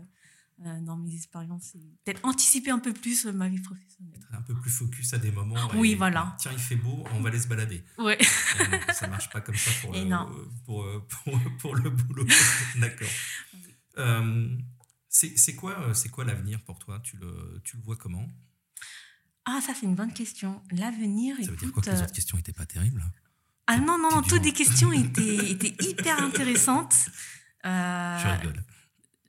euh, 0.65 0.79
dans 0.81 0.95
mes 0.95 1.13
expériences. 1.13 1.75
Peut-être 2.05 2.21
anticiper 2.23 2.69
un 2.69 2.79
peu 2.79 2.93
plus 2.93 3.25
euh, 3.25 3.33
ma 3.33 3.49
vie 3.49 3.59
professionnelle. 3.59 4.15
Être 4.15 4.33
un 4.33 4.41
peu 4.43 4.53
plus 4.53 4.69
focus 4.69 5.13
à 5.13 5.17
des 5.17 5.31
moments. 5.31 5.57
Oui, 5.73 5.95
voilà. 5.95 6.37
Tiens, 6.39 6.51
il 6.53 6.59
fait 6.59 6.75
beau, 6.75 7.03
on 7.15 7.21
va 7.21 7.29
aller 7.29 7.39
se 7.39 7.47
balader. 7.47 7.83
Ouais. 7.97 8.17
Ça 8.23 8.93
ça 8.93 9.07
marche 9.07 9.29
pas 9.29 9.41
comme 9.41 9.55
ça 9.55 9.71
pour, 9.81 9.91
le, 9.93 10.49
pour, 10.63 11.07
pour, 11.07 11.39
pour, 11.59 11.75
le 11.75 11.89
boulot. 11.89 12.25
D'accord. 12.79 13.09
Euh, 13.97 14.55
c'est 15.09 15.55
quoi, 15.55 15.93
c'est 15.93 16.09
quoi 16.09 16.23
l'avenir 16.23 16.61
pour 16.63 16.79
toi? 16.79 16.99
Tu 17.03 17.17
le, 17.17 17.59
tu 17.65 17.75
le 17.75 17.83
vois 17.83 17.97
comment? 17.97 18.25
Ah, 19.45 19.59
ça 19.59 19.73
c'est 19.73 19.85
une 19.85 19.95
bonne 19.95 20.13
question. 20.13 20.61
L'avenir, 20.71 21.35
Ça 21.41 21.51
veut 21.51 21.57
dire 21.57 21.71
quoi 21.73 21.81
que 21.81 21.89
les 21.89 22.01
autres 22.01 22.13
questions 22.13 22.37
n'étaient 22.37 22.53
pas 22.53 22.65
terribles? 22.65 23.03
Ah 23.67 23.77
non, 23.77 23.97
non, 23.97 24.09
non, 24.11 24.21
toutes 24.21 24.43
les 24.43 24.51
questions 24.51 24.91
étaient, 24.93 25.51
étaient 25.51 25.75
hyper 25.85 26.21
intéressantes. 26.21 26.95
Je 27.63 28.37
rigole. 28.37 28.63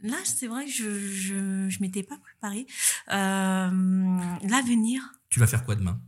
Là, 0.05 0.19
c'est 0.25 0.49
vrai 0.49 0.67
que 0.67 0.71
je 0.71 1.35
ne 1.35 1.81
m'étais 1.81 2.03
pas 2.03 2.19
préparée. 2.19 2.67
Euh, 3.09 4.37
L'avenir. 4.43 5.03
Tu 5.31 5.41
vas 5.41 5.47
faire 5.47 5.65
quoi 5.65 5.77
demain? 5.77 5.99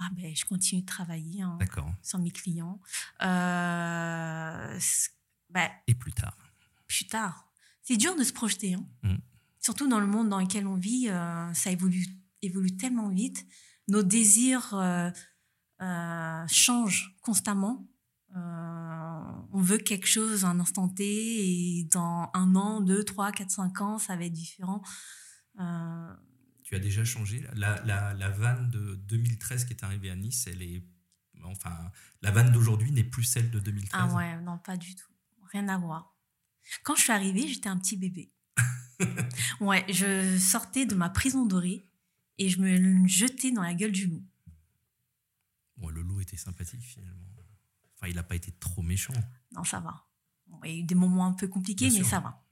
Ah 0.00 0.08
ben, 0.12 0.34
je 0.34 0.44
continue 0.44 0.80
de 0.80 0.86
travailler 0.86 1.42
hein, 1.42 1.56
sur 2.02 2.18
mes 2.18 2.32
clients. 2.32 2.80
Euh, 3.22 4.78
ben, 5.50 5.70
Et 5.86 5.94
plus 5.94 6.12
tard 6.12 6.36
Plus 6.88 7.06
tard. 7.06 7.48
C'est 7.82 7.96
dur 7.96 8.16
de 8.16 8.24
se 8.24 8.32
projeter. 8.32 8.74
Hein. 8.74 8.84
Mm. 9.04 9.16
Surtout 9.60 9.86
dans 9.86 10.00
le 10.00 10.08
monde 10.08 10.28
dans 10.28 10.40
lequel 10.40 10.66
on 10.66 10.74
vit, 10.74 11.08
euh, 11.08 11.54
ça 11.54 11.70
évolue, 11.70 12.06
évolue 12.42 12.76
tellement 12.76 13.08
vite. 13.08 13.46
Nos 13.86 14.02
désirs 14.02 14.74
euh, 15.80 16.46
changent 16.48 17.16
constamment. 17.20 17.86
on 18.34 19.60
veut 19.60 19.78
quelque 19.78 20.06
chose 20.06 20.44
à 20.44 20.48
un 20.48 20.60
instant 20.60 20.88
T 20.88 21.04
et 21.04 21.84
dans 21.84 22.30
un 22.34 22.54
an, 22.54 22.80
deux, 22.80 23.04
trois, 23.04 23.32
quatre, 23.32 23.50
cinq 23.50 23.80
ans, 23.80 23.98
ça 23.98 24.16
va 24.16 24.24
être 24.24 24.32
différent. 24.32 24.82
Euh, 25.60 26.14
tu 26.62 26.74
as 26.74 26.78
déjà 26.78 27.04
changé? 27.04 27.46
La, 27.54 27.80
la, 27.84 28.14
la, 28.14 28.30
vanne 28.30 28.70
de 28.70 28.96
2013 29.06 29.66
qui 29.66 29.74
est 29.74 29.84
arrivée 29.84 30.10
à 30.10 30.16
Nice, 30.16 30.46
elle 30.46 30.62
est. 30.62 30.82
Enfin, 31.44 31.90
la 32.22 32.30
vanne 32.30 32.52
d'aujourd'hui 32.52 32.90
n'est 32.90 33.04
plus 33.04 33.24
celle 33.24 33.50
de 33.50 33.58
2013. 33.58 33.90
Ah 33.92 34.14
ouais, 34.14 34.40
non, 34.40 34.58
pas 34.58 34.76
du 34.76 34.94
tout. 34.94 35.12
Rien 35.52 35.68
à 35.68 35.76
voir. 35.76 36.16
Quand 36.82 36.94
je 36.96 37.02
suis 37.02 37.12
arrivée, 37.12 37.46
j'étais 37.46 37.68
un 37.68 37.76
petit 37.76 37.98
bébé. 37.98 38.32
ouais, 39.60 39.84
je 39.90 40.38
sortais 40.38 40.86
de 40.86 40.94
ma 40.94 41.10
prison 41.10 41.44
dorée 41.44 41.86
et 42.38 42.48
je 42.48 42.60
me 42.60 43.06
jetais 43.06 43.50
dans 43.50 43.62
la 43.62 43.74
gueule 43.74 43.92
du 43.92 44.06
loup. 44.06 44.24
Bon, 45.76 45.88
le 45.88 46.02
loup 46.02 46.20
était 46.20 46.36
sympathique 46.36 46.82
finalement. 46.82 47.26
Enfin, 47.96 48.08
il 48.08 48.16
n'a 48.16 48.22
pas 48.22 48.36
été 48.36 48.52
trop 48.52 48.82
méchant. 48.82 49.14
Non, 49.52 49.64
ça 49.64 49.80
va. 49.80 50.06
il 50.64 50.70
y 50.70 50.74
a 50.74 50.78
eu 50.78 50.84
des 50.84 50.94
moments 50.94 51.26
un 51.26 51.32
peu 51.32 51.48
compliqués, 51.48 51.90
mais 51.90 52.04
ça 52.04 52.20
va. 52.20 52.44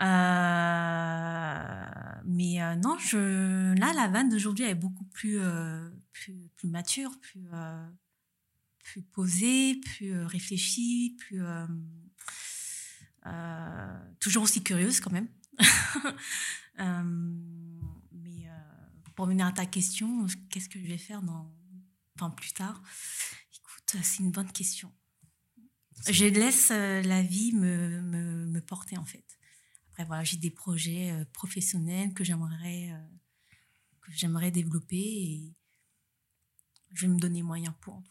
Euh, 0.00 1.84
mais 2.24 2.62
euh, 2.62 2.74
non, 2.76 2.98
je, 2.98 3.74
là, 3.78 3.92
la 3.92 4.08
vanne 4.08 4.30
d'aujourd'hui 4.30 4.64
est 4.64 4.74
beaucoup 4.74 5.04
plus, 5.04 5.38
euh, 5.38 5.88
plus, 6.12 6.48
plus, 6.56 6.68
mature, 6.68 7.12
plus, 7.20 7.46
plus 8.82 9.02
posée, 9.02 9.80
plus 9.80 10.24
réfléchie, 10.24 11.16
plus, 11.18 11.42
toujours 14.18 14.42
aussi 14.42 14.62
curieuse 14.62 15.00
quand 15.00 15.12
même. 15.12 15.28
mais 18.12 18.48
pour 19.14 19.26
venir 19.26 19.46
à 19.46 19.52
ta 19.52 19.66
question, 19.66 20.26
qu'est-ce 20.50 20.68
que 20.68 20.80
je 20.80 20.86
vais 20.86 20.98
faire 20.98 21.22
dans, 21.22 21.52
enfin, 22.16 22.30
plus 22.30 22.52
tard 22.52 22.82
Écoute, 23.54 24.02
c'est 24.02 24.22
une 24.22 24.32
bonne 24.32 24.50
question. 24.52 24.92
Je 26.08 26.24
laisse 26.24 26.70
la 26.70 27.22
vie 27.22 27.52
me, 27.52 28.00
me, 28.00 28.46
me 28.46 28.60
porter 28.60 28.96
en 28.96 29.04
fait. 29.04 29.24
Après, 29.92 30.04
voilà, 30.06 30.24
j'ai 30.24 30.38
des 30.38 30.50
projets 30.50 31.10
euh, 31.10 31.24
professionnels 31.34 32.14
que 32.14 32.24
j'aimerais 32.24 32.90
euh, 32.92 32.98
que 34.00 34.10
j'aimerais 34.10 34.50
développer 34.50 34.96
et 34.96 35.54
je 36.92 37.06
vais 37.06 37.12
me 37.12 37.18
donner 37.18 37.42
moyens 37.42 37.74
pour. 37.80 38.02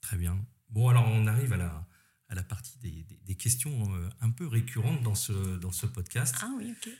Très 0.00 0.16
bien. 0.16 0.44
Bon, 0.70 0.88
alors 0.88 1.06
on 1.06 1.26
arrive 1.26 1.52
à 1.52 1.58
la, 1.58 1.86
à 2.28 2.34
la 2.34 2.42
partie 2.42 2.78
des, 2.78 3.06
des, 3.24 3.36
questions 3.36 3.94
euh, 3.94 4.08
un 4.20 4.30
peu 4.30 4.46
récurrentes 4.46 5.02
dans 5.02 5.14
ce, 5.14 5.58
dans 5.58 5.70
ce 5.70 5.84
podcast. 5.84 6.34
Ah 6.40 6.50
oui, 6.56 6.74
ok. 6.74 6.92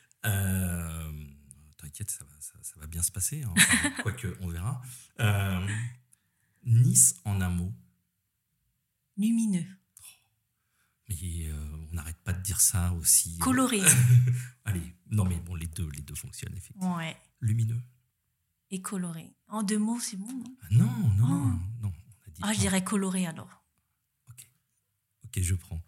T'inquiète, 1.82 2.10
ça 2.12 2.24
va, 2.24 2.40
ça, 2.40 2.74
va, 2.76 2.86
bien 2.86 3.02
se 3.02 3.10
passer, 3.10 3.42
hein. 3.42 3.52
quoique 4.02 4.28
on 4.40 4.48
verra. 4.48 4.80
nice 6.64 7.16
en 7.24 7.40
un 7.40 7.50
mot. 7.50 7.72
Lumineux. 9.16 9.66
Mais 11.08 11.48
euh, 11.48 11.86
on 11.90 11.94
n'arrête 11.94 12.18
pas 12.22 12.32
de 12.32 12.40
dire 12.42 12.60
ça 12.60 12.92
aussi. 12.94 13.36
Euh. 13.40 13.44
Coloré. 13.44 13.82
Allez, 14.64 14.94
non 15.10 15.24
mais 15.24 15.36
bon, 15.40 15.54
les 15.54 15.66
deux, 15.66 15.88
les 15.90 16.02
deux 16.02 16.14
fonctionnent 16.14 16.56
effectivement. 16.56 16.96
Ouais. 16.96 17.16
Lumineux. 17.40 17.80
Et 18.70 18.80
coloré. 18.80 19.34
En 19.48 19.62
deux 19.62 19.78
mots, 19.78 20.00
c'est 20.00 20.16
bon, 20.16 20.32
non? 20.32 20.56
Ah, 20.62 20.66
Non, 20.70 21.08
non, 21.16 21.60
oh. 21.82 21.82
non. 21.82 21.92
ah, 22.42 22.52
je 22.52 22.60
dirais 22.60 22.82
coloré 22.84 23.26
alors. 23.26 23.62
Ok. 24.30 24.48
Ok, 25.24 25.40
je 25.42 25.54
prends. 25.54 25.82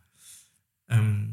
Euh, 0.91 1.27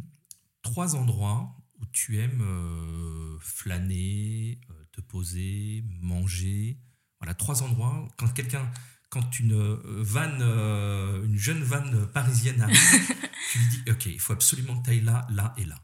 trois 0.62 0.96
endroits 0.96 1.54
tu 1.92 2.20
aimes 2.20 3.38
flâner, 3.40 4.60
te 4.92 5.02
poser, 5.02 5.84
manger. 6.02 6.80
Voilà, 7.20 7.34
trois 7.34 7.64
endroits. 7.64 8.08
Quand 8.18 8.28
quelqu'un 8.34 8.72
quand 9.12 9.40
une 9.40 9.54
euh, 9.54 9.78
vanne, 9.84 10.40
euh, 10.42 11.24
une 11.26 11.38
jeune 11.38 11.62
vanne 11.62 12.08
parisienne 12.08 12.62
arrive, 12.62 12.78
tu 13.52 13.60
lui 13.60 13.68
dis 13.68 13.92
Ok, 13.92 14.06
il 14.06 14.20
faut 14.20 14.34
absolument 14.34 14.80
que 14.80 14.86
tu 14.86 14.92
ailles 14.92 15.02
là, 15.02 15.28
là 15.30 15.54
et 15.58 15.66
là. 15.66 15.76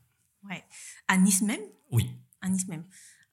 Ouais. 0.44 0.66
À 1.10 1.18
Nice 1.18 1.42
même? 1.42 1.60
Oui. 1.92 2.10
À 2.42 2.48
Nice 2.48 2.68
même. 2.70 2.86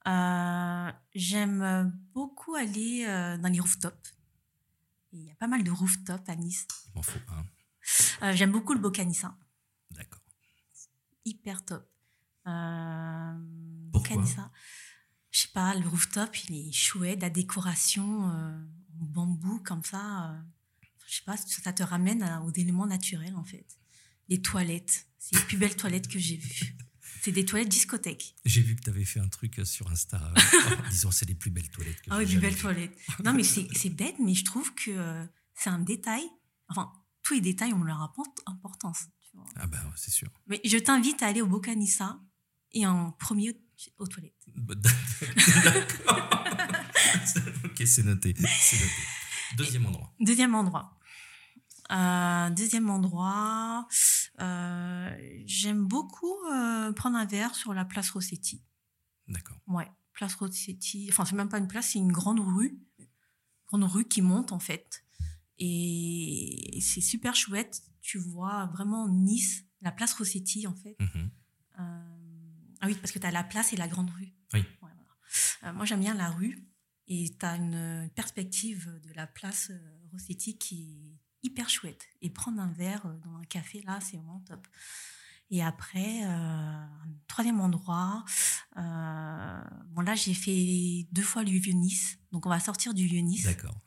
Euh, 0.06 0.92
j'aime 1.14 1.96
beaucoup 2.12 2.56
aller 2.56 3.06
dans 3.40 3.48
les 3.48 3.60
rooftops. 3.60 4.14
Il 5.12 5.22
y 5.22 5.30
a 5.30 5.34
pas 5.36 5.46
mal 5.46 5.62
de 5.62 5.70
rooftops 5.70 6.28
à 6.28 6.34
Nice. 6.34 6.66
Il 6.88 6.96
m'en 6.96 7.02
faut 7.02 7.20
un. 7.28 8.34
J'aime 8.34 8.50
beaucoup 8.50 8.74
le 8.74 8.80
Bocanissa. 8.80 9.36
D'accord. 9.92 10.20
Hyper 11.24 11.64
top. 11.64 11.88
Euh, 12.46 13.34
Pourquoi 13.92 14.24
Je 15.30 15.38
sais 15.40 15.48
pas, 15.52 15.74
le 15.74 15.88
rooftop, 15.88 16.36
il 16.48 16.68
est 16.68 16.72
chouette, 16.72 17.20
la 17.22 17.30
décoration 17.30 18.30
bambou 19.04 19.60
comme 19.60 19.82
ça, 19.84 20.30
euh, 20.30 20.40
je 21.06 21.16
sais 21.16 21.24
pas, 21.24 21.36
ça 21.36 21.72
te 21.72 21.82
ramène 21.82 22.22
aux 22.44 22.52
éléments 22.52 22.86
naturels 22.86 23.36
en 23.36 23.44
fait. 23.44 23.66
Les 24.28 24.40
toilettes, 24.40 25.06
c'est 25.18 25.36
les 25.36 25.42
plus 25.42 25.56
belles 25.56 25.76
toilettes 25.76 26.08
que 26.08 26.18
j'ai 26.18 26.36
vues. 26.36 26.76
C'est 27.22 27.32
des 27.32 27.44
toilettes 27.44 27.68
discothèques. 27.68 28.34
J'ai 28.44 28.60
vu 28.60 28.76
que 28.76 28.82
tu 28.82 28.90
avais 28.90 29.04
fait 29.04 29.20
un 29.20 29.28
truc 29.28 29.58
euh, 29.58 29.64
sur 29.64 29.90
Insta 29.90 30.20
euh, 30.36 30.76
en 30.86 30.90
disant 30.90 31.10
c'est 31.10 31.26
les 31.26 31.34
plus 31.34 31.50
belles 31.50 31.70
toilettes 31.70 32.00
que 32.02 32.10
Ah 32.10 32.18
oui, 32.18 32.26
les 32.26 32.38
belles 32.38 32.56
toilettes. 32.56 32.96
Non, 33.24 33.32
mais 33.32 33.44
c'est 33.44 33.90
bête, 33.90 34.16
mais 34.18 34.34
je 34.34 34.44
trouve 34.44 34.74
que 34.74 35.26
c'est 35.54 35.70
un 35.70 35.78
détail. 35.78 36.22
Enfin, 36.68 36.92
tous 37.22 37.34
les 37.34 37.40
détails 37.40 37.72
ont 37.72 37.82
leur 37.82 38.00
importance. 38.46 39.04
Ah 39.56 39.66
ben, 39.66 39.80
c'est 39.96 40.10
sûr. 40.10 40.28
Mais 40.46 40.60
je 40.64 40.78
t'invite 40.78 41.22
à 41.22 41.26
aller 41.26 41.40
au 41.40 41.46
Bocanissa 41.46 42.20
et 42.74 42.86
en 42.86 43.12
premier 43.12 43.56
aux 43.98 44.06
toilettes. 44.06 44.34
Bah, 44.54 44.74
d'accord. 45.64 46.30
ok, 47.64 47.82
c'est 47.86 48.04
noté. 48.04 48.34
Deuxième 49.56 49.86
endroit. 49.86 50.12
Deuxième 50.20 50.54
endroit. 50.54 50.98
Euh, 51.92 52.50
deuxième 52.50 52.88
endroit, 52.88 53.86
euh, 54.40 55.42
j'aime 55.44 55.86
beaucoup 55.86 56.34
euh, 56.50 56.92
prendre 56.92 57.16
un 57.16 57.26
verre 57.26 57.54
sur 57.54 57.74
la 57.74 57.84
place 57.84 58.10
Rossetti. 58.10 58.62
D'accord. 59.28 59.58
Ouais, 59.66 59.90
place 60.12 60.34
Rossetti. 60.34 61.08
Enfin, 61.10 61.24
c'est 61.24 61.36
même 61.36 61.48
pas 61.48 61.58
une 61.58 61.68
place, 61.68 61.90
c'est 61.90 61.98
une 61.98 62.12
grande 62.12 62.40
rue, 62.40 62.80
grande 63.68 63.84
rue 63.84 64.06
qui 64.06 64.22
monte 64.22 64.52
en 64.52 64.58
fait. 64.58 65.04
Et 65.58 66.78
c'est 66.80 67.02
super 67.02 67.36
chouette. 67.36 67.82
Tu 68.00 68.18
vois 68.18 68.66
vraiment 68.66 69.08
Nice, 69.08 69.64
la 69.82 69.92
place 69.92 70.14
Rossetti 70.14 70.66
en 70.66 70.74
fait. 70.74 70.96
Mhm. 70.98 71.30
Ah 72.84 72.86
oui, 72.86 72.94
parce 72.96 73.12
que 73.12 73.18
tu 73.18 73.26
as 73.26 73.30
la 73.30 73.44
place 73.44 73.72
et 73.72 73.76
la 73.76 73.88
grande 73.88 74.10
rue. 74.10 74.32
Oui. 74.52 74.64
moi, 75.74 75.84
j'aime 75.86 76.00
bien 76.00 76.14
la 76.14 76.30
rue. 76.30 76.68
Et 77.06 77.34
tu 77.38 77.46
as 77.46 77.56
une 77.56 78.10
perspective 78.14 79.00
de 79.02 79.12
la 79.14 79.26
place 79.26 79.70
euh, 79.70 79.78
Rossetti 80.12 80.56
qui 80.56 81.18
est 81.42 81.46
hyper 81.46 81.68
chouette. 81.68 82.06
Et 82.22 82.30
prendre 82.30 82.60
un 82.60 82.72
verre 82.72 83.04
euh, 83.06 83.18
dans 83.24 83.36
un 83.36 83.44
café, 83.44 83.82
là, 83.82 83.98
c'est 84.00 84.16
vraiment 84.16 84.42
top. 84.46 84.66
Et 85.50 85.62
après, 85.62 86.24
euh, 86.24 86.28
un 86.28 87.08
troisième 87.28 87.60
endroit, 87.60 88.24
bon 88.74 90.00
là 90.00 90.14
j'ai 90.14 90.32
fait 90.34 91.06
deux 91.12 91.22
fois 91.22 91.44
le 91.44 91.50
Vieux-Nice, 91.50 92.18
donc 92.32 92.46
on 92.46 92.48
va 92.48 92.58
sortir 92.58 92.94
du 92.94 93.06
Vieux-Nice. 93.06 93.44
D'accord. 93.44 93.78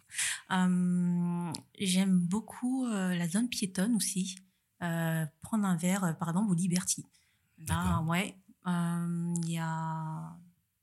J'aime 1.79 2.19
beaucoup 2.19 2.87
la 2.87 3.27
zone 3.27 3.49
piétonne 3.49 3.95
aussi, 3.95 4.37
prendre 4.79 5.65
un 5.65 5.75
verre 5.75 6.15
par 6.19 6.29
exemple 6.29 6.51
au 6.51 6.53
Liberty. 6.53 7.03
Là, 7.67 8.01
ouais, 8.03 8.37
il 8.67 9.49
y 9.49 9.57
a 9.57 10.37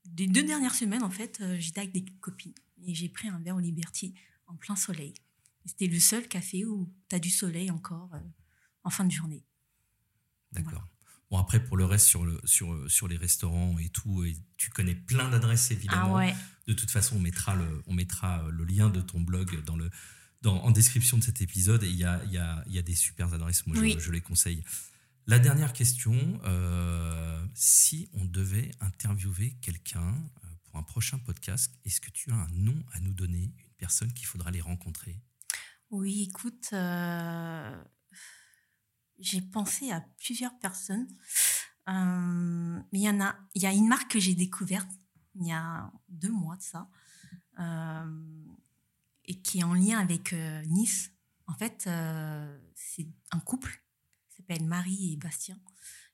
des 0.05 0.27
deux 0.27 0.43
dernières 0.43 0.75
semaines, 0.75 1.03
en 1.03 1.09
fait, 1.09 1.39
euh, 1.41 1.57
j'étais 1.59 1.81
avec 1.81 1.91
des 1.91 2.05
copines 2.19 2.53
et 2.85 2.93
j'ai 2.95 3.09
pris 3.09 3.27
un 3.27 3.39
verre 3.39 3.55
au 3.55 3.59
Liberty 3.59 4.13
en 4.47 4.55
plein 4.55 4.75
soleil. 4.75 5.13
C'était 5.65 5.87
le 5.87 5.99
seul 5.99 6.27
café 6.27 6.65
où 6.65 6.91
tu 7.09 7.15
as 7.15 7.19
du 7.19 7.29
soleil 7.29 7.69
encore 7.71 8.09
euh, 8.13 8.19
en 8.83 8.89
fin 8.89 9.05
de 9.05 9.11
journée. 9.11 9.43
D'accord. 10.51 10.87
Bon, 11.31 11.37
après, 11.37 11.63
pour 11.63 11.75
le 11.75 11.85
reste, 11.85 12.07
sur, 12.07 12.23
le, 12.23 12.39
sur, 12.45 12.89
sur 12.89 13.07
les 13.07 13.17
restaurants 13.17 13.77
et 13.79 13.89
tout, 13.89 14.23
et 14.23 14.37
tu 14.57 14.69
connais 14.69 14.95
plein 14.95 15.29
d'adresses, 15.29 15.71
évidemment. 15.71 16.17
Ah 16.17 16.19
ouais. 16.19 16.35
De 16.67 16.73
toute 16.73 16.91
façon, 16.91 17.17
on 17.17 17.19
mettra 17.19 17.55
le, 17.55 17.83
on 17.87 17.93
mettra 17.93 18.47
le 18.49 18.63
lien 18.63 18.89
de 18.89 19.01
ton 19.01 19.19
blog 19.19 19.63
dans 19.65 19.75
le, 19.75 19.89
dans, 20.43 20.61
en 20.63 20.71
description 20.71 21.17
de 21.17 21.23
cet 21.23 21.41
épisode. 21.41 21.83
Et 21.83 21.89
il 21.89 21.97
y 21.97 22.05
a, 22.05 22.23
y, 22.25 22.37
a, 22.37 22.63
y 22.67 22.77
a 22.77 22.81
des 22.81 22.95
super 22.95 23.33
adresses, 23.33 23.65
moi, 23.67 23.75
je, 23.75 23.99
je 23.99 24.11
les 24.11 24.21
conseille. 24.21 24.63
La 25.27 25.39
dernière 25.39 25.73
question, 25.73 26.13
euh, 26.43 27.47
si 27.55 28.07
on 28.13 28.25
devait 28.25 28.69
interviewer 28.79 29.57
quelqu'un 29.59 30.13
euh, 30.13 30.47
pour 30.63 30.77
un 30.77 30.83
prochain 30.83 31.17
podcast, 31.17 31.73
est-ce 31.83 31.99
que 31.99 32.11
tu 32.11 32.31
as 32.31 32.35
un 32.35 32.47
nom 32.49 32.75
à 32.93 32.99
nous 32.99 33.13
donner, 33.13 33.51
une 33.57 33.73
personne 33.79 34.13
qu'il 34.13 34.27
faudra 34.27 34.49
aller 34.49 34.61
rencontrer? 34.61 35.19
Oui, 35.89 36.27
écoute, 36.29 36.69
euh, 36.73 37.83
j'ai 39.17 39.41
pensé 39.41 39.89
à 39.91 40.05
plusieurs 40.19 40.55
personnes, 40.59 41.07
il 41.87 42.83
y 42.93 43.09
en 43.09 43.19
a, 43.19 43.35
il 43.55 43.63
y 43.63 43.65
a 43.65 43.73
une 43.73 43.87
marque 43.87 44.11
que 44.11 44.19
j'ai 44.19 44.35
découverte 44.35 44.89
il 45.35 45.47
y 45.47 45.51
a 45.51 45.91
deux 46.07 46.31
mois 46.31 46.55
de 46.55 46.61
ça, 46.61 46.87
et 49.25 49.41
qui 49.41 49.59
est 49.59 49.63
en 49.63 49.73
lien 49.73 49.99
avec 49.99 50.33
Nice. 50.67 51.11
En 51.47 51.53
fait, 51.55 51.89
c'est 52.75 53.07
un 53.31 53.39
couple 53.39 53.84
s'appellent 54.45 54.67
Marie 54.67 55.13
et 55.13 55.17
Bastien, 55.17 55.57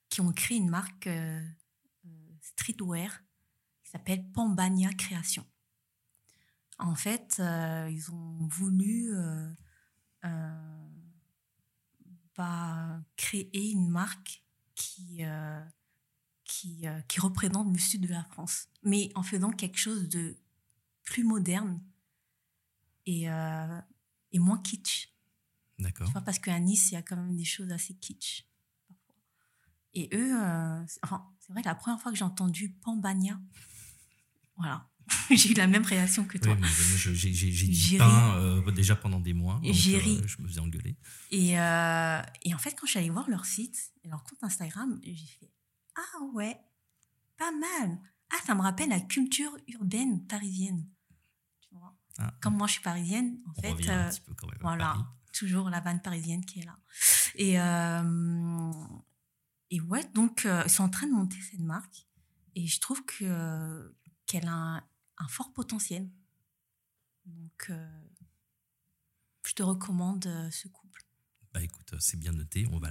qui 0.10 0.22
ont 0.22 0.32
créé 0.32 0.58
une 0.58 0.70
marque 0.70 1.08
euh, 1.08 1.42
euh, 2.06 2.10
streetwear 2.42 3.12
qui 3.84 3.92
s'appelle 3.92 4.26
Pambania 4.32 4.94
Création. 4.94 5.46
En 6.80 6.96
fait, 6.96 7.38
euh, 7.40 7.90
ils 7.92 8.10
ont 8.12 8.48
voulu 8.48 9.14
bah, 12.36 13.02
créer 13.18 13.72
une 13.72 13.90
marque 13.90 14.44
qui, 14.76 15.24
qui, 16.44 16.86
qui 17.08 17.20
représente 17.20 17.72
le 17.72 17.78
sud 17.78 18.08
de 18.08 18.14
la 18.14 18.24
France, 18.24 18.68
mais 18.84 19.12
en 19.14 19.24
faisant 19.24 19.52
quelque 19.52 19.78
chose 19.78 20.10
de 20.10 20.38
plus 21.04 21.24
moderne 21.24 21.84
et, 23.06 23.26
et 23.26 24.40
moins 24.40 24.60
kitsch. 24.60 25.11
D'accord. 25.82 26.10
parce 26.24 26.40
qu'à 26.40 26.60
Nice, 26.60 26.92
il 26.92 26.96
y 26.96 26.98
a 26.98 27.02
quand 27.02 27.18
même 27.18 27.36
des 27.36 27.46
choses 27.46 27.72
assez 27.72 27.94
kitsch. 27.96 28.46
Et 29.94 30.10
eux, 30.14 30.34
enfin, 31.04 31.28
c'est 31.40 31.52
vrai, 31.52 31.62
la 31.66 31.76
première 31.76 32.00
fois 32.00 32.12
que 32.12 32.18
j'ai 32.18 32.24
entendu 32.24 32.70
Pambania, 32.82 33.40
voilà, 34.56 34.92
j'ai 35.32 35.52
eu 35.52 35.54
la 35.54 35.68
même 35.68 35.84
réaction 35.84 36.26
que 36.26 36.38
toi. 36.38 36.56
j'ai 36.96 37.32
dit 37.32 37.98
pain 37.98 38.36
euh, 38.38 38.72
déjà 38.72 38.96
pendant 38.96 39.20
des 39.20 39.34
mois. 39.34 39.60
J'ai 39.64 39.98
ri. 39.98 40.18
Euh, 40.18 40.28
je 40.28 40.42
me 40.42 40.48
faisais 40.48 40.60
engueuler. 40.60 40.98
Et, 41.32 41.60
euh, 41.60 42.22
et 42.44 42.54
en 42.54 42.58
fait, 42.58 42.72
quand 42.72 42.86
je 42.86 42.92
suis 42.92 43.00
allée 43.00 43.10
voir 43.10 43.30
leur 43.30 43.46
site 43.46 43.92
leur 44.04 44.24
compte 44.24 44.40
Instagram, 44.42 45.00
j'ai 45.04 45.16
fait 45.16 45.52
Ah 45.96 46.24
ouais, 46.34 46.58
pas 47.38 47.52
mal. 47.52 48.00
Ah, 48.32 48.38
ça 48.46 48.56
me 48.56 48.62
rappelle 48.62 48.90
la 48.90 49.00
culture 49.00 49.52
urbaine 49.68 50.26
parisienne. 50.26 50.88
Tu 51.62 51.76
vois 51.76 51.96
ah. 52.18 52.34
Comme 52.42 52.56
moi, 52.56 52.68
je 52.68 52.74
suis 52.74 52.82
parisienne, 52.82 53.38
en 53.48 53.52
On 53.58 53.62
fait. 53.62 53.90
un 53.90 54.10
petit 54.10 54.22
peu 54.22 54.34
quand 54.34 54.48
même 54.48 54.58
voilà, 54.62 54.96
toujours 55.32 55.70
la 55.70 55.80
vanne 55.80 56.02
parisienne 56.02 56.46
qui 56.46 56.60
est 56.60 56.66
là. 56.66 56.78
Et, 57.36 57.54
et 59.76 59.82
ouais, 59.82 60.04
donc, 60.14 60.46
ils 60.46 60.70
sont 60.70 60.84
en 60.84 60.90
train 60.90 61.08
de 61.08 61.14
monter 61.14 61.38
cette 61.50 61.60
marque. 61.60 62.08
Et 62.56 62.68
je 62.68 62.80
trouve 62.80 63.04
que 63.06 63.94
qu'elle 64.32 64.48
a 64.48 64.84
un 65.18 65.28
fort 65.28 65.52
potentiel. 65.54 66.10
Donc, 67.26 67.68
euh, 67.70 68.02
je 69.46 69.54
te 69.54 69.64
recommande 69.64 70.26
euh, 70.26 70.50
ce 70.52 70.68
couple. 70.68 71.04
Bah 71.54 71.62
écoute, 71.62 71.94
c'est 72.00 72.18
bien 72.18 72.32
noté, 72.32 72.66
on 72.72 72.80
va, 72.80 72.90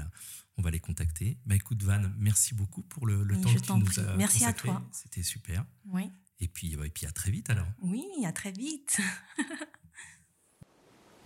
on 0.59 0.63
va 0.63 0.71
les 0.71 0.81
contacter. 0.81 1.39
Bah 1.47 1.57
écoute, 1.57 1.83
Van, 1.83 2.03
merci 2.19 2.55
beaucoup 2.55 2.83
pour 2.83 3.07
le, 3.07 3.25
temps 3.41 3.55
que 3.55 3.59
tu 3.59 3.73
nous 3.73 4.01
as 4.01 4.17
Merci 4.17 4.45
à 4.45 4.53
toi. 4.53 4.87
C'était 4.93 5.23
super. 5.23 5.65
Oui. 5.87 6.11
Et 6.41 6.49
puis, 6.49 6.75
et 6.75 6.91
puis 6.91 7.07
à 7.07 7.13
très 7.13 7.31
vite 7.31 7.49
alors. 7.49 7.67
Oui, 7.81 8.05
à 8.25 8.33
très 8.33 8.53
vite. 8.53 9.01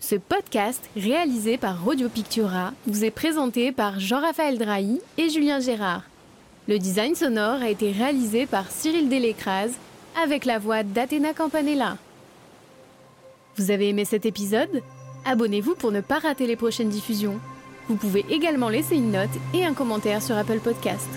Ce 0.07 0.17
podcast, 0.17 0.85
réalisé 0.99 1.57
par 1.57 1.83
Radio 1.83 2.11
Pictura, 2.11 2.75
vous 2.87 3.07
est 3.07 3.11
présenté 3.11 3.73
par 3.73 4.01
Jean-Raphaël 4.01 4.59
Drahi 4.59 5.01
et 5.17 5.31
Julien 5.31 5.61
Gérard. 5.61 6.03
Le 6.69 6.79
design 6.79 7.15
sonore 7.15 7.63
a 7.63 7.71
été 7.71 7.91
réalisé 7.91 8.45
par 8.45 8.71
Cyril 8.71 9.09
Delécrase 9.09 9.73
avec 10.23 10.45
la 10.45 10.59
voix 10.59 10.83
d'Athéna 10.83 11.33
Campanella. 11.33 11.97
Vous 13.57 13.71
avez 13.71 13.89
aimé 13.89 14.05
cet 14.05 14.27
épisode? 14.27 14.83
Abonnez-vous 15.25 15.75
pour 15.75 15.91
ne 15.91 16.03
pas 16.03 16.19
rater 16.19 16.47
les 16.47 16.57
prochaines 16.57 16.91
diffusions. 16.91 17.41
Vous 17.89 17.97
pouvez 17.97 18.27
également 18.29 18.69
laisser 18.69 18.97
une 18.97 19.13
note 19.13 19.31
et 19.55 19.65
un 19.65 19.73
commentaire 19.73 20.21
sur 20.21 20.37
Apple 20.37 20.61
Podcast. 20.61 21.09